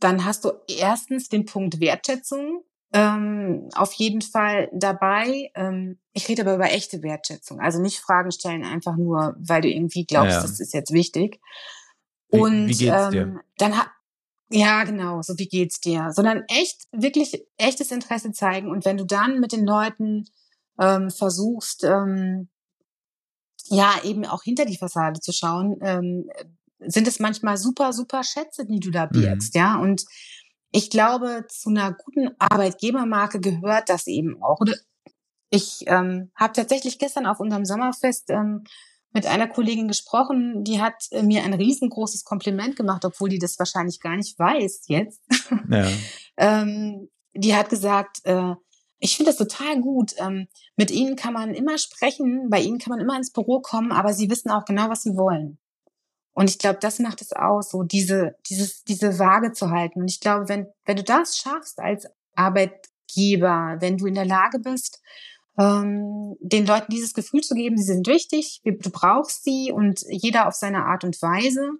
dann 0.00 0.24
hast 0.24 0.44
du 0.44 0.52
erstens 0.68 1.28
den 1.28 1.44
Punkt 1.44 1.80
Wertschätzung 1.80 2.64
ähm, 2.92 3.68
auf 3.74 3.92
jeden 3.92 4.22
Fall 4.22 4.68
dabei. 4.72 5.50
Ähm, 5.54 5.98
ich 6.12 6.28
rede 6.28 6.42
aber 6.42 6.56
über 6.56 6.72
echte 6.72 7.02
Wertschätzung. 7.02 7.60
Also 7.60 7.80
nicht 7.80 8.00
Fragen 8.00 8.32
stellen 8.32 8.64
einfach 8.64 8.96
nur, 8.96 9.36
weil 9.38 9.62
du 9.62 9.68
irgendwie 9.68 10.04
glaubst, 10.04 10.32
ja. 10.32 10.42
das 10.42 10.58
ist 10.58 10.74
jetzt 10.74 10.92
wichtig. 10.92 11.40
Und 12.30 12.68
wie, 12.68 12.80
wie? 12.80 12.86
Ähm, 12.86 13.40
dann 13.58 13.76
hat 13.76 13.88
ja, 14.52 14.82
genau, 14.82 15.22
so 15.22 15.38
wie 15.38 15.46
geht's 15.46 15.80
dir? 15.80 16.10
Sondern 16.10 16.42
echt, 16.48 16.88
wirklich 16.90 17.46
echtes 17.56 17.92
Interesse 17.92 18.32
zeigen. 18.32 18.68
Und 18.68 18.84
wenn 18.84 18.96
du 18.96 19.06
dann 19.06 19.38
mit 19.38 19.52
den 19.52 19.64
Leuten 19.64 20.24
ähm, 20.76 21.10
versuchst, 21.10 21.84
ähm, 21.84 22.48
ja, 23.68 23.94
eben 24.02 24.24
auch 24.24 24.42
hinter 24.42 24.64
die 24.64 24.76
Fassade 24.76 25.20
zu 25.20 25.32
schauen, 25.32 25.78
ähm, 25.82 26.28
sind 26.86 27.06
es 27.06 27.20
manchmal 27.20 27.56
super, 27.56 27.92
super 27.92 28.22
Schätze, 28.24 28.66
die 28.66 28.80
du 28.80 28.90
da 28.90 29.06
birgst, 29.06 29.54
mhm. 29.54 29.60
ja. 29.60 29.76
Und 29.78 30.04
ich 30.72 30.90
glaube, 30.90 31.46
zu 31.48 31.70
einer 31.70 31.92
guten 31.92 32.30
Arbeitgebermarke 32.38 33.40
gehört 33.40 33.88
das 33.88 34.06
eben 34.06 34.42
auch. 34.42 34.60
Ich 35.50 35.84
ähm, 35.86 36.30
habe 36.36 36.52
tatsächlich 36.52 36.98
gestern 36.98 37.26
auf 37.26 37.40
unserem 37.40 37.64
Sommerfest 37.64 38.30
ähm, 38.30 38.64
mit 39.12 39.26
einer 39.26 39.48
Kollegin 39.48 39.88
gesprochen, 39.88 40.62
die 40.62 40.80
hat 40.80 40.94
äh, 41.10 41.22
mir 41.22 41.42
ein 41.42 41.54
riesengroßes 41.54 42.24
Kompliment 42.24 42.76
gemacht, 42.76 43.04
obwohl 43.04 43.28
die 43.28 43.40
das 43.40 43.58
wahrscheinlich 43.58 44.00
gar 44.00 44.16
nicht 44.16 44.38
weiß 44.38 44.84
jetzt. 44.86 45.20
Ja. 45.68 45.88
ähm, 46.36 47.08
die 47.34 47.56
hat 47.56 47.68
gesagt, 47.68 48.20
äh, 48.24 48.54
ich 49.00 49.16
finde 49.16 49.30
das 49.30 49.38
total 49.38 49.80
gut. 49.80 50.12
Ähm, 50.18 50.46
mit 50.76 50.90
ihnen 50.90 51.16
kann 51.16 51.32
man 51.32 51.54
immer 51.54 51.78
sprechen, 51.78 52.48
bei 52.50 52.60
ihnen 52.60 52.78
kann 52.78 52.90
man 52.90 53.00
immer 53.00 53.16
ins 53.16 53.32
Büro 53.32 53.60
kommen, 53.60 53.92
aber 53.92 54.12
sie 54.12 54.30
wissen 54.30 54.50
auch 54.50 54.64
genau, 54.64 54.88
was 54.88 55.02
sie 55.02 55.16
wollen. 55.16 55.58
Und 56.40 56.48
ich 56.48 56.56
glaube, 56.56 56.78
das 56.80 56.98
macht 57.00 57.20
es 57.20 57.34
aus, 57.34 57.68
so 57.68 57.82
diese, 57.82 58.34
dieses, 58.48 58.82
diese 58.84 59.18
Waage 59.18 59.52
zu 59.52 59.68
halten. 59.68 60.00
Und 60.00 60.10
ich 60.10 60.20
glaube, 60.20 60.48
wenn, 60.48 60.68
wenn 60.86 60.96
du 60.96 61.02
das 61.02 61.36
schaffst 61.36 61.78
als 61.78 62.06
Arbeitgeber, 62.34 63.76
wenn 63.80 63.98
du 63.98 64.06
in 64.06 64.14
der 64.14 64.24
Lage 64.24 64.58
bist, 64.58 65.02
ähm, 65.58 66.38
den 66.40 66.64
Leuten 66.64 66.92
dieses 66.92 67.12
Gefühl 67.12 67.42
zu 67.42 67.54
geben, 67.54 67.76
sie 67.76 67.84
sind 67.84 68.06
wichtig, 68.06 68.62
du 68.64 68.88
brauchst 68.88 69.44
sie 69.44 69.70
und 69.70 70.00
jeder 70.08 70.48
auf 70.48 70.54
seine 70.54 70.86
Art 70.86 71.04
und 71.04 71.20
Weise 71.20 71.72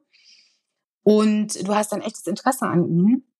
und 1.05 1.67
du 1.67 1.75
hast 1.75 1.95
ein 1.95 2.03
echtes 2.03 2.27
Interesse 2.27 2.67
an 2.67 2.85
ihnen, 2.85 3.33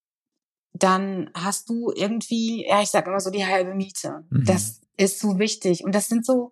dann 0.73 1.29
hast 1.35 1.69
du 1.69 1.91
irgendwie, 1.95 2.65
ja, 2.67 2.81
ich 2.81 2.89
sage 2.89 3.11
immer 3.11 3.19
so 3.19 3.29
die 3.29 3.45
halbe 3.45 3.75
Miete. 3.75 4.25
Mhm. 4.31 4.45
Das 4.45 4.81
ist 4.97 5.19
so 5.19 5.37
wichtig 5.37 5.83
und 5.83 5.93
das 5.93 6.07
sind 6.07 6.25
so, 6.25 6.51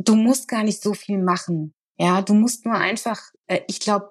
du 0.00 0.16
musst 0.16 0.48
gar 0.48 0.64
nicht 0.64 0.82
so 0.82 0.94
viel 0.94 1.22
machen. 1.22 1.75
Ja, 1.98 2.22
du 2.22 2.34
musst 2.34 2.64
nur 2.64 2.74
einfach, 2.74 3.20
äh, 3.46 3.60
ich 3.68 3.80
glaube, 3.80 4.10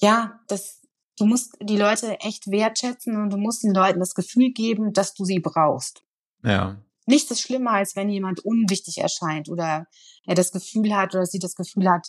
ja, 0.00 0.40
das, 0.48 0.80
du 1.18 1.26
musst 1.26 1.56
die 1.60 1.76
Leute 1.76 2.20
echt 2.20 2.50
wertschätzen 2.50 3.20
und 3.20 3.30
du 3.30 3.36
musst 3.36 3.64
den 3.64 3.74
Leuten 3.74 4.00
das 4.00 4.14
Gefühl 4.14 4.52
geben, 4.52 4.92
dass 4.92 5.14
du 5.14 5.24
sie 5.24 5.40
brauchst. 5.40 6.02
Ja. 6.44 6.76
Nichts 7.06 7.30
ist 7.30 7.40
schlimmer, 7.40 7.72
als 7.72 7.96
wenn 7.96 8.08
jemand 8.08 8.40
unwichtig 8.40 8.98
erscheint 8.98 9.48
oder 9.48 9.86
er 10.26 10.34
das 10.34 10.52
Gefühl 10.52 10.94
hat 10.94 11.14
oder 11.14 11.26
sie 11.26 11.38
das 11.38 11.54
Gefühl 11.54 11.88
hat, 11.88 12.08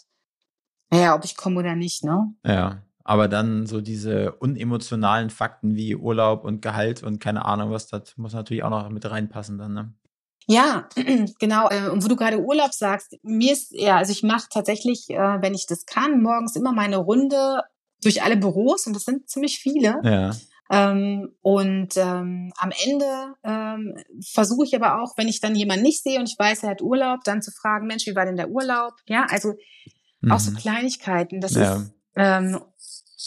naja, 0.92 1.16
ob 1.16 1.24
ich 1.24 1.38
komme 1.38 1.60
oder 1.60 1.76
nicht, 1.76 2.04
ne? 2.04 2.34
Ja. 2.44 2.84
Aber 3.04 3.28
dann 3.28 3.66
so 3.66 3.82
diese 3.82 4.34
unemotionalen 4.34 5.30
Fakten 5.30 5.76
wie 5.76 5.96
Urlaub 5.96 6.44
und 6.44 6.62
Gehalt 6.62 7.02
und 7.02 7.20
keine 7.20 7.46
Ahnung 7.46 7.72
was, 7.72 7.88
das 7.88 8.18
muss 8.18 8.34
natürlich 8.34 8.64
auch 8.64 8.70
noch 8.70 8.90
mit 8.90 9.10
reinpassen 9.10 9.58
dann, 9.58 9.74
ne? 9.74 9.94
Ja, 10.50 10.90
genau. 11.40 11.70
Äh, 11.70 11.90
und 11.90 12.04
wo 12.04 12.08
du 12.08 12.16
gerade 12.16 12.40
Urlaub 12.40 12.74
sagst, 12.74 13.18
mir 13.22 13.54
ist, 13.54 13.72
ja, 13.72 13.98
also 13.98 14.12
ich 14.12 14.24
mache 14.24 14.48
tatsächlich, 14.52 15.10
äh, 15.10 15.42
wenn 15.42 15.54
ich 15.54 15.68
das 15.68 15.86
kann, 15.86 16.22
morgens 16.22 16.56
immer 16.56 16.72
meine 16.72 16.98
Runde 16.98 17.62
durch 18.02 18.24
alle 18.24 18.36
Büros 18.36 18.88
und 18.88 18.96
das 18.96 19.04
sind 19.04 19.30
ziemlich 19.30 19.60
viele. 19.60 20.00
Ja. 20.04 20.32
Ähm, 20.72 21.36
und 21.42 21.98
ähm, 21.98 22.52
am 22.58 22.72
Ende 22.84 23.36
ähm, 23.44 23.96
versuche 24.24 24.66
ich 24.66 24.76
aber 24.76 25.02
auch, 25.02 25.18
wenn 25.18 25.28
ich 25.28 25.40
dann 25.40 25.56
jemanden 25.56 25.84
nicht 25.84 26.02
sehe 26.02 26.20
und 26.20 26.28
ich 26.28 26.38
weiß, 26.38 26.64
er 26.64 26.72
hat 26.72 26.82
Urlaub, 26.82 27.20
dann 27.26 27.42
zu 27.44 27.52
fragen, 27.52 27.86
Mensch, 27.86 28.08
wie 28.08 28.16
war 28.16 28.26
denn 28.26 28.38
der 28.38 28.50
Urlaub? 28.50 28.94
Ja, 29.06 29.28
also 29.30 29.54
mhm. 30.22 30.32
auch 30.32 30.40
so 30.40 30.52
mhm. 30.52 30.58
Kleinigkeiten. 30.58 31.42
Das 31.42 31.54
ja. 31.54 31.76
ist 31.76 31.94
ähm, 32.16 32.60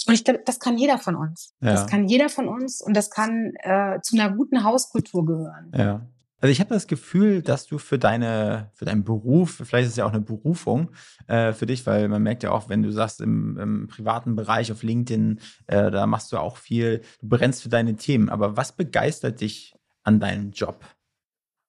und 0.07 0.15
ich 0.15 0.25
glaube, 0.25 0.43
das 0.45 0.59
kann 0.59 0.79
jeder 0.79 0.99
von 0.99 1.15
uns. 1.15 1.55
Ja. 1.61 1.73
Das 1.73 1.87
kann 1.87 2.09
jeder 2.09 2.29
von 2.29 2.49
uns 2.49 2.81
und 2.81 2.97
das 2.97 3.11
kann 3.11 3.53
äh, 3.61 4.01
zu 4.01 4.17
einer 4.17 4.35
guten 4.35 4.65
Hauskultur 4.65 5.25
gehören. 5.25 5.71
Ja. 5.77 6.01
Also 6.43 6.51
ich 6.51 6.59
habe 6.59 6.75
das 6.75 6.89
Gefühl, 6.89 7.41
dass 7.41 7.67
du 7.67 7.79
für 7.79 8.01
deine, 8.01 8.73
für 8.75 8.85
deinen 8.85 9.05
Beruf, 9.05 9.63
vielleicht 9.65 9.85
ist 9.85 9.93
es 9.93 9.97
ja 9.97 10.07
auch 10.07 10.13
eine 10.13 10.21
Berufung 10.21 10.91
äh, 11.29 11.53
für 11.53 11.67
dich, 11.67 11.87
weil 11.87 12.09
man 12.09 12.21
merkt 12.21 12.43
ja 12.43 12.51
auch, 12.51 12.69
wenn 12.69 12.83
du 12.83 12.91
sagst, 12.91 13.21
im, 13.21 13.57
im 13.59 13.87
privaten 13.87 14.35
Bereich 14.35 14.73
auf 14.73 14.83
LinkedIn, 14.83 15.39
äh, 15.69 15.93
da 15.93 16.05
machst 16.09 16.33
du 16.33 16.39
auch 16.39 16.57
viel, 16.57 17.03
du 17.21 17.29
brennst 17.29 17.63
für 17.63 17.69
deine 17.69 17.95
Themen. 17.95 18.29
Aber 18.29 18.57
was 18.57 18.73
begeistert 18.73 19.41
dich 19.41 19.77
an 20.03 20.19
deinem 20.19 20.51
Job? 20.51 20.85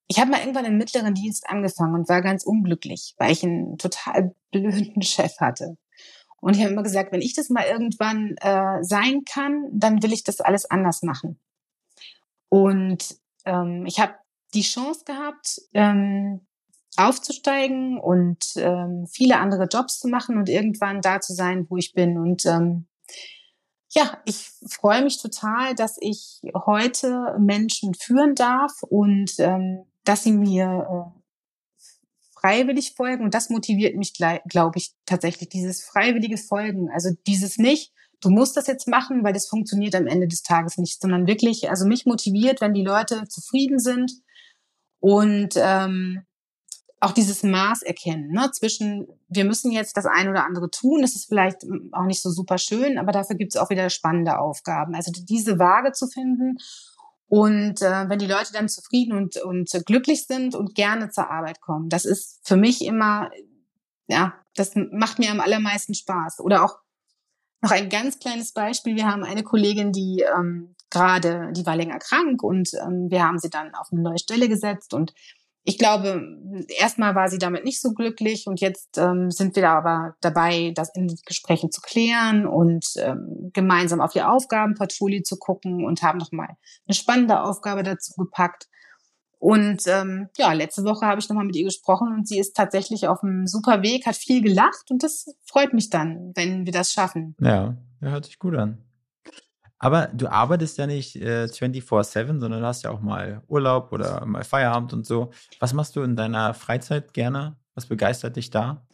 Ich 0.08 0.20
habe 0.20 0.32
mal 0.32 0.40
irgendwann 0.40 0.66
im 0.66 0.80
mittleren 0.80 1.14
Dienst 1.14 1.48
angefangen 1.48 1.94
und 1.94 2.10
war 2.10 2.24
ganz 2.24 2.44
unglücklich, 2.44 3.14
weil 3.20 3.32
ich 3.32 3.44
einen 3.44 3.78
total 3.78 4.34
blöden 4.52 5.02
Chef 5.04 5.38
hatte. 5.40 5.78
Und 6.42 6.56
ich 6.56 6.64
habe 6.64 6.74
immer 6.74 6.82
gesagt, 6.82 7.12
wenn 7.12 7.22
ich 7.22 7.36
das 7.36 7.50
mal 7.50 7.66
irgendwann 7.66 8.34
äh, 8.42 8.84
sein 8.84 9.22
kann, 9.24 9.68
dann 9.72 10.02
will 10.02 10.14
ich 10.14 10.24
das 10.24 10.42
alles 10.42 10.66
anders 10.66 11.04
machen. 11.04 11.40
Und 12.50 13.18
ähm, 13.46 13.86
ich 13.86 14.00
habe 14.00 14.16
die 14.54 14.62
Chance 14.62 15.04
gehabt, 15.06 15.62
ähm, 15.74 16.42
aufzusteigen 16.96 18.00
und 18.00 18.54
ähm, 18.56 19.08
viele 19.12 19.40
andere 19.40 19.66
Jobs 19.66 20.00
zu 20.00 20.08
machen 20.08 20.38
und 20.38 20.50
irgendwann 20.50 21.02
da 21.02 21.20
zu 21.22 21.34
sein, 21.34 21.66
wo 21.70 21.78
ich 21.78 21.94
bin. 21.94 22.18
Und 22.18 22.46
ähm, 22.46 22.88
ja, 23.90 24.18
ich 24.26 24.52
freue 24.68 25.04
mich 25.04 25.22
total, 25.22 25.76
dass 25.76 25.98
ich 26.00 26.42
heute 26.66 27.36
Menschen 27.40 27.94
führen 27.94 28.36
darf 28.36 28.72
und 28.84 29.32
ähm, 29.40 29.86
dass 30.04 30.24
sie 30.24 30.32
mir 30.34 31.14
äh, 31.16 31.20
freiwillig 32.40 32.94
folgen. 32.96 33.24
Und 33.24 33.34
das 33.34 33.50
motiviert 33.50 33.96
mich, 33.96 34.14
glaube 34.14 34.78
ich, 34.78 34.94
tatsächlich, 35.06 35.50
dieses 35.50 35.84
freiwillige 35.84 36.38
Folgen. 36.38 36.90
Also 36.92 37.10
dieses 37.26 37.58
nicht, 37.58 37.94
du 38.22 38.30
musst 38.30 38.58
das 38.58 38.68
jetzt 38.68 38.88
machen, 38.88 39.24
weil 39.24 39.34
das 39.34 39.48
funktioniert 39.48 39.96
am 39.96 40.08
Ende 40.08 40.28
des 40.28 40.44
Tages 40.44 40.78
nicht, 40.78 41.02
sondern 41.02 41.28
wirklich, 41.28 41.70
also 41.70 41.86
mich 41.86 42.06
motiviert, 42.06 42.62
wenn 42.62 42.74
die 42.74 42.84
Leute 42.84 43.28
zufrieden 43.28 43.80
sind 43.80 44.12
und 45.04 45.56
ähm, 45.58 46.26
auch 47.02 47.12
dieses 47.12 47.44
Maß 47.44 47.82
erkennen 47.82 48.32
ne, 48.32 48.50
zwischen, 48.54 49.06
wir 49.28 49.44
müssen 49.44 49.70
jetzt 49.70 49.98
das 49.98 50.06
eine 50.06 50.30
oder 50.30 50.46
andere 50.46 50.70
tun, 50.72 51.02
das 51.02 51.14
ist 51.14 51.26
vielleicht 51.26 51.66
auch 51.92 52.06
nicht 52.06 52.22
so 52.22 52.30
super 52.32 52.58
schön, 52.58 52.98
aber 52.98 53.12
dafür 53.12 53.36
gibt 53.36 53.54
es 53.54 53.60
auch 53.60 53.70
wieder 53.70 53.90
spannende 53.90 54.40
Aufgaben. 54.40 54.96
Also 54.96 55.12
diese 55.12 55.60
Waage 55.60 55.92
zu 55.92 56.08
finden 56.08 56.56
und 57.28 57.82
äh, 57.82 58.08
wenn 58.08 58.20
die 58.20 58.28
Leute 58.28 58.54
dann 58.54 58.70
zufrieden 58.70 59.12
und, 59.12 59.36
und 59.36 59.70
glücklich 59.86 60.26
sind 60.26 60.56
und 60.56 60.74
gerne 60.74 61.10
zur 61.10 61.30
Arbeit 61.30 61.60
kommen, 61.60 61.90
das 61.90 62.06
ist 62.06 62.40
für 62.48 62.56
mich 62.56 62.86
immer, 62.86 63.30
ja, 64.08 64.36
das 64.56 64.72
macht 64.76 65.20
mir 65.20 65.32
am 65.32 65.42
allermeisten 65.42 65.96
Spaß. 65.96 66.40
Oder 66.40 66.64
auch 66.64 66.78
noch 67.62 67.72
ein 67.72 67.90
ganz 67.90 68.20
kleines 68.20 68.54
Beispiel. 68.54 68.96
Wir 68.96 69.08
haben 69.08 69.26
eine 69.26 69.44
Kollegin, 69.44 69.92
die 69.92 70.22
ähm, 70.22 70.76
gerade, 70.94 71.52
die 71.52 71.66
war 71.66 71.76
länger 71.76 72.00
krank 72.00 72.42
und 72.44 72.70
ähm, 72.76 73.10
wir 73.10 73.24
haben 73.24 73.40
sie 73.40 73.50
dann 73.50 73.76
auf 73.76 73.88
eine 73.92 74.02
neue 74.02 74.20
Stelle 74.20 74.48
gesetzt 74.48 74.94
und 74.94 75.14
ich 75.66 75.78
glaube, 75.78 76.22
erstmal 76.78 77.16
war 77.16 77.30
sie 77.30 77.38
damit 77.38 77.64
nicht 77.64 77.82
so 77.82 77.94
glücklich 77.94 78.48
und 78.48 78.60
jetzt 78.60 78.98
ähm, 78.98 79.32
sind 79.32 79.56
wir 79.56 79.64
da 79.64 79.78
aber 79.78 80.16
dabei, 80.20 80.74
das 80.76 80.94
in 80.94 81.08
Gesprächen 81.26 81.72
zu 81.72 81.80
klären 81.80 82.46
und 82.46 82.86
ähm, 82.98 83.52
gemeinsam 83.54 84.02
auf 84.02 84.14
ihr 84.14 84.30
Aufgabenportfolio 84.30 85.22
zu 85.24 85.38
gucken 85.38 85.86
und 85.86 86.04
haben 86.04 86.20
nochmal 86.20 86.50
eine 86.86 86.96
spannende 86.96 87.42
Aufgabe 87.42 87.84
dazu 87.84 88.14
gepackt. 88.18 88.68
Und 89.40 89.84
ähm, 89.88 90.30
ja, 90.38 90.52
letzte 90.52 90.84
Woche 90.84 91.06
habe 91.06 91.20
ich 91.20 91.30
nochmal 91.30 91.46
mit 91.46 91.56
ihr 91.56 91.66
gesprochen 91.66 92.14
und 92.14 92.28
sie 92.28 92.40
ist 92.40 92.56
tatsächlich 92.56 93.08
auf 93.08 93.24
einem 93.24 93.48
super 93.48 93.82
Weg, 93.84 94.06
hat 94.06 94.16
viel 94.16 94.42
gelacht 94.42 94.90
und 94.90 95.02
das 95.02 95.34
freut 95.46 95.74
mich 95.74 95.90
dann, 95.90 96.34
wenn 96.36 96.66
wir 96.66 96.74
das 96.74 96.92
schaffen. 96.92 97.36
Ja, 97.40 97.78
hört 98.02 98.26
sich 98.26 98.38
gut 98.38 98.56
an. 98.56 98.80
Aber 99.84 100.08
du 100.08 100.32
arbeitest 100.32 100.78
ja 100.78 100.88
nicht 100.88 101.18
äh, 101.18 101.44
24-7, 101.44 102.40
sondern 102.40 102.62
du 102.62 102.66
hast 102.66 102.84
ja 102.84 102.90
auch 102.90 103.02
mal 103.02 103.44
Urlaub 103.50 103.92
oder 103.92 104.26
mal 104.26 104.46
Feierabend 104.46 104.94
und 104.94 105.06
so. 105.06 105.32
Was 105.60 105.74
machst 105.74 105.98
du 105.98 106.04
in 106.04 106.16
deiner 106.16 106.54
Freizeit 106.54 107.14
gerne? 107.14 107.58
Was 107.76 107.88
begeistert 107.88 108.38
dich 108.38 108.50
da? 108.50 108.88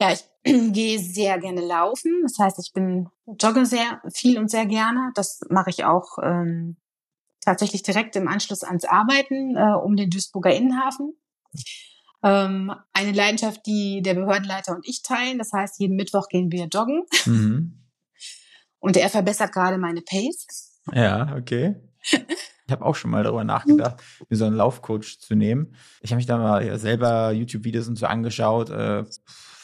Ja, 0.00 0.12
ich 0.12 0.24
gehe 0.72 1.00
sehr 1.00 1.40
gerne 1.40 1.60
laufen. 1.60 2.22
Das 2.22 2.38
heißt, 2.38 2.60
ich 2.60 2.72
bin 2.72 3.08
jogge 3.40 3.66
sehr 3.66 4.00
viel 4.12 4.38
und 4.38 4.48
sehr 4.48 4.66
gerne. 4.66 5.10
Das 5.16 5.40
mache 5.50 5.70
ich 5.70 5.84
auch 5.84 6.18
ähm, 6.22 6.76
tatsächlich 7.40 7.82
direkt 7.82 8.14
im 8.14 8.28
Anschluss 8.28 8.62
ans 8.62 8.84
Arbeiten 8.84 9.56
äh, 9.56 9.74
um 9.74 9.96
den 9.96 10.10
Duisburger 10.10 10.54
Innenhafen. 10.54 11.16
Ähm, 12.22 12.72
eine 12.92 13.10
Leidenschaft, 13.10 13.66
die 13.66 14.02
der 14.02 14.14
Behördenleiter 14.14 14.72
und 14.72 14.86
ich 14.88 15.02
teilen. 15.02 15.38
Das 15.38 15.52
heißt, 15.52 15.80
jeden 15.80 15.96
Mittwoch 15.96 16.28
gehen 16.28 16.52
wir 16.52 16.66
joggen. 16.66 17.02
Mhm. 17.26 17.80
Und 18.84 18.98
er 18.98 19.08
verbessert 19.08 19.50
gerade 19.50 19.78
meine 19.78 20.02
Pace. 20.02 20.78
Ja, 20.92 21.34
okay. 21.38 21.76
Ich 22.02 22.70
habe 22.70 22.84
auch 22.84 22.94
schon 22.96 23.10
mal 23.10 23.24
darüber 23.24 23.42
nachgedacht, 23.42 24.02
mir 24.28 24.36
so 24.36 24.44
einen 24.44 24.56
Laufcoach 24.56 25.20
zu 25.20 25.34
nehmen. 25.34 25.74
Ich 26.02 26.10
habe 26.10 26.16
mich 26.18 26.26
da 26.26 26.36
mal 26.36 26.78
selber 26.78 27.32
YouTube-Videos 27.32 27.88
und 27.88 27.96
so 27.96 28.04
angeschaut. 28.04 28.68
Äh, 28.68 29.04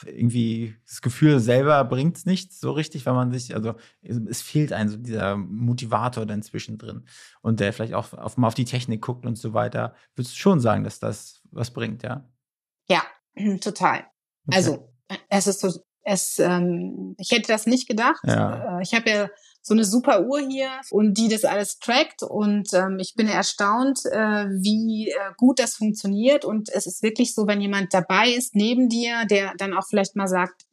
irgendwie 0.07 0.75
das 0.87 1.03
Gefühl 1.03 1.39
selber 1.39 1.85
bringt 1.85 2.17
es 2.17 2.25
nicht 2.25 2.55
so 2.55 2.73
richtig, 2.73 3.05
weil 3.05 3.13
man 3.13 3.31
sich, 3.31 3.55
also 3.55 3.75
es 4.03 4.41
fehlt 4.41 4.73
einem 4.73 4.89
so 4.89 4.97
dieser 4.97 5.37
Motivator 5.37 6.25
dann 6.25 6.43
zwischendrin 6.43 7.05
und 7.43 7.61
der 7.61 7.75
vielleicht 7.75 7.93
auch 7.93 8.15
auf, 8.15 8.39
mal 8.39 8.47
auf 8.47 8.55
die 8.55 8.65
Technik 8.65 9.03
guckt 9.03 9.27
und 9.27 9.37
so 9.37 9.53
weiter. 9.53 9.95
Würdest 10.15 10.35
du 10.35 10.39
schon 10.39 10.61
sagen, 10.61 10.83
dass 10.83 10.99
das 10.99 11.43
was 11.51 11.73
bringt, 11.73 12.03
ja? 12.03 12.27
Ja, 12.89 13.03
total. 13.61 14.07
Okay. 14.47 14.57
Also 14.57 14.95
es 15.29 15.47
ist 15.47 15.61
so, 15.61 15.85
es, 16.03 16.39
ähm, 16.39 17.15
ich 17.19 17.31
hätte 17.31 17.49
das 17.49 17.67
nicht 17.67 17.89
gedacht. 17.89 18.23
Ja. 18.25 18.79
Äh, 18.79 18.83
ich 18.83 18.95
habe 18.95 19.11
ja 19.11 19.29
so 19.63 19.75
eine 19.75 19.85
super 19.85 20.23
Uhr 20.23 20.41
hier 20.41 20.71
und 20.91 21.15
die 21.15 21.29
das 21.29 21.45
alles 21.45 21.79
trackt 21.79 22.23
und 22.23 22.73
ähm, 22.73 22.99
ich 22.99 23.15
bin 23.15 23.29
erstaunt, 23.29 24.01
äh, 24.07 24.47
wie 24.49 25.11
äh, 25.11 25.33
gut 25.37 25.59
das 25.59 25.77
funktioniert 25.77 26.45
und 26.45 26.71
es 26.71 26.87
ist 26.87 27.03
wirklich 27.03 27.35
so, 27.35 27.47
wenn 27.47 27.61
jemand 27.61 27.93
dabei 27.93 28.31
ist 28.31 28.55
neben 28.55 28.89
dir, 28.89 29.27
der 29.27 29.55
dann 29.59 29.75
auch 29.75 29.87
vielleicht 29.87 30.17
mal 30.17 30.29
sagt, 30.29 30.65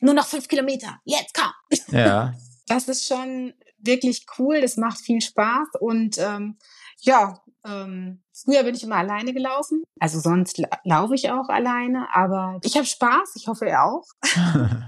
nur 0.00 0.14
noch 0.14 0.26
fünf 0.26 0.48
Kilometer, 0.48 1.00
jetzt 1.04 1.34
komm. 1.34 1.78
Ja. 1.98 2.34
Das 2.68 2.88
ist 2.88 3.06
schon 3.06 3.54
wirklich 3.78 4.26
cool, 4.38 4.60
das 4.60 4.76
macht 4.76 5.00
viel 5.00 5.20
Spaß 5.20 5.68
und 5.80 6.18
ähm, 6.18 6.58
ja, 7.00 7.40
ähm, 7.66 8.22
früher 8.32 8.62
bin 8.62 8.74
ich 8.74 8.82
immer 8.82 8.96
alleine 8.96 9.32
gelaufen, 9.32 9.82
also 9.98 10.20
sonst 10.20 10.58
la 10.58 10.68
laufe 10.84 11.14
ich 11.14 11.30
auch 11.30 11.48
alleine, 11.48 12.06
aber 12.12 12.58
ich 12.62 12.76
habe 12.76 12.86
Spaß, 12.86 13.34
ich 13.36 13.46
hoffe 13.48 13.66
er 13.66 13.84
auch. 13.84 14.04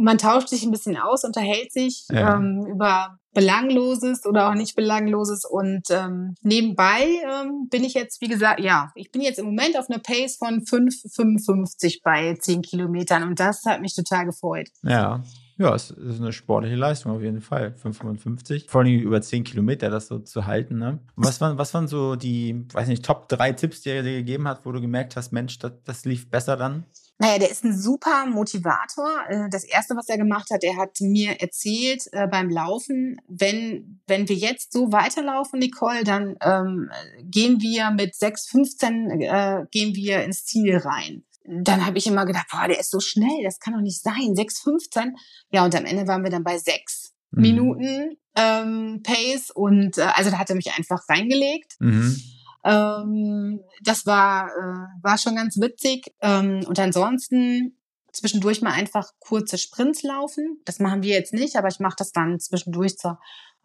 man 0.00 0.18
tauscht 0.18 0.48
sich 0.48 0.64
ein 0.64 0.70
bisschen 0.70 0.96
aus, 0.96 1.24
unterhält 1.24 1.72
sich 1.72 2.06
ja. 2.10 2.36
ähm, 2.36 2.66
über 2.66 3.18
Belangloses 3.32 4.26
oder 4.26 4.48
auch 4.48 4.54
nicht 4.54 4.74
Belangloses. 4.74 5.44
Und 5.44 5.82
ähm, 5.90 6.34
nebenbei 6.42 7.06
ähm, 7.24 7.68
bin 7.70 7.84
ich 7.84 7.94
jetzt, 7.94 8.20
wie 8.20 8.28
gesagt, 8.28 8.60
ja, 8.60 8.90
ich 8.94 9.12
bin 9.12 9.22
jetzt 9.22 9.38
im 9.38 9.46
Moment 9.46 9.78
auf 9.78 9.88
einer 9.88 10.00
Pace 10.00 10.36
von 10.36 10.60
5,55 10.60 12.00
bei 12.02 12.34
10 12.34 12.62
Kilometern 12.62 13.22
und 13.24 13.38
das 13.38 13.64
hat 13.66 13.80
mich 13.80 13.94
total 13.94 14.26
gefreut. 14.26 14.68
Ja. 14.82 15.22
Ja, 15.60 15.74
es 15.74 15.90
ist 15.90 16.22
eine 16.22 16.32
sportliche 16.32 16.74
Leistung 16.74 17.12
auf 17.12 17.20
jeden 17.20 17.42
Fall. 17.42 17.74
5,55. 17.84 18.70
Vor 18.70 18.80
allem 18.80 18.98
über 18.98 19.20
10 19.20 19.44
Kilometer 19.44 19.90
das 19.90 20.06
so 20.06 20.18
zu 20.18 20.46
halten. 20.46 20.78
Ne? 20.78 21.00
Was, 21.16 21.42
waren, 21.42 21.58
was 21.58 21.74
waren 21.74 21.86
so 21.86 22.16
die, 22.16 22.64
weiß 22.72 22.88
nicht, 22.88 23.04
Top 23.04 23.28
3 23.28 23.52
Tipps, 23.52 23.82
die 23.82 23.90
er 23.90 24.02
dir 24.02 24.16
gegeben 24.16 24.48
hat, 24.48 24.64
wo 24.64 24.72
du 24.72 24.80
gemerkt 24.80 25.16
hast, 25.16 25.32
Mensch, 25.32 25.58
das, 25.58 25.72
das 25.84 26.06
lief 26.06 26.30
besser 26.30 26.56
dann? 26.56 26.86
Naja, 27.18 27.38
der 27.38 27.50
ist 27.50 27.62
ein 27.62 27.78
super 27.78 28.24
Motivator. 28.24 29.10
Äh, 29.28 29.50
das 29.50 29.64
erste, 29.64 29.94
was 29.96 30.08
er 30.08 30.16
gemacht 30.16 30.48
hat, 30.50 30.64
er 30.64 30.78
hat 30.78 30.98
mir 31.02 31.38
erzählt 31.42 32.08
äh, 32.12 32.26
beim 32.26 32.48
Laufen, 32.48 33.20
wenn, 33.28 34.00
wenn 34.06 34.30
wir 34.30 34.36
jetzt 34.36 34.72
so 34.72 34.90
weiterlaufen, 34.92 35.58
Nicole, 35.58 36.04
dann 36.04 36.36
ähm, 36.40 36.90
gehen 37.22 37.60
wir 37.60 37.90
mit 37.90 38.14
6,15 38.14 39.20
äh, 39.20 39.66
gehen 39.70 39.94
wir 39.94 40.24
ins 40.24 40.46
Ziel 40.46 40.78
rein. 40.78 41.22
Dann 41.50 41.84
habe 41.84 41.98
ich 41.98 42.06
immer 42.06 42.26
gedacht, 42.26 42.46
boah, 42.50 42.68
der 42.68 42.78
ist 42.78 42.90
so 42.90 43.00
schnell, 43.00 43.42
das 43.42 43.58
kann 43.58 43.74
doch 43.74 43.80
nicht 43.80 44.02
sein. 44.02 44.34
6,15. 44.34 45.12
Ja, 45.50 45.64
und 45.64 45.74
am 45.74 45.84
Ende 45.84 46.06
waren 46.06 46.22
wir 46.22 46.30
dann 46.30 46.44
bei 46.44 46.58
6 46.58 47.12
mhm. 47.32 47.42
Minuten 47.42 48.16
ähm, 48.36 49.02
Pace 49.02 49.50
und 49.50 49.98
äh, 49.98 50.02
also 50.14 50.30
da 50.30 50.38
hat 50.38 50.50
er 50.50 50.56
mich 50.56 50.72
einfach 50.76 51.08
reingelegt. 51.08 51.74
Mhm. 51.80 52.16
Ähm, 52.64 53.60
das 53.82 54.06
war, 54.06 54.48
äh, 54.48 55.02
war 55.02 55.18
schon 55.18 55.34
ganz 55.34 55.58
witzig. 55.60 56.12
Ähm, 56.20 56.64
und 56.66 56.78
ansonsten 56.78 57.76
zwischendurch 58.12 58.60
mal 58.62 58.72
einfach 58.72 59.10
kurze 59.18 59.58
Sprints 59.58 60.02
laufen. 60.02 60.60
Das 60.64 60.78
machen 60.78 61.02
wir 61.02 61.14
jetzt 61.14 61.32
nicht, 61.32 61.56
aber 61.56 61.68
ich 61.68 61.80
mache 61.80 61.96
das 61.98 62.12
dann 62.12 62.38
zwischendurch 62.38 62.96
zu 62.96 63.16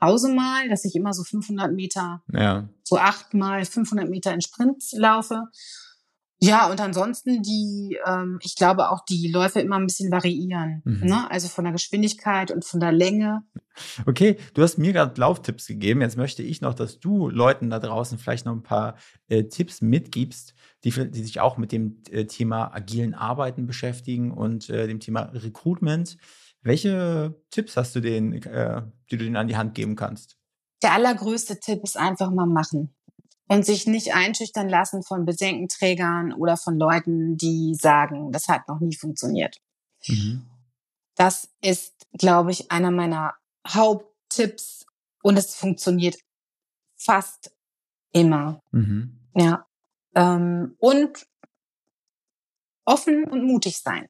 Hause 0.01 0.33
mal, 0.33 0.69
dass 0.69 0.85
ich 0.85 0.95
immer 0.95 1.13
so 1.13 1.23
500 1.23 1.71
Meter, 1.71 2.21
ja. 2.31 2.67
so 2.83 2.97
acht 2.97 3.33
mal 3.33 3.63
500 3.63 4.09
Meter 4.09 4.33
in 4.33 4.41
Sprints 4.41 4.91
laufe. 4.93 5.45
Ja, 6.41 6.69
und 6.69 6.81
ansonsten 6.81 7.41
die, 7.41 7.97
ähm, 8.05 8.39
ich 8.43 8.55
glaube 8.55 8.89
auch 8.89 9.05
die 9.05 9.31
Läufe 9.31 9.61
immer 9.61 9.77
ein 9.77 9.85
bisschen 9.85 10.11
variieren. 10.11 10.81
Mhm. 10.83 11.07
Ne? 11.07 11.31
Also 11.31 11.47
von 11.47 11.63
der 11.63 11.73
Geschwindigkeit 11.73 12.51
und 12.51 12.65
von 12.65 12.79
der 12.79 12.91
Länge. 12.91 13.43
Okay, 14.05 14.37
du 14.53 14.61
hast 14.61 14.77
mir 14.77 14.93
gerade 14.93 15.19
Lauftipps 15.19 15.67
gegeben. 15.67 16.01
Jetzt 16.01 16.17
möchte 16.17 16.43
ich 16.43 16.61
noch, 16.61 16.73
dass 16.73 16.99
du 16.99 17.29
Leuten 17.29 17.69
da 17.69 17.79
draußen 17.79 18.17
vielleicht 18.17 18.45
noch 18.45 18.53
ein 18.53 18.63
paar 18.63 18.95
äh, 19.27 19.45
Tipps 19.45 19.81
mitgibst, 19.81 20.53
die, 20.83 20.91
die 20.91 21.23
sich 21.23 21.39
auch 21.39 21.57
mit 21.57 21.71
dem 21.71 22.03
äh, 22.11 22.25
Thema 22.25 22.73
agilen 22.73 23.13
Arbeiten 23.13 23.65
beschäftigen 23.65 24.31
und 24.31 24.69
äh, 24.69 24.87
dem 24.87 24.99
Thema 24.99 25.31
Recruitment. 25.33 26.17
Welche 26.61 27.35
Tipps 27.49 27.77
hast 27.77 27.95
du 27.95 28.01
denen, 28.01 28.33
äh, 28.33 28.81
die 29.09 29.17
du 29.17 29.23
denen 29.23 29.37
an 29.37 29.47
die 29.47 29.57
Hand 29.57 29.73
geben 29.73 29.95
kannst? 29.95 30.37
Der 30.83 30.93
allergrößte 30.93 31.59
Tipp 31.59 31.81
ist 31.83 31.97
einfach 31.97 32.31
mal 32.31 32.47
machen 32.47 32.93
und 33.47 33.65
sich 33.65 33.87
nicht 33.87 34.13
einschüchtern 34.13 34.69
lassen 34.69 35.03
von 35.03 35.25
Bedenkenträgern 35.25 36.33
oder 36.33 36.57
von 36.57 36.77
Leuten, 36.77 37.37
die 37.37 37.75
sagen, 37.75 38.31
das 38.31 38.47
hat 38.47 38.67
noch 38.67 38.79
nie 38.79 38.95
funktioniert. 38.95 39.61
Mhm. 40.07 40.45
Das 41.15 41.49
ist, 41.61 42.07
glaube 42.13 42.51
ich, 42.51 42.71
einer 42.71 42.91
meiner 42.91 43.35
Haupttipps 43.67 44.85
und 45.21 45.37
es 45.37 45.55
funktioniert 45.55 46.17
fast 46.95 47.55
immer. 48.11 48.61
Mhm. 48.71 49.19
Ja. 49.35 49.65
Ähm, 50.15 50.75
und 50.79 51.27
offen 52.85 53.25
und 53.25 53.45
mutig 53.45 53.77
sein. 53.77 54.07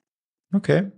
Okay. 0.54 0.92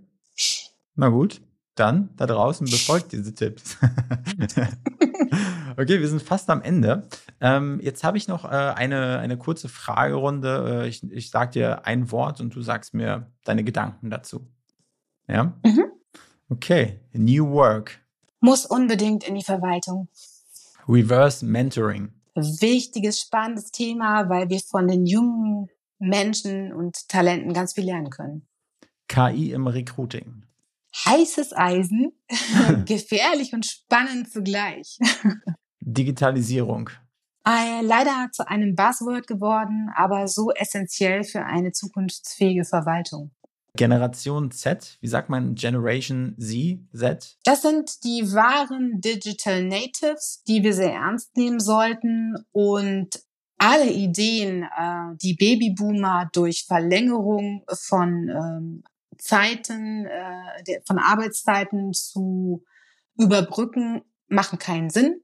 Na 0.94 1.08
gut. 1.08 1.40
Dann 1.78 2.10
da 2.16 2.26
draußen 2.26 2.68
befolgt 2.68 3.12
diese 3.12 3.32
Tipps. 3.32 3.76
okay, 5.76 6.00
wir 6.00 6.08
sind 6.08 6.20
fast 6.20 6.50
am 6.50 6.60
Ende. 6.60 7.06
Ähm, 7.40 7.78
jetzt 7.80 8.02
habe 8.02 8.18
ich 8.18 8.26
noch 8.26 8.44
äh, 8.44 8.48
eine, 8.48 9.20
eine 9.20 9.38
kurze 9.38 9.68
Fragerunde. 9.68 10.82
Äh, 10.82 10.88
ich 10.88 11.04
ich 11.12 11.30
sage 11.30 11.52
dir 11.52 11.86
ein 11.86 12.10
Wort 12.10 12.40
und 12.40 12.52
du 12.56 12.62
sagst 12.62 12.94
mir 12.94 13.30
deine 13.44 13.62
Gedanken 13.62 14.10
dazu. 14.10 14.48
Ja? 15.28 15.56
Mhm. 15.64 15.84
Okay. 16.48 16.98
New 17.12 17.48
Work. 17.50 18.00
Muss 18.40 18.66
unbedingt 18.66 19.22
in 19.28 19.36
die 19.36 19.44
Verwaltung. 19.44 20.08
Reverse 20.88 21.46
Mentoring. 21.46 22.10
Wichtiges, 22.34 23.20
spannendes 23.20 23.70
Thema, 23.70 24.28
weil 24.28 24.48
wir 24.48 24.58
von 24.58 24.88
den 24.88 25.06
jungen 25.06 25.68
Menschen 26.00 26.72
und 26.72 27.08
Talenten 27.08 27.52
ganz 27.52 27.74
viel 27.74 27.84
lernen 27.84 28.10
können. 28.10 28.48
KI 29.06 29.52
im 29.52 29.68
Recruiting 29.68 30.47
heißes 31.06 31.56
Eisen, 31.56 32.12
gefährlich 32.86 33.52
und 33.52 33.66
spannend 33.66 34.30
zugleich. 34.30 34.98
Digitalisierung. 35.80 36.90
Äh, 37.46 37.82
leider 37.82 38.28
zu 38.32 38.46
einem 38.46 38.74
Buzzword 38.74 39.26
geworden, 39.26 39.90
aber 39.96 40.28
so 40.28 40.50
essentiell 40.52 41.24
für 41.24 41.44
eine 41.44 41.72
zukunftsfähige 41.72 42.64
Verwaltung. 42.64 43.30
Generation 43.74 44.50
Z, 44.50 44.98
wie 45.00 45.06
sagt 45.06 45.30
man 45.30 45.54
Generation 45.54 46.34
Z, 46.38 46.80
Z? 46.92 47.38
Das 47.44 47.62
sind 47.62 48.04
die 48.04 48.32
wahren 48.32 49.00
Digital 49.00 49.62
Natives, 49.64 50.42
die 50.48 50.62
wir 50.62 50.74
sehr 50.74 50.92
ernst 50.92 51.36
nehmen 51.36 51.60
sollten 51.60 52.34
und 52.52 53.08
alle 53.56 53.90
Ideen, 53.90 54.62
äh, 54.62 55.16
die 55.22 55.34
Babyboomer 55.34 56.28
durch 56.32 56.64
Verlängerung 56.66 57.64
von 57.72 58.28
ähm, 58.28 58.84
Zeiten, 59.18 60.06
äh, 60.06 60.80
von 60.86 60.98
Arbeitszeiten 60.98 61.92
zu 61.92 62.64
überbrücken, 63.16 64.02
machen 64.28 64.58
keinen 64.58 64.90
Sinn, 64.90 65.20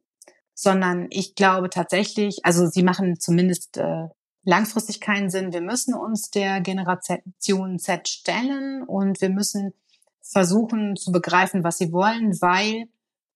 sondern 0.55 1.07
ich 1.11 1.35
glaube 1.35 1.71
tatsächlich, 1.71 2.45
also 2.45 2.67
sie 2.67 2.83
machen 2.83 3.19
zumindest 3.19 3.77
äh, 3.77 4.09
langfristig 4.43 5.01
keinen 5.01 5.31
Sinn. 5.31 5.53
Wir 5.53 5.61
müssen 5.61 5.95
uns 5.95 6.31
der 6.31 6.61
Generation 6.61 7.79
Z 7.79 8.09
stellen 8.09 8.83
und 8.83 9.21
wir 9.21 9.31
müssen 9.31 9.73
versuchen 10.21 10.97
zu 10.97 11.13
begreifen, 11.13 11.65
was 11.65 11.79
sie 11.79 11.93
wollen, 11.93 12.33
weil 12.41 12.87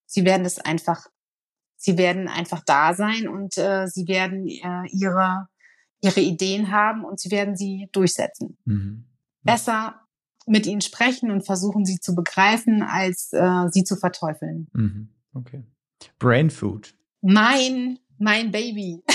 sie 0.06 0.24
werden 0.24 0.44
es 0.44 0.58
einfach, 0.58 1.06
sie 1.76 1.98
werden 1.98 2.28
einfach 2.28 2.62
da 2.64 2.94
sein 2.94 3.28
und 3.28 3.56
äh, 3.58 3.86
sie 3.86 4.08
werden 4.08 4.46
äh, 4.48 4.88
ihre 4.90 5.48
ihre 6.00 6.20
Ideen 6.20 6.70
haben 6.70 7.04
und 7.04 7.18
sie 7.20 7.30
werden 7.30 7.56
sie 7.56 7.88
durchsetzen. 7.92 8.56
Mhm. 8.64 9.04
Besser 9.42 10.00
mit 10.48 10.66
ihnen 10.66 10.80
sprechen 10.80 11.30
und 11.30 11.44
versuchen, 11.44 11.84
sie 11.84 12.00
zu 12.00 12.14
begreifen, 12.14 12.82
als 12.82 13.32
äh, 13.32 13.68
sie 13.70 13.84
zu 13.84 13.96
verteufeln. 13.96 14.68
Mhm. 14.72 15.08
Okay. 15.34 15.62
Brain 16.18 16.50
Food. 16.50 16.94
Mein, 17.20 17.98
mein 18.18 18.50
Baby. 18.50 19.02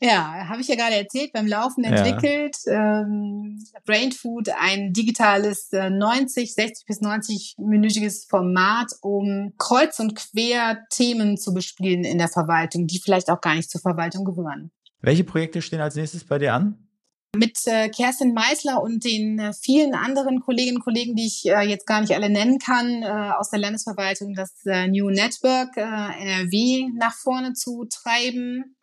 Ja, 0.00 0.48
habe 0.48 0.60
ich 0.60 0.68
ja 0.68 0.76
gerade 0.76 0.94
erzählt, 0.94 1.32
beim 1.32 1.46
Laufen 1.46 1.84
entwickelt. 1.84 2.56
Ja. 2.66 3.02
Ähm, 3.02 3.58
Brain 3.84 4.12
Food, 4.12 4.48
ein 4.60 4.92
digitales 4.92 5.72
äh, 5.72 5.90
90, 5.90 6.54
60 6.54 6.86
bis 6.86 7.00
90-minütiges 7.00 8.28
Format, 8.28 8.92
um 9.00 9.54
kreuz 9.58 9.98
und 9.98 10.14
quer 10.14 10.84
Themen 10.90 11.36
zu 11.36 11.52
bespielen 11.52 12.04
in 12.04 12.18
der 12.18 12.28
Verwaltung, 12.28 12.86
die 12.86 13.00
vielleicht 13.00 13.30
auch 13.30 13.40
gar 13.40 13.54
nicht 13.54 13.70
zur 13.70 13.80
Verwaltung 13.80 14.24
gehören. 14.24 14.70
Welche 15.00 15.24
Projekte 15.24 15.62
stehen 15.62 15.80
als 15.80 15.96
nächstes 15.96 16.24
bei 16.24 16.38
dir 16.38 16.54
an? 16.54 16.88
Mit 17.34 17.58
äh, 17.66 17.88
Kerstin 17.88 18.34
Meisler 18.34 18.82
und 18.82 19.04
den 19.04 19.38
äh, 19.38 19.52
vielen 19.54 19.94
anderen 19.94 20.40
Kolleginnen 20.40 20.76
und 20.76 20.84
Kollegen, 20.84 21.16
die 21.16 21.26
ich 21.26 21.46
äh, 21.46 21.62
jetzt 21.62 21.86
gar 21.86 22.00
nicht 22.00 22.14
alle 22.14 22.28
nennen 22.28 22.58
kann, 22.58 23.02
äh, 23.02 23.32
aus 23.38 23.50
der 23.50 23.60
Landesverwaltung, 23.60 24.34
das 24.34 24.52
äh, 24.66 24.86
New 24.88 25.08
Network 25.08 25.76
äh, 25.76 25.80
NRW 25.80 26.88
nach 26.94 27.14
vorne 27.14 27.54
zu 27.54 27.86
treiben 27.86 28.76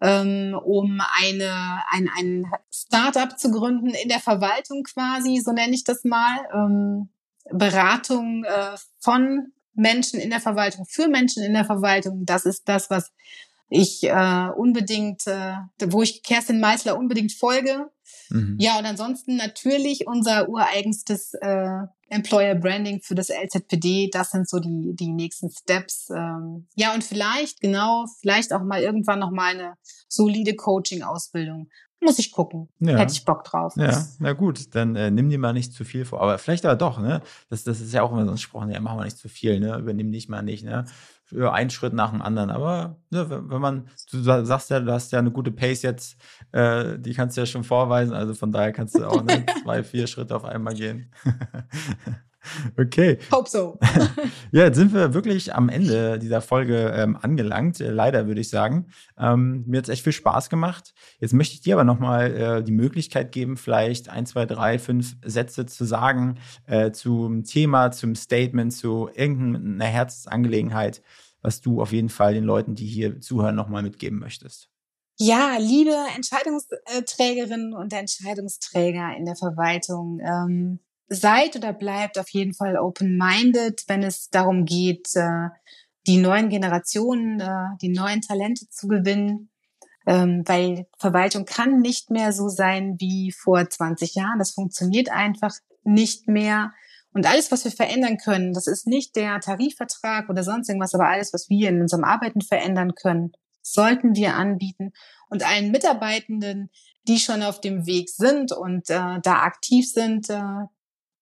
ähm, 0.00 0.58
um 0.64 1.00
eine, 1.20 1.82
ein, 1.90 2.08
ein 2.16 2.46
Startup 2.72 3.36
zu 3.38 3.50
gründen 3.50 3.90
in 3.90 4.08
der 4.08 4.20
Verwaltung 4.20 4.84
quasi, 4.84 5.40
so 5.44 5.52
nenne 5.52 5.74
ich 5.74 5.84
das 5.84 6.04
mal. 6.04 6.38
Ähm, 6.52 7.08
Beratung 7.50 8.44
äh, 8.44 8.76
von 9.00 9.52
Menschen 9.74 10.20
in 10.20 10.30
der 10.30 10.40
Verwaltung 10.40 10.84
für 10.86 11.08
Menschen 11.08 11.42
in 11.42 11.54
der 11.54 11.64
Verwaltung. 11.64 12.24
Das 12.26 12.44
ist 12.44 12.68
das, 12.68 12.90
was 12.90 13.10
ich 13.68 14.04
äh, 14.04 14.48
unbedingt, 14.56 15.26
äh, 15.26 15.54
wo 15.88 16.02
ich 16.02 16.22
Kerstin 16.22 16.60
Meisler 16.60 16.98
unbedingt 16.98 17.32
folge. 17.32 17.90
Mhm. 18.30 18.56
Ja, 18.58 18.78
und 18.78 18.86
ansonsten 18.86 19.36
natürlich 19.36 20.06
unser 20.06 20.48
ureigenstes 20.48 21.34
äh, 21.34 21.80
Employer 22.08 22.54
Branding 22.54 23.00
für 23.00 23.14
das 23.14 23.28
LZPD. 23.28 24.10
Das 24.12 24.30
sind 24.30 24.48
so 24.48 24.58
die, 24.58 24.94
die 24.94 25.10
nächsten 25.10 25.50
Steps. 25.50 26.10
Ähm, 26.10 26.66
ja, 26.74 26.94
und 26.94 27.04
vielleicht, 27.04 27.60
genau, 27.60 28.06
vielleicht 28.20 28.52
auch 28.52 28.62
mal 28.62 28.80
irgendwann 28.80 29.18
noch 29.18 29.30
mal 29.30 29.54
eine 29.54 29.74
solide 30.08 30.54
Coaching-Ausbildung. 30.54 31.68
Muss 32.00 32.18
ich 32.20 32.30
gucken. 32.30 32.68
Ja. 32.78 32.96
Hätte 32.96 33.12
ich 33.12 33.24
Bock 33.24 33.42
drauf. 33.42 33.74
Ja, 33.76 34.06
na 34.20 34.32
gut, 34.32 34.74
dann 34.76 34.94
äh, 34.94 35.10
nimm 35.10 35.28
dir 35.30 35.38
mal 35.38 35.52
nicht 35.52 35.72
zu 35.72 35.84
viel 35.84 36.04
vor. 36.04 36.22
Aber 36.22 36.38
vielleicht 36.38 36.64
aber 36.64 36.76
doch, 36.76 37.00
ne? 37.00 37.22
Das, 37.50 37.64
das 37.64 37.80
ist 37.80 37.92
ja 37.92 38.02
auch 38.02 38.12
immer 38.12 38.24
so 38.24 38.30
ein 38.30 38.38
Spruch, 38.38 38.64
ne? 38.66 38.78
Machen 38.80 38.98
wir 38.98 39.04
nicht 39.04 39.18
zu 39.18 39.28
viel, 39.28 39.58
ne? 39.58 39.76
Übernimm 39.76 40.12
dich 40.12 40.28
mal 40.28 40.42
nicht, 40.42 40.64
ne? 40.64 40.84
Für 41.28 41.52
einen 41.52 41.68
Schritt 41.68 41.92
nach 41.92 42.10
dem 42.10 42.22
anderen. 42.22 42.50
Aber 42.50 42.96
ne, 43.10 43.28
wenn 43.28 43.60
man, 43.60 43.88
du 44.10 44.22
sagst 44.22 44.70
ja, 44.70 44.80
du 44.80 44.92
hast 44.92 45.12
ja 45.12 45.18
eine 45.18 45.30
gute 45.30 45.52
Pace 45.52 45.82
jetzt, 45.82 46.16
äh, 46.52 46.98
die 46.98 47.12
kannst 47.12 47.36
du 47.36 47.42
ja 47.42 47.46
schon 47.46 47.64
vorweisen. 47.64 48.14
Also 48.14 48.32
von 48.32 48.50
daher 48.50 48.72
kannst 48.72 48.94
du 48.94 49.04
auch 49.04 49.22
ne, 49.22 49.44
zwei, 49.62 49.82
vier 49.82 50.06
Schritte 50.06 50.34
auf 50.34 50.44
einmal 50.44 50.74
gehen. 50.74 51.12
Okay. 52.78 53.18
Hope 53.32 53.48
so. 53.48 53.78
ja, 54.52 54.64
jetzt 54.64 54.76
sind 54.76 54.92
wir 54.92 55.14
wirklich 55.14 55.54
am 55.54 55.68
Ende 55.68 56.18
dieser 56.18 56.40
Folge 56.40 56.92
ähm, 56.94 57.16
angelangt. 57.20 57.80
Äh, 57.80 57.90
leider 57.90 58.26
würde 58.26 58.40
ich 58.40 58.48
sagen. 58.48 58.86
Ähm, 59.18 59.64
mir 59.66 59.78
hat 59.78 59.84
es 59.84 59.90
echt 59.90 60.04
viel 60.04 60.12
Spaß 60.12 60.50
gemacht. 60.50 60.94
Jetzt 61.20 61.34
möchte 61.34 61.54
ich 61.54 61.60
dir 61.60 61.74
aber 61.74 61.84
nochmal 61.84 62.36
äh, 62.36 62.64
die 62.64 62.72
Möglichkeit 62.72 63.32
geben, 63.32 63.56
vielleicht 63.56 64.08
ein, 64.08 64.26
zwei, 64.26 64.46
drei, 64.46 64.78
fünf 64.78 65.16
Sätze 65.24 65.66
zu 65.66 65.84
sagen 65.84 66.38
äh, 66.66 66.92
zum 66.92 67.44
Thema, 67.44 67.90
zum 67.90 68.14
Statement, 68.14 68.72
zu 68.72 69.08
irgendeiner 69.14 69.84
Herzensangelegenheit, 69.84 71.02
was 71.42 71.60
du 71.60 71.80
auf 71.80 71.92
jeden 71.92 72.08
Fall 72.08 72.34
den 72.34 72.44
Leuten, 72.44 72.74
die 72.74 72.86
hier 72.86 73.20
zuhören, 73.20 73.54
nochmal 73.54 73.82
mitgeben 73.82 74.18
möchtest. 74.18 74.68
Ja, 75.20 75.56
liebe 75.58 75.94
Entscheidungsträgerinnen 76.14 77.74
und 77.74 77.92
Entscheidungsträger 77.92 79.16
in 79.16 79.24
der 79.24 79.34
Verwaltung, 79.34 80.20
ähm, 80.20 80.78
seid 81.08 81.56
oder 81.56 81.72
bleibt 81.72 82.18
auf 82.18 82.28
jeden 82.30 82.54
Fall 82.54 82.76
open-minded, 82.76 83.84
wenn 83.86 84.02
es 84.02 84.30
darum 84.30 84.64
geht, 84.64 85.08
äh, 85.14 85.48
die 86.06 86.18
neuen 86.18 86.48
Generationen, 86.48 87.40
äh, 87.40 87.76
die 87.80 87.90
neuen 87.90 88.20
Talente 88.20 88.68
zu 88.68 88.88
gewinnen. 88.88 89.50
Ähm, 90.06 90.42
weil 90.46 90.86
Verwaltung 90.98 91.44
kann 91.44 91.80
nicht 91.80 92.10
mehr 92.10 92.32
so 92.32 92.48
sein 92.48 92.96
wie 92.98 93.30
vor 93.30 93.68
20 93.68 94.14
Jahren. 94.14 94.38
Das 94.38 94.52
funktioniert 94.52 95.10
einfach 95.10 95.54
nicht 95.84 96.28
mehr. 96.28 96.72
Und 97.12 97.26
alles, 97.26 97.50
was 97.52 97.64
wir 97.64 97.72
verändern 97.72 98.16
können, 98.16 98.52
das 98.52 98.66
ist 98.66 98.86
nicht 98.86 99.16
der 99.16 99.40
Tarifvertrag 99.40 100.28
oder 100.28 100.44
sonst 100.44 100.68
irgendwas, 100.68 100.94
aber 100.94 101.08
alles, 101.08 101.32
was 101.32 101.48
wir 101.50 101.68
in 101.68 101.82
unserem 101.82 102.04
Arbeiten 102.04 102.40
verändern 102.40 102.94
können, 102.94 103.32
sollten 103.60 104.14
wir 104.14 104.34
anbieten. 104.34 104.92
Und 105.28 105.44
allen 105.44 105.70
Mitarbeitenden, 105.70 106.70
die 107.06 107.18
schon 107.18 107.42
auf 107.42 107.60
dem 107.60 107.86
Weg 107.86 108.08
sind 108.08 108.52
und 108.52 108.88
äh, 108.88 109.20
da 109.22 109.42
aktiv 109.42 109.90
sind, 109.90 110.30
äh, 110.30 110.66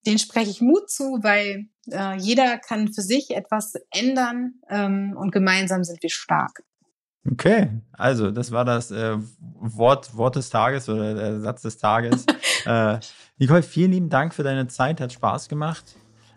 den 0.07 0.19
spreche 0.19 0.51
ich 0.51 0.61
Mut 0.61 0.89
zu, 0.91 1.19
weil 1.23 1.67
äh, 1.91 2.17
jeder 2.19 2.59
kann 2.59 2.93
für 2.93 3.03
sich 3.03 3.31
etwas 3.31 3.75
ändern 3.91 4.55
ähm, 4.71 5.17
und 5.17 5.33
gemeinsam 5.33 5.85
sind 5.85 6.03
wir 6.03 6.11
stark. 6.11 6.63
Okay, 7.31 7.71
also 7.93 8.31
das 8.31 8.53
war 8.53 8.65
das 8.65 8.93
äh, 8.93 9.17
Wort, 9.41 10.17
Wort 10.17 10.37
des 10.37 10.49
Tages 10.49 10.89
oder 10.89 11.15
der 11.15 11.41
Satz 11.41 11.63
des 11.63 11.77
Tages. 11.79 12.25
äh, 12.67 12.99
Nicole, 13.39 13.63
vielen 13.63 13.93
lieben 13.93 14.11
Dank 14.11 14.33
für 14.33 14.45
deine 14.45 14.69
Zeit, 14.69 15.01
hat 15.01 15.13
Spaß 15.13 15.49
gemacht. 15.49 15.97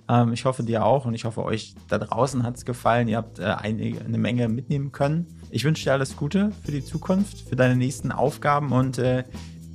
Ähm, 0.09 0.33
ich 0.33 0.45
hoffe 0.45 0.63
dir 0.63 0.83
auch 0.83 1.05
und 1.05 1.13
ich 1.13 1.25
hoffe 1.25 1.43
euch 1.43 1.75
da 1.87 1.99
draußen 1.99 2.43
hat 2.43 2.57
es 2.57 2.65
gefallen. 2.65 3.07
Ihr 3.07 3.17
habt 3.17 3.37
äh, 3.37 3.43
einige, 3.43 4.03
eine 4.03 4.17
Menge 4.17 4.49
mitnehmen 4.49 4.91
können. 4.91 5.27
Ich 5.51 5.63
wünsche 5.63 5.83
dir 5.83 5.93
alles 5.93 6.17
Gute 6.17 6.51
für 6.63 6.71
die 6.71 6.83
Zukunft, 6.83 7.47
für 7.47 7.55
deine 7.55 7.75
nächsten 7.75 8.11
Aufgaben 8.11 8.71
und 8.71 8.97
äh, 8.97 9.25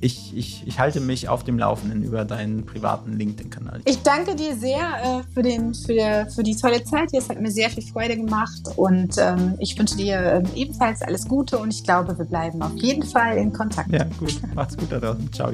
ich, 0.01 0.35
ich, 0.35 0.67
ich 0.67 0.79
halte 0.79 0.99
mich 0.99 1.29
auf 1.29 1.43
dem 1.43 1.57
Laufenden 1.57 2.03
über 2.03 2.25
deinen 2.25 2.65
privaten 2.65 3.13
LinkedIn-Kanal. 3.13 3.81
Ich 3.85 4.01
danke 4.03 4.35
dir 4.35 4.55
sehr 4.55 4.79
äh, 4.79 5.33
für, 5.33 5.41
den, 5.41 5.73
für, 5.73 6.27
für 6.33 6.43
die 6.43 6.55
tolle 6.55 6.83
Zeit 6.83 7.09
hier. 7.11 7.19
Es 7.19 7.29
hat 7.29 7.39
mir 7.41 7.51
sehr 7.51 7.69
viel 7.69 7.83
Freude 7.83 8.17
gemacht 8.17 8.61
und 8.75 9.15
ähm, 9.17 9.55
ich 9.59 9.77
wünsche 9.79 9.95
dir 9.95 10.19
äh, 10.19 10.43
ebenfalls 10.55 11.01
alles 11.01 11.27
Gute 11.27 11.57
und 11.57 11.73
ich 11.73 11.83
glaube, 11.83 12.17
wir 12.17 12.25
bleiben 12.25 12.61
auf 12.61 12.75
jeden 12.75 13.03
Fall 13.03 13.37
in 13.37 13.53
Kontakt. 13.53 13.91
Ja, 13.91 14.03
gut. 14.19 14.39
Macht's 14.53 14.77
gut 14.77 14.91
da 14.91 14.99
draußen. 14.99 15.31
Ciao. 15.31 15.53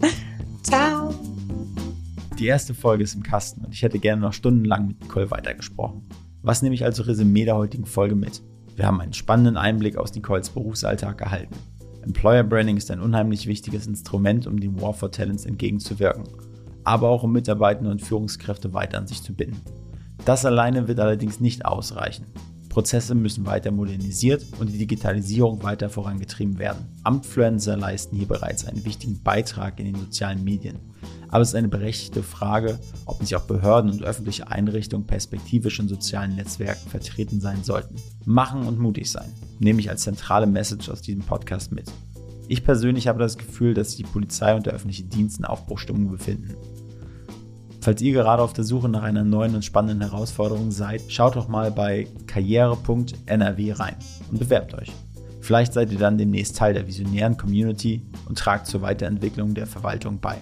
Ciao. 0.62 1.14
Die 2.38 2.46
erste 2.46 2.74
Folge 2.74 3.04
ist 3.04 3.14
im 3.14 3.22
Kasten 3.22 3.64
und 3.64 3.74
ich 3.74 3.82
hätte 3.82 3.98
gerne 3.98 4.22
noch 4.22 4.32
stundenlang 4.32 4.86
mit 4.86 5.00
Nicole 5.02 5.30
weitergesprochen. 5.30 6.08
Was 6.42 6.62
nehme 6.62 6.74
ich 6.74 6.84
also 6.84 7.02
Resümee 7.02 7.44
der 7.44 7.56
heutigen 7.56 7.84
Folge 7.84 8.14
mit? 8.14 8.42
Wir 8.76 8.86
haben 8.86 9.00
einen 9.00 9.12
spannenden 9.12 9.56
Einblick 9.56 9.96
aus 9.96 10.14
Nicoles 10.14 10.50
Berufsalltag 10.50 11.20
erhalten. 11.20 11.54
Employer 12.02 12.44
Branding 12.44 12.76
ist 12.76 12.90
ein 12.90 13.00
unheimlich 13.00 13.46
wichtiges 13.46 13.86
Instrument, 13.86 14.46
um 14.46 14.58
dem 14.58 14.80
War 14.80 14.94
for 14.94 15.10
Talents 15.10 15.44
entgegenzuwirken, 15.44 16.24
aber 16.84 17.08
auch 17.08 17.22
um 17.22 17.32
Mitarbeitende 17.32 17.90
und 17.90 18.02
Führungskräfte 18.02 18.72
weiter 18.72 18.98
an 18.98 19.06
sich 19.06 19.22
zu 19.22 19.34
binden. 19.34 19.60
Das 20.24 20.44
alleine 20.44 20.88
wird 20.88 21.00
allerdings 21.00 21.40
nicht 21.40 21.64
ausreichen. 21.64 22.26
Prozesse 22.68 23.14
müssen 23.14 23.46
weiter 23.46 23.70
modernisiert 23.70 24.44
und 24.60 24.70
die 24.70 24.78
Digitalisierung 24.78 25.62
weiter 25.62 25.88
vorangetrieben 25.88 26.58
werden. 26.58 26.86
Amtfluencer 27.02 27.76
leisten 27.76 28.16
hier 28.16 28.28
bereits 28.28 28.66
einen 28.66 28.84
wichtigen 28.84 29.22
Beitrag 29.22 29.80
in 29.80 29.86
den 29.86 29.96
sozialen 29.96 30.44
Medien. 30.44 30.78
Aber 31.30 31.42
es 31.42 31.48
ist 31.48 31.54
eine 31.54 31.68
berechtigte 31.68 32.22
Frage, 32.22 32.78
ob 33.04 33.20
nicht 33.20 33.36
auch 33.36 33.42
Behörden 33.42 33.90
und 33.90 34.02
öffentliche 34.02 34.50
Einrichtungen 34.50 35.06
perspektivisch 35.06 35.78
in 35.78 35.88
sozialen 35.88 36.36
Netzwerken 36.36 36.88
vertreten 36.88 37.40
sein 37.40 37.64
sollten. 37.64 37.96
Machen 38.24 38.66
und 38.66 38.78
mutig 38.78 39.10
sein, 39.10 39.30
nehme 39.58 39.80
ich 39.80 39.90
als 39.90 40.02
zentrale 40.02 40.46
Message 40.46 40.88
aus 40.88 41.02
diesem 41.02 41.22
Podcast 41.22 41.72
mit. 41.72 41.92
Ich 42.48 42.64
persönlich 42.64 43.08
habe 43.08 43.18
das 43.18 43.36
Gefühl, 43.36 43.74
dass 43.74 43.88
sich 43.92 43.98
die 43.98 44.10
Polizei 44.10 44.54
und 44.54 44.64
der 44.64 44.72
öffentliche 44.72 45.04
Dienst 45.04 45.38
in 45.38 45.44
Aufbruchstimmung 45.44 46.10
befinden. 46.10 46.54
Falls 47.80 48.00
ihr 48.00 48.12
gerade 48.12 48.42
auf 48.42 48.54
der 48.54 48.64
Suche 48.64 48.88
nach 48.88 49.02
einer 49.02 49.22
neuen 49.22 49.54
und 49.54 49.64
spannenden 49.64 50.08
Herausforderung 50.08 50.70
seid, 50.70 51.02
schaut 51.08 51.36
doch 51.36 51.48
mal 51.48 51.70
bei 51.70 52.08
karriere.nrw 52.26 53.72
rein 53.72 53.96
und 54.30 54.38
bewerbt 54.38 54.74
euch. 54.74 54.90
Vielleicht 55.40 55.72
seid 55.72 55.92
ihr 55.92 55.98
dann 55.98 56.18
demnächst 56.18 56.56
Teil 56.56 56.74
der 56.74 56.86
visionären 56.86 57.36
Community 57.36 58.02
und 58.28 58.38
tragt 58.38 58.66
zur 58.66 58.82
Weiterentwicklung 58.82 59.54
der 59.54 59.66
Verwaltung 59.66 60.18
bei. 60.18 60.38